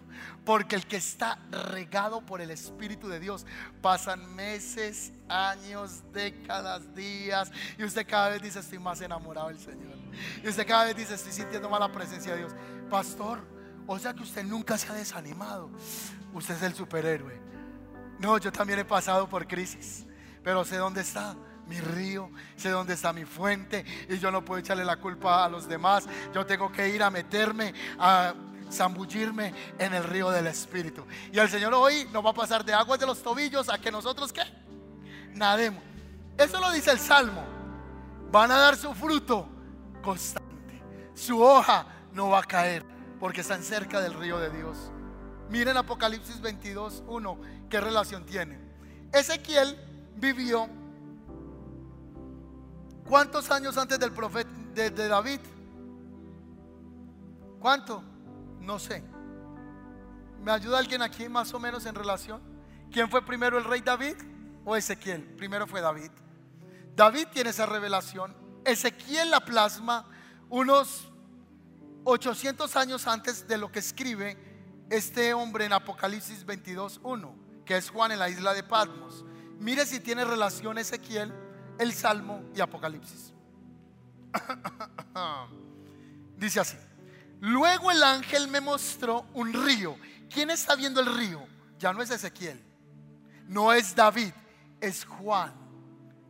Porque 0.44 0.74
el 0.74 0.86
que 0.86 0.96
está 0.96 1.38
regado 1.50 2.22
por 2.22 2.40
el 2.40 2.50
Espíritu 2.50 3.08
de 3.08 3.20
Dios 3.20 3.46
pasan 3.82 4.34
meses, 4.34 5.12
años, 5.28 6.02
décadas, 6.12 6.94
días. 6.94 7.52
Y 7.78 7.84
usted 7.84 8.06
cada 8.08 8.30
vez 8.30 8.42
dice, 8.42 8.58
estoy 8.60 8.78
más 8.78 9.00
enamorado 9.02 9.48
del 9.48 9.58
Señor. 9.58 9.96
Y 10.42 10.48
usted 10.48 10.66
cada 10.66 10.84
vez 10.84 10.96
dice, 10.96 11.14
estoy 11.14 11.32
sintiendo 11.32 11.68
más 11.68 11.78
la 11.78 11.92
presencia 11.92 12.32
de 12.32 12.38
Dios. 12.38 12.52
Pastor, 12.88 13.40
o 13.92 13.98
sea 13.98 14.14
que 14.14 14.22
usted 14.22 14.44
nunca 14.44 14.78
se 14.78 14.88
ha 14.88 14.94
desanimado. 14.94 15.68
Usted 16.32 16.54
es 16.54 16.62
el 16.62 16.74
superhéroe. 16.74 17.40
No, 18.20 18.38
yo 18.38 18.52
también 18.52 18.78
he 18.78 18.84
pasado 18.84 19.28
por 19.28 19.48
crisis. 19.48 20.06
Pero 20.44 20.64
sé 20.64 20.76
dónde 20.76 21.00
está 21.00 21.34
mi 21.66 21.80
río, 21.80 22.30
sé 22.54 22.68
dónde 22.68 22.94
está 22.94 23.12
mi 23.12 23.24
fuente. 23.24 23.84
Y 24.08 24.18
yo 24.18 24.30
no 24.30 24.44
puedo 24.44 24.60
echarle 24.60 24.84
la 24.84 24.98
culpa 24.98 25.44
a 25.44 25.48
los 25.48 25.66
demás. 25.66 26.06
Yo 26.32 26.46
tengo 26.46 26.70
que 26.70 26.88
ir 26.88 27.02
a 27.02 27.10
meterme 27.10 27.74
a 27.98 28.32
zambullirme 28.70 29.52
en 29.76 29.92
el 29.92 30.04
río 30.04 30.30
del 30.30 30.46
Espíritu. 30.46 31.04
Y 31.32 31.40
el 31.40 31.48
Señor 31.48 31.74
hoy 31.74 32.06
nos 32.12 32.24
va 32.24 32.30
a 32.30 32.34
pasar 32.34 32.64
de 32.64 32.72
aguas 32.72 33.00
de 33.00 33.06
los 33.06 33.20
tobillos 33.20 33.68
a 33.68 33.78
que 33.78 33.90
nosotros 33.90 34.32
qué? 34.32 34.44
Nademos. 35.34 35.82
Eso 36.38 36.60
lo 36.60 36.70
dice 36.70 36.92
el 36.92 37.00
Salmo. 37.00 37.42
Van 38.30 38.52
a 38.52 38.56
dar 38.56 38.76
su 38.76 38.94
fruto 38.94 39.48
constante. 40.00 40.80
Su 41.12 41.42
hoja 41.42 41.86
no 42.12 42.28
va 42.28 42.38
a 42.38 42.44
caer 42.44 42.99
porque 43.20 43.42
están 43.42 43.62
cerca 43.62 44.00
del 44.00 44.14
río 44.14 44.38
de 44.38 44.50
Dios. 44.50 44.90
Miren 45.50 45.76
Apocalipsis 45.76 46.40
22, 46.40 47.04
1, 47.06 47.40
qué 47.68 47.80
relación 47.80 48.24
tiene. 48.24 48.58
Ezequiel 49.12 49.76
vivió 50.16 50.68
¿cuántos 53.04 53.50
años 53.50 53.76
antes 53.76 53.98
del 53.98 54.12
profeta 54.12 54.50
de, 54.74 54.90
David? 54.90 55.40
¿Cuánto? 57.60 58.02
No 58.60 58.78
sé. 58.78 59.04
¿Me 60.42 60.52
ayuda 60.52 60.78
alguien 60.78 61.02
aquí 61.02 61.28
más 61.28 61.52
o 61.52 61.60
menos 61.60 61.84
en 61.84 61.94
relación? 61.94 62.40
¿Quién 62.90 63.10
fue 63.10 63.24
primero 63.26 63.58
el 63.58 63.64
rey 63.64 63.82
David 63.82 64.16
o 64.64 64.76
Ezequiel? 64.76 65.22
Primero 65.36 65.66
fue 65.66 65.82
David. 65.82 66.10
David 66.96 67.26
tiene 67.32 67.50
esa 67.50 67.66
revelación. 67.66 68.34
Ezequiel 68.64 69.30
la 69.30 69.40
plasma 69.40 70.06
unos 70.48 71.09
800 72.04 72.76
años 72.76 73.06
antes 73.06 73.46
de 73.46 73.58
lo 73.58 73.70
que 73.70 73.78
escribe 73.78 74.36
este 74.90 75.34
hombre 75.34 75.64
en 75.64 75.72
Apocalipsis 75.72 76.46
22.1, 76.46 77.64
que 77.64 77.76
es 77.76 77.90
Juan 77.90 78.12
en 78.12 78.18
la 78.18 78.28
isla 78.28 78.54
de 78.54 78.62
Patmos. 78.62 79.24
Mire 79.58 79.86
si 79.86 80.00
tiene 80.00 80.24
relación 80.24 80.78
Ezequiel, 80.78 81.32
el 81.78 81.92
Salmo 81.92 82.42
y 82.54 82.60
Apocalipsis. 82.60 83.32
Dice 86.36 86.60
así. 86.60 86.76
Luego 87.40 87.90
el 87.90 88.02
ángel 88.02 88.48
me 88.48 88.60
mostró 88.60 89.26
un 89.34 89.52
río. 89.52 89.96
¿Quién 90.32 90.50
está 90.50 90.76
viendo 90.76 91.00
el 91.00 91.06
río? 91.06 91.46
Ya 91.78 91.92
no 91.92 92.02
es 92.02 92.10
Ezequiel, 92.10 92.62
no 93.46 93.72
es 93.72 93.94
David, 93.94 94.32
es 94.80 95.06
Juan 95.06 95.54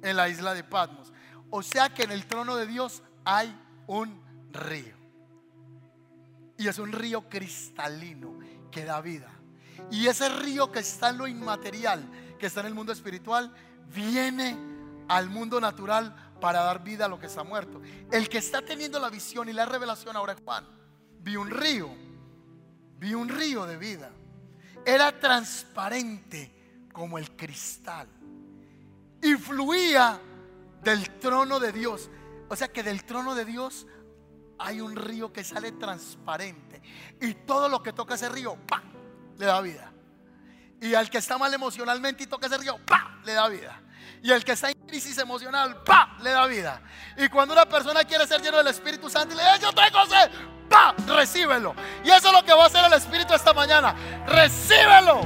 en 0.03 0.17
la 0.17 0.29
isla 0.29 0.55
de 0.55 0.63
Patmos. 0.63 1.13
O 1.51 1.63
sea 1.63 1.89
que 1.89 2.05
en 2.05 2.13
el 2.13 2.27
trono 2.27 2.55
de 2.55 2.67
Dios 2.67 3.03
hay 3.25 3.53
un 3.89 4.23
río. 4.53 5.00
Y 6.61 6.69
es 6.69 6.79
un 6.79 6.93
río 6.93 7.29
cristalino 7.29 8.39
que 8.71 8.85
da 8.85 9.01
vida. 9.01 9.31
Y 9.91 10.07
ese 10.07 10.29
río 10.29 10.71
que 10.71 10.81
está 10.81 11.09
en 11.09 11.19
lo 11.19 11.27
inmaterial, 11.27 12.05
que 12.39 12.47
está 12.47 12.61
en 12.61 12.67
el 12.67 12.75
mundo 12.75 12.93
espiritual, 12.93 13.53
viene 13.93 14.57
al 15.09 15.31
mundo 15.31 15.61
natural 15.61 16.15
para 16.41 16.63
dar 16.63 16.85
vida 16.85 17.07
a 17.07 17.09
lo 17.09 17.19
que 17.19 17.27
está 17.27 17.43
muerto. 17.43 17.81
El 18.13 18.29
que 18.29 18.39
está 18.39 18.63
teniendo 18.63 19.01
la 19.01 19.11
visión 19.11 19.49
y 19.49 19.53
la 19.53 19.67
revelación 19.67 20.17
ahora 20.17 20.35
es 20.35 20.41
Juan 20.45 20.81
vi 21.23 21.37
un 21.37 21.51
río, 21.51 21.91
vi 22.99 23.15
un 23.15 23.29
río 23.29 23.67
de 23.67 23.77
vida. 23.77 24.11
Era 24.85 25.19
transparente 25.19 26.87
como 26.93 27.19
el 27.19 27.37
cristal 27.37 28.09
y 29.23 29.35
fluía 29.35 30.21
del 30.83 31.19
trono 31.19 31.61
de 31.61 31.73
Dios. 31.73 32.11
O 32.49 32.57
sea 32.57 32.69
que 32.69 32.83
del 32.83 33.05
trono 33.05 33.35
de 33.35 33.45
Dios 33.45 33.87
hay 34.61 34.81
un 34.81 34.95
río 34.95 35.33
que 35.33 35.43
sale 35.43 35.73
transparente 35.73 36.83
y 37.21 37.35
todo 37.35 37.69
lo 37.69 37.83
que 37.83 37.93
toca 37.93 38.15
ese 38.15 38.29
río, 38.29 38.59
le 39.39 39.47
da 39.47 39.61
vida. 39.61 39.91
Y 40.83 40.95
al 40.95 41.09
que 41.09 41.19
está 41.19 41.39
mal 41.39 41.53
emocionalmente 41.53 42.25
y 42.25 42.27
toca 42.27 42.47
ese 42.47 42.59
río, 42.59 42.79
¡pa! 42.87 43.19
le 43.25 43.33
da 43.33 43.49
vida. 43.49 43.81
Y 44.23 44.31
el 44.31 44.45
que 44.45 44.53
está 44.53 44.71
en 44.71 44.79
crisis 44.87 45.17
emocional, 45.19 45.83
¡pa! 45.83 46.17
le 46.23 46.31
da 46.31 46.47
vida. 46.47 46.83
Y 47.17 47.29
cuando 47.29 47.55
una 47.55 47.67
persona 47.67 48.05
quiere 48.05 48.27
ser 48.27 48.43
lleno 48.43 48.59
del 48.59 48.67
Espíritu 48.67 49.09
Santo 49.09 49.35
y 49.35 49.39
le 49.39 49.45
dice, 49.45 49.61
yo 49.61 49.73
tengo 49.73 50.07
sed, 50.07 50.31
¡pa! 50.69 50.95
recíbelo. 51.07 51.75
Y 52.05 52.11
eso 52.11 52.29
es 52.29 52.33
lo 52.33 52.45
que 52.45 52.53
va 52.53 52.65
a 52.65 52.67
hacer 52.67 52.85
el 52.85 52.93
Espíritu 52.93 53.33
esta 53.33 53.55
mañana. 53.55 53.95
Recíbelo, 54.27 55.23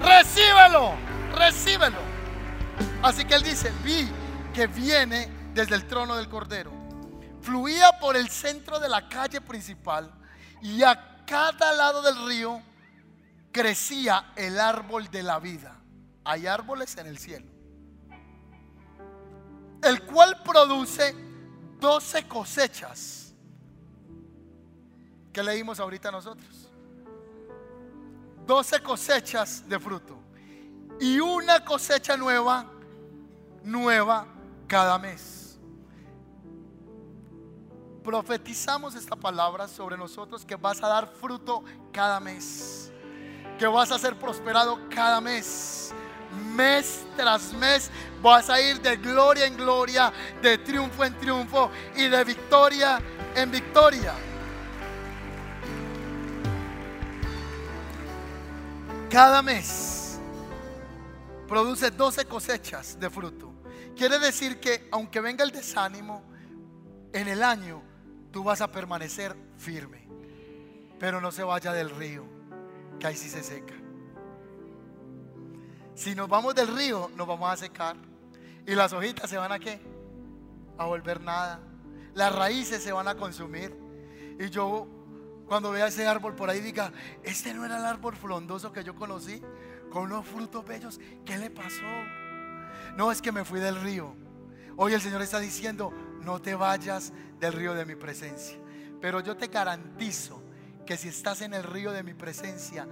recíbelo, 0.00 0.94
recíbelo. 1.36 1.98
Así 3.02 3.24
que 3.24 3.34
él 3.34 3.42
dice, 3.44 3.72
vi 3.84 4.10
que 4.52 4.66
viene 4.66 5.28
desde 5.54 5.76
el 5.76 5.86
trono 5.86 6.16
del 6.16 6.28
Cordero. 6.28 6.81
Fluía 7.42 7.98
por 8.00 8.16
el 8.16 8.28
centro 8.28 8.78
de 8.78 8.88
la 8.88 9.08
calle 9.08 9.40
principal 9.40 10.12
y 10.62 10.82
a 10.82 11.24
cada 11.26 11.72
lado 11.72 12.00
del 12.02 12.26
río 12.26 12.62
crecía 13.50 14.32
el 14.36 14.60
árbol 14.60 15.10
de 15.10 15.22
la 15.22 15.40
vida. 15.40 15.76
Hay 16.24 16.46
árboles 16.46 16.96
en 16.96 17.06
el 17.08 17.18
cielo. 17.18 17.46
El 19.82 20.02
cual 20.04 20.40
produce 20.44 21.14
doce 21.80 22.28
cosechas. 22.28 23.34
Que 25.32 25.42
leímos 25.42 25.80
ahorita 25.80 26.12
nosotros? 26.12 26.70
Doce 28.46 28.80
cosechas 28.80 29.68
de 29.68 29.80
fruto. 29.80 30.16
Y 31.00 31.18
una 31.18 31.64
cosecha 31.64 32.16
nueva, 32.16 32.66
nueva 33.64 34.26
cada 34.68 34.98
mes. 34.98 35.41
Profetizamos 38.02 38.96
esta 38.96 39.14
palabra 39.14 39.68
sobre 39.68 39.96
nosotros 39.96 40.44
que 40.44 40.56
vas 40.56 40.82
a 40.82 40.88
dar 40.88 41.06
fruto 41.06 41.62
cada 41.92 42.18
mes. 42.18 42.90
Que 43.58 43.66
vas 43.66 43.92
a 43.92 43.98
ser 43.98 44.18
prosperado 44.18 44.88
cada 44.88 45.20
mes. 45.20 45.94
Mes 46.54 47.04
tras 47.16 47.52
mes 47.52 47.90
vas 48.20 48.50
a 48.50 48.60
ir 48.60 48.80
de 48.80 48.96
gloria 48.96 49.46
en 49.46 49.56
gloria, 49.56 50.12
de 50.40 50.58
triunfo 50.58 51.04
en 51.04 51.16
triunfo 51.18 51.70
y 51.94 52.08
de 52.08 52.24
victoria 52.24 53.00
en 53.36 53.50
victoria. 53.50 54.14
Cada 59.10 59.42
mes 59.42 60.18
produce 61.46 61.90
12 61.90 62.24
cosechas 62.24 62.98
de 62.98 63.10
fruto. 63.10 63.52
Quiere 63.94 64.18
decir 64.18 64.58
que 64.58 64.88
aunque 64.90 65.20
venga 65.20 65.44
el 65.44 65.50
desánimo 65.50 66.22
en 67.12 67.28
el 67.28 67.42
año, 67.42 67.91
tú 68.32 68.42
vas 68.42 68.60
a 68.60 68.72
permanecer 68.72 69.36
firme. 69.58 70.08
Pero 70.98 71.20
no 71.20 71.30
se 71.30 71.44
vaya 71.44 71.72
del 71.72 71.90
río, 71.90 72.24
que 72.98 73.06
ahí 73.06 73.16
sí 73.16 73.28
se 73.28 73.42
seca. 73.42 73.74
Si 75.94 76.14
nos 76.14 76.28
vamos 76.28 76.54
del 76.54 76.68
río, 76.68 77.10
nos 77.16 77.26
vamos 77.26 77.52
a 77.52 77.56
secar. 77.56 77.96
Y 78.66 78.74
las 78.74 78.92
hojitas 78.92 79.28
se 79.28 79.36
van 79.36 79.52
a 79.52 79.58
qué? 79.58 79.80
A 80.78 80.86
volver 80.86 81.20
nada. 81.20 81.60
Las 82.14 82.34
raíces 82.34 82.82
se 82.82 82.92
van 82.92 83.08
a 83.08 83.16
consumir. 83.16 83.76
Y 84.38 84.48
yo 84.50 84.88
cuando 85.46 85.70
vea 85.70 85.88
ese 85.88 86.06
árbol 86.06 86.34
por 86.34 86.48
ahí 86.48 86.60
diga, 86.60 86.92
este 87.22 87.52
no 87.52 87.64
era 87.64 87.76
el 87.76 87.84
árbol 87.84 88.16
frondoso 88.16 88.72
que 88.72 88.82
yo 88.82 88.94
conocí, 88.94 89.42
con 89.90 90.04
unos 90.04 90.26
frutos 90.26 90.64
bellos, 90.64 90.98
¿qué 91.26 91.36
le 91.36 91.50
pasó? 91.50 91.82
No 92.96 93.12
es 93.12 93.20
que 93.20 93.32
me 93.32 93.44
fui 93.44 93.60
del 93.60 93.76
río. 93.80 94.16
Hoy 94.76 94.94
el 94.94 95.00
Señor 95.02 95.20
está 95.20 95.38
diciendo, 95.40 95.92
no 96.24 96.40
te 96.40 96.54
vayas 96.54 97.12
del 97.38 97.52
río 97.52 97.74
de 97.74 97.84
mi 97.84 97.94
presencia. 97.94 98.58
Pero 99.00 99.20
yo 99.20 99.36
te 99.36 99.48
garantizo 99.48 100.42
que 100.86 100.96
si 100.96 101.08
estás 101.08 101.40
en 101.42 101.54
el 101.54 101.62
río 101.62 101.92
de 101.92 102.02
mi 102.02 102.14
presencia, 102.14 102.86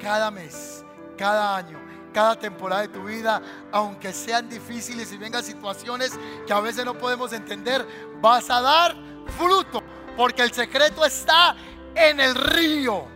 cada 0.00 0.30
mes, 0.30 0.84
cada 1.16 1.56
año, 1.56 1.78
cada 2.12 2.38
temporada 2.38 2.82
de 2.82 2.88
tu 2.88 3.04
vida, 3.04 3.40
aunque 3.70 4.12
sean 4.12 4.48
difíciles 4.48 5.12
y 5.12 5.16
vengan 5.16 5.42
situaciones 5.42 6.12
que 6.46 6.52
a 6.52 6.60
veces 6.60 6.84
no 6.84 6.98
podemos 6.98 7.32
entender, 7.32 7.86
vas 8.20 8.50
a 8.50 8.60
dar 8.60 8.96
fruto. 9.36 9.82
Porque 10.16 10.42
el 10.42 10.52
secreto 10.52 11.04
está 11.04 11.56
en 11.94 12.20
el 12.20 12.34
río. 12.34 13.06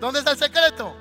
¿Dónde 0.00 0.20
está 0.20 0.32
el 0.32 0.38
secreto? 0.38 0.96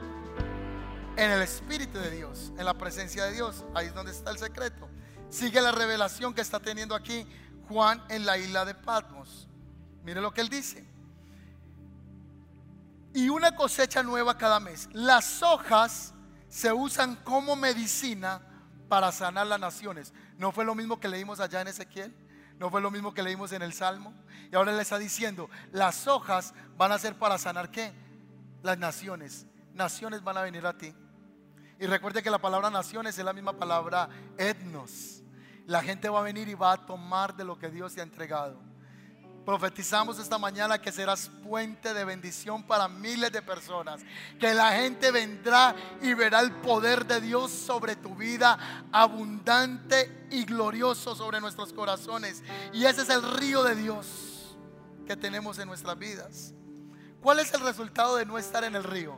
en 1.18 1.30
el 1.30 1.42
Espíritu 1.42 2.00
de 2.00 2.10
Dios, 2.12 2.52
en 2.58 2.66
la 2.66 2.74
presencia 2.74 3.26
de 3.26 3.34
Dios. 3.34 3.64
Ahí 3.74 3.88
es 3.88 3.94
donde 3.94 4.12
está 4.12 4.32
el 4.32 4.38
secreto. 4.38 4.90
Sigue 5.30 5.62
la 5.62 5.72
revelación 5.72 6.34
que 6.34 6.42
está 6.42 6.60
teniendo 6.60 6.96
aquí 6.96 7.28
Juan 7.72 8.04
en 8.10 8.26
la 8.26 8.38
isla 8.38 8.66
de 8.66 8.76
Patmos. 8.76 9.48
Mire 10.04 10.22
lo 10.22 10.34
que 10.34 10.42
él 10.42 10.50
dice. 10.50 10.86
Y 13.14 13.30
una 13.30 13.56
cosecha 13.56 14.04
nueva 14.04 14.38
cada 14.38 14.60
mes. 14.60 14.90
Las 14.94 15.42
hojas 15.42 16.14
se 16.48 16.72
usan 16.74 17.16
como 17.18 17.56
medicina 17.56 18.42
para 18.90 19.12
sanar 19.12 19.48
las 19.48 19.60
naciones. 19.60 20.14
¿No 20.38 20.52
fue 20.52 20.66
lo 20.66 20.76
mismo 20.76 21.00
que 21.00 21.08
leímos 21.08 21.40
allá 21.40 21.62
en 21.62 21.70
Ezequiel? 21.70 22.14
¿No 22.58 22.70
fue 22.70 22.82
lo 22.82 22.92
mismo 22.92 23.14
que 23.14 23.24
leímos 23.24 23.52
en 23.54 23.62
el 23.62 23.74
Salmo? 23.74 24.14
Y 24.52 24.56
ahora 24.56 24.74
le 24.74 24.82
está 24.82 24.98
diciendo, 24.98 25.50
las 25.72 26.08
hojas 26.08 26.54
van 26.78 26.92
a 26.92 27.00
ser 27.00 27.18
para 27.18 27.38
sanar 27.38 27.72
qué? 27.72 27.94
Las 28.64 28.78
naciones. 28.78 29.46
Naciones 29.74 30.24
van 30.24 30.38
a 30.38 30.42
venir 30.42 30.66
a 30.66 30.78
ti. 30.78 30.94
Y 31.80 31.88
recuerde 31.88 32.22
que 32.22 32.30
la 32.30 32.40
palabra 32.40 32.70
naciones 32.70 33.18
es 33.18 33.26
la 33.26 33.34
misma 33.34 33.54
palabra 33.54 34.10
etnos. 34.38 35.24
La 35.68 35.82
gente 35.82 36.10
va 36.10 36.20
a 36.20 36.24
venir 36.24 36.48
y 36.50 36.54
va 36.54 36.74
a 36.74 36.86
tomar 36.86 37.36
de 37.36 37.44
lo 37.44 37.58
que 37.58 37.70
Dios 37.70 37.94
te 37.94 38.02
ha 38.02 38.04
entregado. 38.04 38.72
Profetizamos 39.46 40.20
esta 40.20 40.38
mañana 40.38 40.80
que 40.80 40.92
serás 40.92 41.30
puente 41.44 41.96
de 41.96 42.06
bendición 42.06 42.62
para 42.62 42.88
miles 42.88 43.32
de 43.32 43.42
personas. 43.42 44.02
Que 44.40 44.54
la 44.54 44.72
gente 44.74 45.10
vendrá 45.12 45.76
y 46.02 46.14
verá 46.14 46.42
el 46.42 46.52
poder 46.52 47.08
de 47.08 47.20
Dios 47.22 47.50
sobre 47.50 47.96
tu 47.96 48.16
vida, 48.16 48.88
abundante 48.92 50.28
y 50.30 50.46
glorioso 50.46 51.16
sobre 51.16 51.42
nuestros 51.42 51.74
corazones. 51.74 52.44
Y 52.72 52.86
ese 52.86 53.02
es 53.02 53.10
el 53.10 53.24
río 53.38 53.64
de 53.64 53.76
Dios 53.76 54.56
que 55.08 55.18
tenemos 55.18 55.58
en 55.58 55.68
nuestras 55.68 55.98
vidas. 55.98 56.54
¿Cuál 57.22 57.40
es 57.40 57.52
el 57.54 57.62
resultado 57.62 58.18
de 58.18 58.26
no 58.26 58.38
estar 58.38 58.64
en 58.64 58.76
el 58.76 58.84
río? 58.84 59.18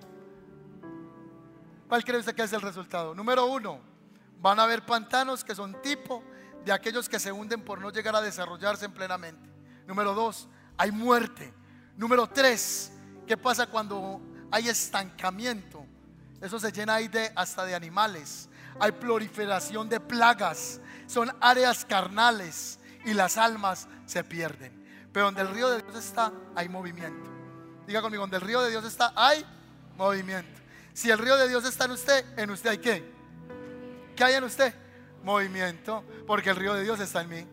¿Cuál 1.90 2.04
cree 2.06 2.20
usted 2.20 2.34
que 2.34 2.44
es 2.44 2.54
el 2.54 2.62
resultado? 2.62 3.14
Número 3.14 3.46
uno, 3.46 3.80
van 4.40 4.60
a 4.60 4.64
haber 4.64 4.86
pantanos 4.86 5.44
que 5.44 5.54
son 5.54 5.82
tipo 5.82 6.24
de 6.66 6.72
aquellos 6.72 7.10
que 7.10 7.20
se 7.20 7.32
hunden 7.32 7.62
por 7.62 7.80
no 7.80 7.90
llegar 7.92 8.16
a 8.16 8.22
desarrollarse 8.22 8.90
plenamente. 8.90 9.50
Número 9.88 10.14
dos, 10.14 10.48
hay 10.78 10.92
muerte. 10.92 11.54
Número 11.98 12.28
tres, 12.28 12.92
¿qué 13.28 13.38
pasa 13.38 13.68
cuando 13.68 14.22
hay 14.52 14.70
estancamiento? 14.70 15.86
Eso 16.42 16.60
se 16.60 16.72
llena 16.72 16.96
ahí 16.96 17.08
de 17.08 17.32
hasta 17.36 17.66
de 17.66 17.76
animales. 17.76 18.50
Hay 18.80 18.92
proliferación 18.92 19.88
de 19.88 20.00
plagas. 20.00 20.80
Son 21.08 21.32
áreas 21.40 21.86
carnales 21.86 22.80
y 23.06 23.14
las 23.14 23.38
almas 23.38 23.88
se 24.06 24.24
pierden. 24.24 24.84
Pero 25.12 25.28
donde 25.28 25.42
el 25.42 25.50
río 25.50 25.70
de 25.70 25.82
Dios 25.82 25.96
está, 25.96 26.34
hay 26.56 26.68
movimiento. 26.70 27.30
Diga 27.86 28.02
conmigo, 28.02 28.24
donde 28.24 28.38
el 28.38 28.42
río 28.42 28.62
de 28.62 28.72
Dios 28.72 28.84
está, 28.86 29.14
hay 29.16 29.46
movimiento. 29.96 30.60
Si 30.94 31.10
el 31.12 31.18
río 31.18 31.38
de 31.38 31.48
Dios 31.48 31.66
está 31.66 31.86
en 31.86 31.92
usted, 31.92 32.26
en 32.38 32.50
usted 32.50 32.70
hay 32.72 32.78
qué? 32.78 33.14
¿Qué 34.16 34.24
hay 34.24 34.36
en 34.36 34.44
usted? 34.44 34.74
Movimiento, 35.24 36.04
porque 36.28 36.50
el 36.50 36.56
río 36.56 36.74
de 36.74 36.84
Dios 36.84 37.00
está 37.00 37.22
en 37.22 37.30
mí. 37.30 37.48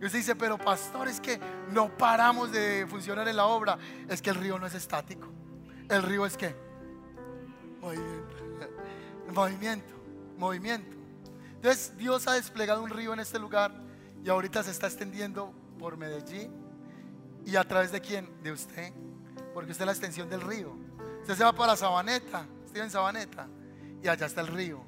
Y 0.00 0.04
usted 0.04 0.18
dice, 0.18 0.36
pero 0.36 0.58
pastor, 0.58 1.08
es 1.08 1.20
que 1.20 1.40
no 1.70 1.96
paramos 1.96 2.52
de 2.52 2.86
funcionar 2.88 3.26
en 3.28 3.36
la 3.36 3.46
obra. 3.46 3.78
Es 4.08 4.20
que 4.20 4.30
el 4.30 4.36
río 4.36 4.58
no 4.58 4.66
es 4.66 4.74
estático. 4.74 5.28
El 5.88 6.02
río 6.02 6.26
es 6.26 6.36
qué? 6.36 6.54
Movimiento. 7.80 8.34
Movimiento, 9.32 9.94
movimiento. 10.36 10.96
Entonces 11.54 11.96
Dios 11.96 12.26
ha 12.28 12.34
desplegado 12.34 12.82
un 12.82 12.90
río 12.90 13.14
en 13.14 13.20
este 13.20 13.38
lugar 13.38 13.72
y 14.22 14.28
ahorita 14.28 14.62
se 14.62 14.70
está 14.70 14.86
extendiendo 14.86 15.52
por 15.78 15.96
Medellín. 15.96 16.52
¿Y 17.46 17.56
a 17.56 17.64
través 17.64 17.90
de 17.90 18.00
quién? 18.00 18.30
De 18.42 18.52
usted. 18.52 18.92
Porque 19.54 19.72
usted 19.72 19.82
es 19.82 19.86
la 19.86 19.92
extensión 19.92 20.28
del 20.28 20.42
río. 20.42 20.76
Usted 21.22 21.34
se 21.34 21.44
va 21.44 21.52
para 21.52 21.76
Sabaneta 21.76 22.46
en 22.82 22.90
Sabaneta 22.90 23.46
y 24.02 24.08
allá 24.08 24.26
está 24.26 24.40
el 24.40 24.48
río. 24.48 24.84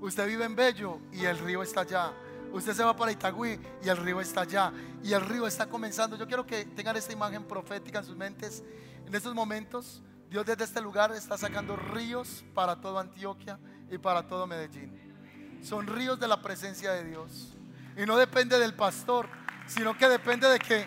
Usted 0.00 0.26
vive 0.26 0.44
en 0.44 0.54
Bello 0.54 1.00
y 1.12 1.24
el 1.24 1.38
río 1.38 1.62
está 1.62 1.80
allá. 1.80 2.12
Usted 2.52 2.72
se 2.72 2.84
va 2.84 2.94
para 2.94 3.12
Itagüí 3.12 3.58
y 3.82 3.88
el 3.88 3.96
río 3.96 4.20
está 4.20 4.42
allá. 4.42 4.72
Y 5.02 5.12
el 5.12 5.20
río 5.20 5.46
está 5.46 5.66
comenzando. 5.66 6.16
Yo 6.16 6.26
quiero 6.26 6.46
que 6.46 6.64
tengan 6.64 6.96
esta 6.96 7.12
imagen 7.12 7.44
profética 7.44 7.98
en 7.98 8.04
sus 8.04 8.16
mentes. 8.16 8.62
En 9.06 9.14
estos 9.14 9.34
momentos, 9.34 10.02
Dios 10.30 10.44
desde 10.46 10.64
este 10.64 10.80
lugar 10.80 11.12
está 11.12 11.36
sacando 11.36 11.76
ríos 11.76 12.44
para 12.54 12.80
toda 12.80 13.00
Antioquia 13.00 13.58
y 13.90 13.98
para 13.98 14.26
todo 14.26 14.46
Medellín. 14.46 15.60
Son 15.62 15.86
ríos 15.86 16.18
de 16.20 16.28
la 16.28 16.40
presencia 16.40 16.92
de 16.92 17.04
Dios. 17.04 17.56
Y 17.96 18.06
no 18.06 18.16
depende 18.16 18.58
del 18.58 18.74
pastor, 18.74 19.28
sino 19.66 19.96
que 19.96 20.08
depende 20.08 20.48
de 20.48 20.58
que 20.58 20.86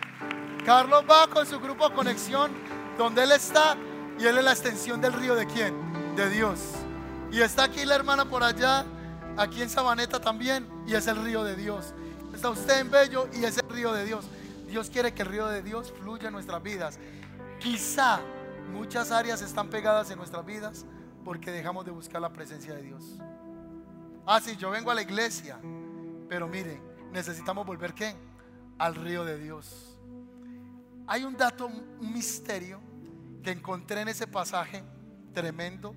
Carlos 0.64 1.04
va 1.08 1.28
con 1.28 1.46
su 1.46 1.58
grupo 1.60 1.92
conexión 1.92 2.52
donde 2.96 3.24
él 3.24 3.32
está 3.32 3.76
y 4.18 4.26
él 4.26 4.38
es 4.38 4.44
la 4.44 4.52
extensión 4.52 5.00
del 5.00 5.14
río 5.14 5.34
de 5.34 5.46
quién? 5.46 5.90
de 6.16 6.28
Dios. 6.28 6.60
Y 7.32 7.40
está 7.40 7.64
aquí 7.64 7.84
la 7.84 7.94
hermana 7.94 8.24
por 8.24 8.42
allá, 8.42 8.84
aquí 9.36 9.62
en 9.62 9.70
Sabaneta 9.70 10.20
también, 10.20 10.68
y 10.86 10.94
es 10.94 11.06
el 11.06 11.22
río 11.22 11.44
de 11.44 11.56
Dios. 11.56 11.94
Está 12.34 12.50
usted 12.50 12.80
en 12.80 12.90
Bello 12.90 13.28
y 13.34 13.44
es 13.44 13.58
el 13.58 13.68
río 13.68 13.92
de 13.92 14.04
Dios. 14.04 14.26
Dios 14.66 14.88
quiere 14.88 15.12
que 15.12 15.22
el 15.22 15.28
río 15.28 15.48
de 15.48 15.62
Dios 15.62 15.92
fluya 16.00 16.28
en 16.28 16.32
nuestras 16.32 16.62
vidas. 16.62 16.98
Quizá 17.58 18.20
muchas 18.72 19.10
áreas 19.10 19.42
están 19.42 19.68
pegadas 19.68 20.10
en 20.10 20.18
nuestras 20.18 20.46
vidas 20.46 20.86
porque 21.24 21.50
dejamos 21.50 21.84
de 21.84 21.90
buscar 21.90 22.20
la 22.20 22.32
presencia 22.32 22.74
de 22.74 22.82
Dios. 22.82 23.18
Ah, 24.26 24.40
sí, 24.40 24.56
yo 24.56 24.70
vengo 24.70 24.90
a 24.90 24.94
la 24.94 25.02
iglesia, 25.02 25.58
pero 26.28 26.46
mire, 26.46 26.80
necesitamos 27.12 27.66
volver 27.66 27.94
qué? 27.94 28.14
Al 28.78 28.94
río 28.94 29.24
de 29.24 29.38
Dios. 29.38 29.98
Hay 31.06 31.24
un 31.24 31.36
dato, 31.36 31.66
un 31.66 32.12
misterio 32.12 32.80
que 33.42 33.50
encontré 33.50 34.00
en 34.02 34.08
ese 34.08 34.26
pasaje 34.26 34.84
tremendo. 35.34 35.94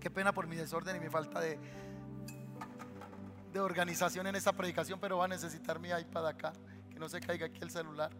Qué 0.00 0.10
pena 0.10 0.32
por 0.32 0.46
mi 0.46 0.56
desorden 0.56 0.96
y 0.96 1.00
mi 1.00 1.10
falta 1.10 1.40
de, 1.40 1.58
de 3.52 3.60
organización 3.60 4.26
en 4.26 4.36
esta 4.36 4.52
predicación, 4.52 5.00
pero 5.00 5.18
va 5.18 5.24
a 5.24 5.28
necesitar 5.28 5.78
mi 5.78 5.88
iPad 5.88 6.28
acá, 6.28 6.52
que 6.90 6.98
no 6.98 7.08
se 7.08 7.20
caiga 7.20 7.46
aquí 7.46 7.60
el 7.62 7.70
celular. 7.70 8.10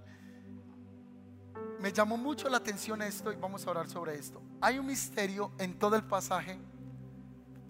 Me 1.81 1.93
llamó 1.93 2.17
mucho 2.17 2.49
la 2.49 2.59
atención 2.59 3.01
esto 3.03 3.33
y 3.33 3.37
vamos 3.37 3.67
a 3.67 3.71
hablar 3.71 3.89
sobre 3.89 4.15
esto. 4.15 4.43
Hay 4.61 4.79
un 4.79 4.87
misterio 4.87 5.53
en 5.59 5.79
todo 5.79 5.97
el 5.97 6.05
pasaje 6.05 6.59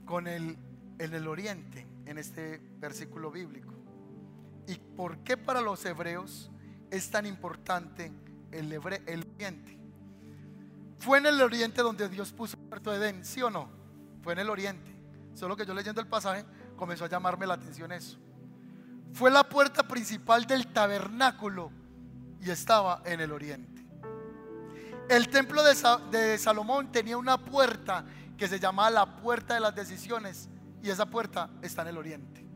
con 0.04 0.26
el, 0.26 0.56
en 0.98 1.14
el 1.14 1.28
oriente, 1.28 1.86
en 2.06 2.18
este 2.18 2.58
versículo 2.78 3.30
bíblico. 3.30 3.74
¿Y 4.66 4.76
por 4.76 5.18
qué 5.18 5.36
para 5.36 5.60
los 5.60 5.84
hebreos 5.84 6.50
es 6.90 7.10
tan 7.10 7.26
importante 7.26 8.12
el, 8.50 8.72
el 8.72 9.24
oriente? 9.34 9.78
Fue 10.98 11.18
en 11.18 11.26
el 11.26 11.40
oriente 11.40 11.82
donde 11.82 12.08
Dios 12.08 12.32
puso 12.32 12.56
el 12.56 12.68
puerto 12.68 12.90
de 12.90 12.98
Edén, 12.98 13.24
¿sí 13.24 13.42
o 13.42 13.50
no? 13.50 13.70
Fue 14.22 14.32
en 14.32 14.40
el 14.40 14.50
oriente. 14.50 14.94
Solo 15.34 15.56
que 15.56 15.64
yo 15.64 15.72
leyendo 15.72 16.00
el 16.00 16.08
pasaje 16.08 16.44
comenzó 16.80 17.04
a 17.04 17.08
llamarme 17.08 17.46
la 17.46 17.54
atención 17.54 17.92
eso. 17.92 18.18
Fue 19.12 19.30
la 19.30 19.44
puerta 19.44 19.86
principal 19.86 20.46
del 20.46 20.66
tabernáculo 20.68 21.70
y 22.40 22.50
estaba 22.50 23.02
en 23.04 23.20
el 23.20 23.32
oriente. 23.32 23.84
El 25.10 25.28
templo 25.28 25.62
de, 25.62 26.38
Salomón 26.38 26.90
tenía 26.90 27.18
una 27.18 27.36
puerta 27.36 28.04
que 28.38 28.48
se 28.48 28.58
llamaba 28.58 28.90
la 28.90 29.16
puerta 29.16 29.54
de 29.54 29.60
las 29.60 29.74
decisiones 29.74 30.48
y 30.82 30.88
esa 30.88 31.04
puerta 31.04 31.50
está 31.60 31.82
en 31.82 31.88
el 31.88 31.98
oriente. 31.98 32.46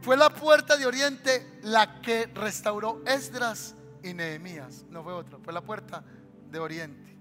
Fue 0.00 0.16
la 0.16 0.30
puerta 0.30 0.76
de 0.76 0.86
oriente 0.86 1.60
la 1.62 2.00
que 2.00 2.26
restauró 2.34 3.02
Esdras 3.04 3.74
y 4.02 4.14
Nehemías, 4.14 4.86
no 4.88 5.02
fue 5.02 5.12
otra, 5.12 5.38
fue 5.42 5.52
la 5.52 5.60
puerta 5.60 6.02
de 6.50 6.58
oriente. 6.58 7.18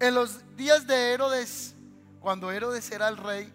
En 0.00 0.14
los 0.14 0.56
días 0.56 0.86
de 0.86 1.12
Herodes, 1.12 1.74
cuando 2.20 2.50
Herodes 2.50 2.90
era 2.90 3.08
el 3.08 3.18
rey, 3.18 3.52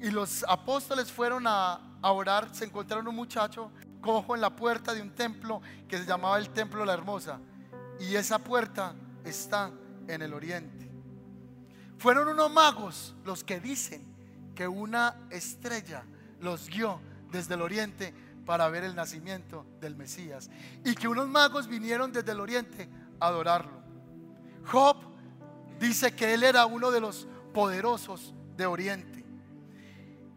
y 0.00 0.10
los 0.10 0.44
apóstoles 0.48 1.10
fueron 1.10 1.44
a, 1.46 1.80
orar, 2.02 2.54
se 2.54 2.64
encontraron 2.64 3.08
un 3.08 3.16
muchacho 3.16 3.72
cojo 4.00 4.34
en 4.34 4.40
la 4.40 4.54
puerta 4.54 4.94
de 4.94 5.02
un 5.02 5.10
templo 5.14 5.60
que 5.88 5.98
se 5.98 6.04
llamaba 6.04 6.38
el 6.38 6.50
Templo 6.50 6.80
de 6.80 6.86
la 6.86 6.94
Hermosa. 6.94 7.40
Y 7.98 8.14
esa 8.14 8.38
puerta 8.38 8.94
está 9.24 9.72
en 10.06 10.22
el 10.22 10.32
oriente. 10.32 10.88
Fueron 11.98 12.28
unos 12.28 12.52
magos 12.52 13.14
los 13.24 13.42
que 13.42 13.58
dicen 13.58 14.04
que 14.54 14.68
una 14.68 15.16
estrella 15.30 16.04
los 16.40 16.68
guió 16.68 17.00
desde 17.32 17.54
el 17.54 17.62
oriente 17.62 18.14
para 18.44 18.68
ver 18.68 18.84
el 18.84 18.94
nacimiento 18.94 19.66
del 19.80 19.96
Mesías. 19.96 20.50
Y 20.84 20.94
que 20.94 21.08
unos 21.08 21.26
magos 21.28 21.66
vinieron 21.66 22.12
desde 22.12 22.32
el 22.32 22.40
oriente 22.40 22.88
a 23.18 23.26
adorarlo. 23.26 23.82
Job 24.66 24.96
dice 25.80 26.14
que 26.14 26.34
él 26.34 26.44
era 26.44 26.66
uno 26.66 26.90
de 26.90 27.00
los 27.00 27.26
poderosos 27.52 28.34
de 28.56 28.66
oriente. 28.66 29.25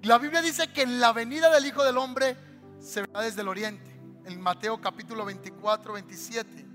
La 0.03 0.17
Biblia 0.17 0.41
dice 0.41 0.71
que 0.71 0.83
en 0.83 1.01
la 1.01 1.11
venida 1.11 1.53
del 1.53 1.65
Hijo 1.65 1.83
del 1.83 1.97
Hombre 1.97 2.37
se 2.79 3.01
verá 3.01 3.21
desde 3.21 3.41
el 3.41 3.49
oriente. 3.49 3.99
En 4.23 4.39
Mateo 4.39 4.79
capítulo 4.79 5.25
24, 5.25 5.91
27. 5.93 6.65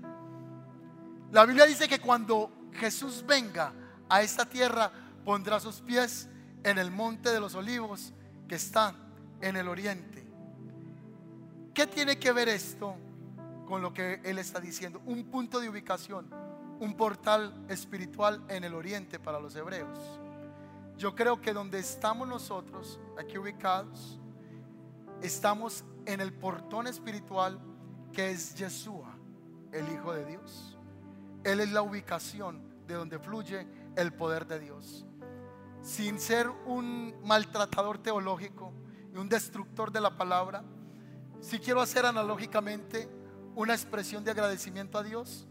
La 1.31 1.43
Biblia 1.45 1.65
dice 1.65 1.87
que 1.87 1.99
cuando 1.99 2.69
Jesús 2.73 3.23
venga 3.25 3.73
a 4.09 4.21
esta 4.21 4.45
tierra, 4.45 4.91
pondrá 5.23 5.59
sus 5.59 5.81
pies 5.81 6.29
en 6.63 6.77
el 6.77 6.91
monte 6.91 7.31
de 7.31 7.39
los 7.39 7.55
olivos 7.55 8.13
que 8.47 8.55
está 8.55 8.93
en 9.41 9.55
el 9.55 9.69
oriente. 9.69 10.23
¿Qué 11.73 11.87
tiene 11.87 12.19
que 12.19 12.31
ver 12.31 12.47
esto 12.47 12.95
con 13.65 13.81
lo 13.81 13.91
que 13.91 14.21
Él 14.23 14.37
está 14.37 14.59
diciendo? 14.59 15.01
Un 15.07 15.31
punto 15.31 15.59
de 15.59 15.67
ubicación, 15.67 16.29
un 16.79 16.95
portal 16.95 17.65
espiritual 17.69 18.43
en 18.49 18.63
el 18.65 18.75
oriente 18.75 19.17
para 19.17 19.39
los 19.39 19.55
hebreos. 19.55 19.97
Yo 20.97 21.13
creo 21.13 21.41
que 21.41 21.51
donde 21.51 21.79
estamos 21.79 22.27
nosotros, 22.27 22.99
aquí 23.19 23.37
ubicados, 23.37 24.17
estamos 25.21 25.83
en 26.05 26.21
el 26.21 26.31
portón 26.31 26.87
espiritual 26.87 27.59
que 28.13 28.31
es 28.31 28.55
Yeshua, 28.55 29.13
el 29.73 29.91
Hijo 29.91 30.13
de 30.13 30.25
Dios. 30.25 30.77
Él 31.43 31.59
es 31.59 31.71
la 31.73 31.81
ubicación 31.81 32.61
de 32.87 32.93
donde 32.93 33.19
fluye 33.19 33.67
el 33.97 34.13
poder 34.13 34.47
de 34.47 34.59
Dios. 34.59 35.05
Sin 35.81 36.17
ser 36.17 36.49
un 36.65 37.13
maltratador 37.25 37.97
teológico 37.97 38.71
y 39.13 39.17
un 39.17 39.27
destructor 39.27 39.91
de 39.91 39.99
la 39.99 40.15
palabra, 40.15 40.63
si 41.41 41.59
quiero 41.59 41.81
hacer 41.81 42.05
analógicamente 42.05 43.09
una 43.53 43.73
expresión 43.73 44.23
de 44.23 44.31
agradecimiento 44.31 44.97
a 44.97 45.03
Dios, 45.03 45.45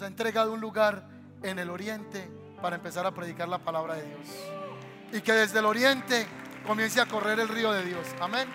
ha 0.00 0.06
entregado 0.06 0.52
un 0.52 0.60
lugar 0.60 1.08
en 1.42 1.60
el 1.60 1.70
oriente 1.70 2.28
para 2.60 2.76
empezar 2.76 3.06
a 3.06 3.14
predicar 3.14 3.48
la 3.48 3.58
palabra 3.58 3.94
de 3.94 4.02
Dios 4.02 4.63
y 5.14 5.20
que 5.20 5.32
desde 5.32 5.60
el 5.60 5.64
oriente 5.64 6.26
comience 6.66 7.00
a 7.00 7.06
correr 7.06 7.38
el 7.38 7.48
río 7.48 7.72
de 7.72 7.84
Dios. 7.84 8.04
Amén. 8.20 8.48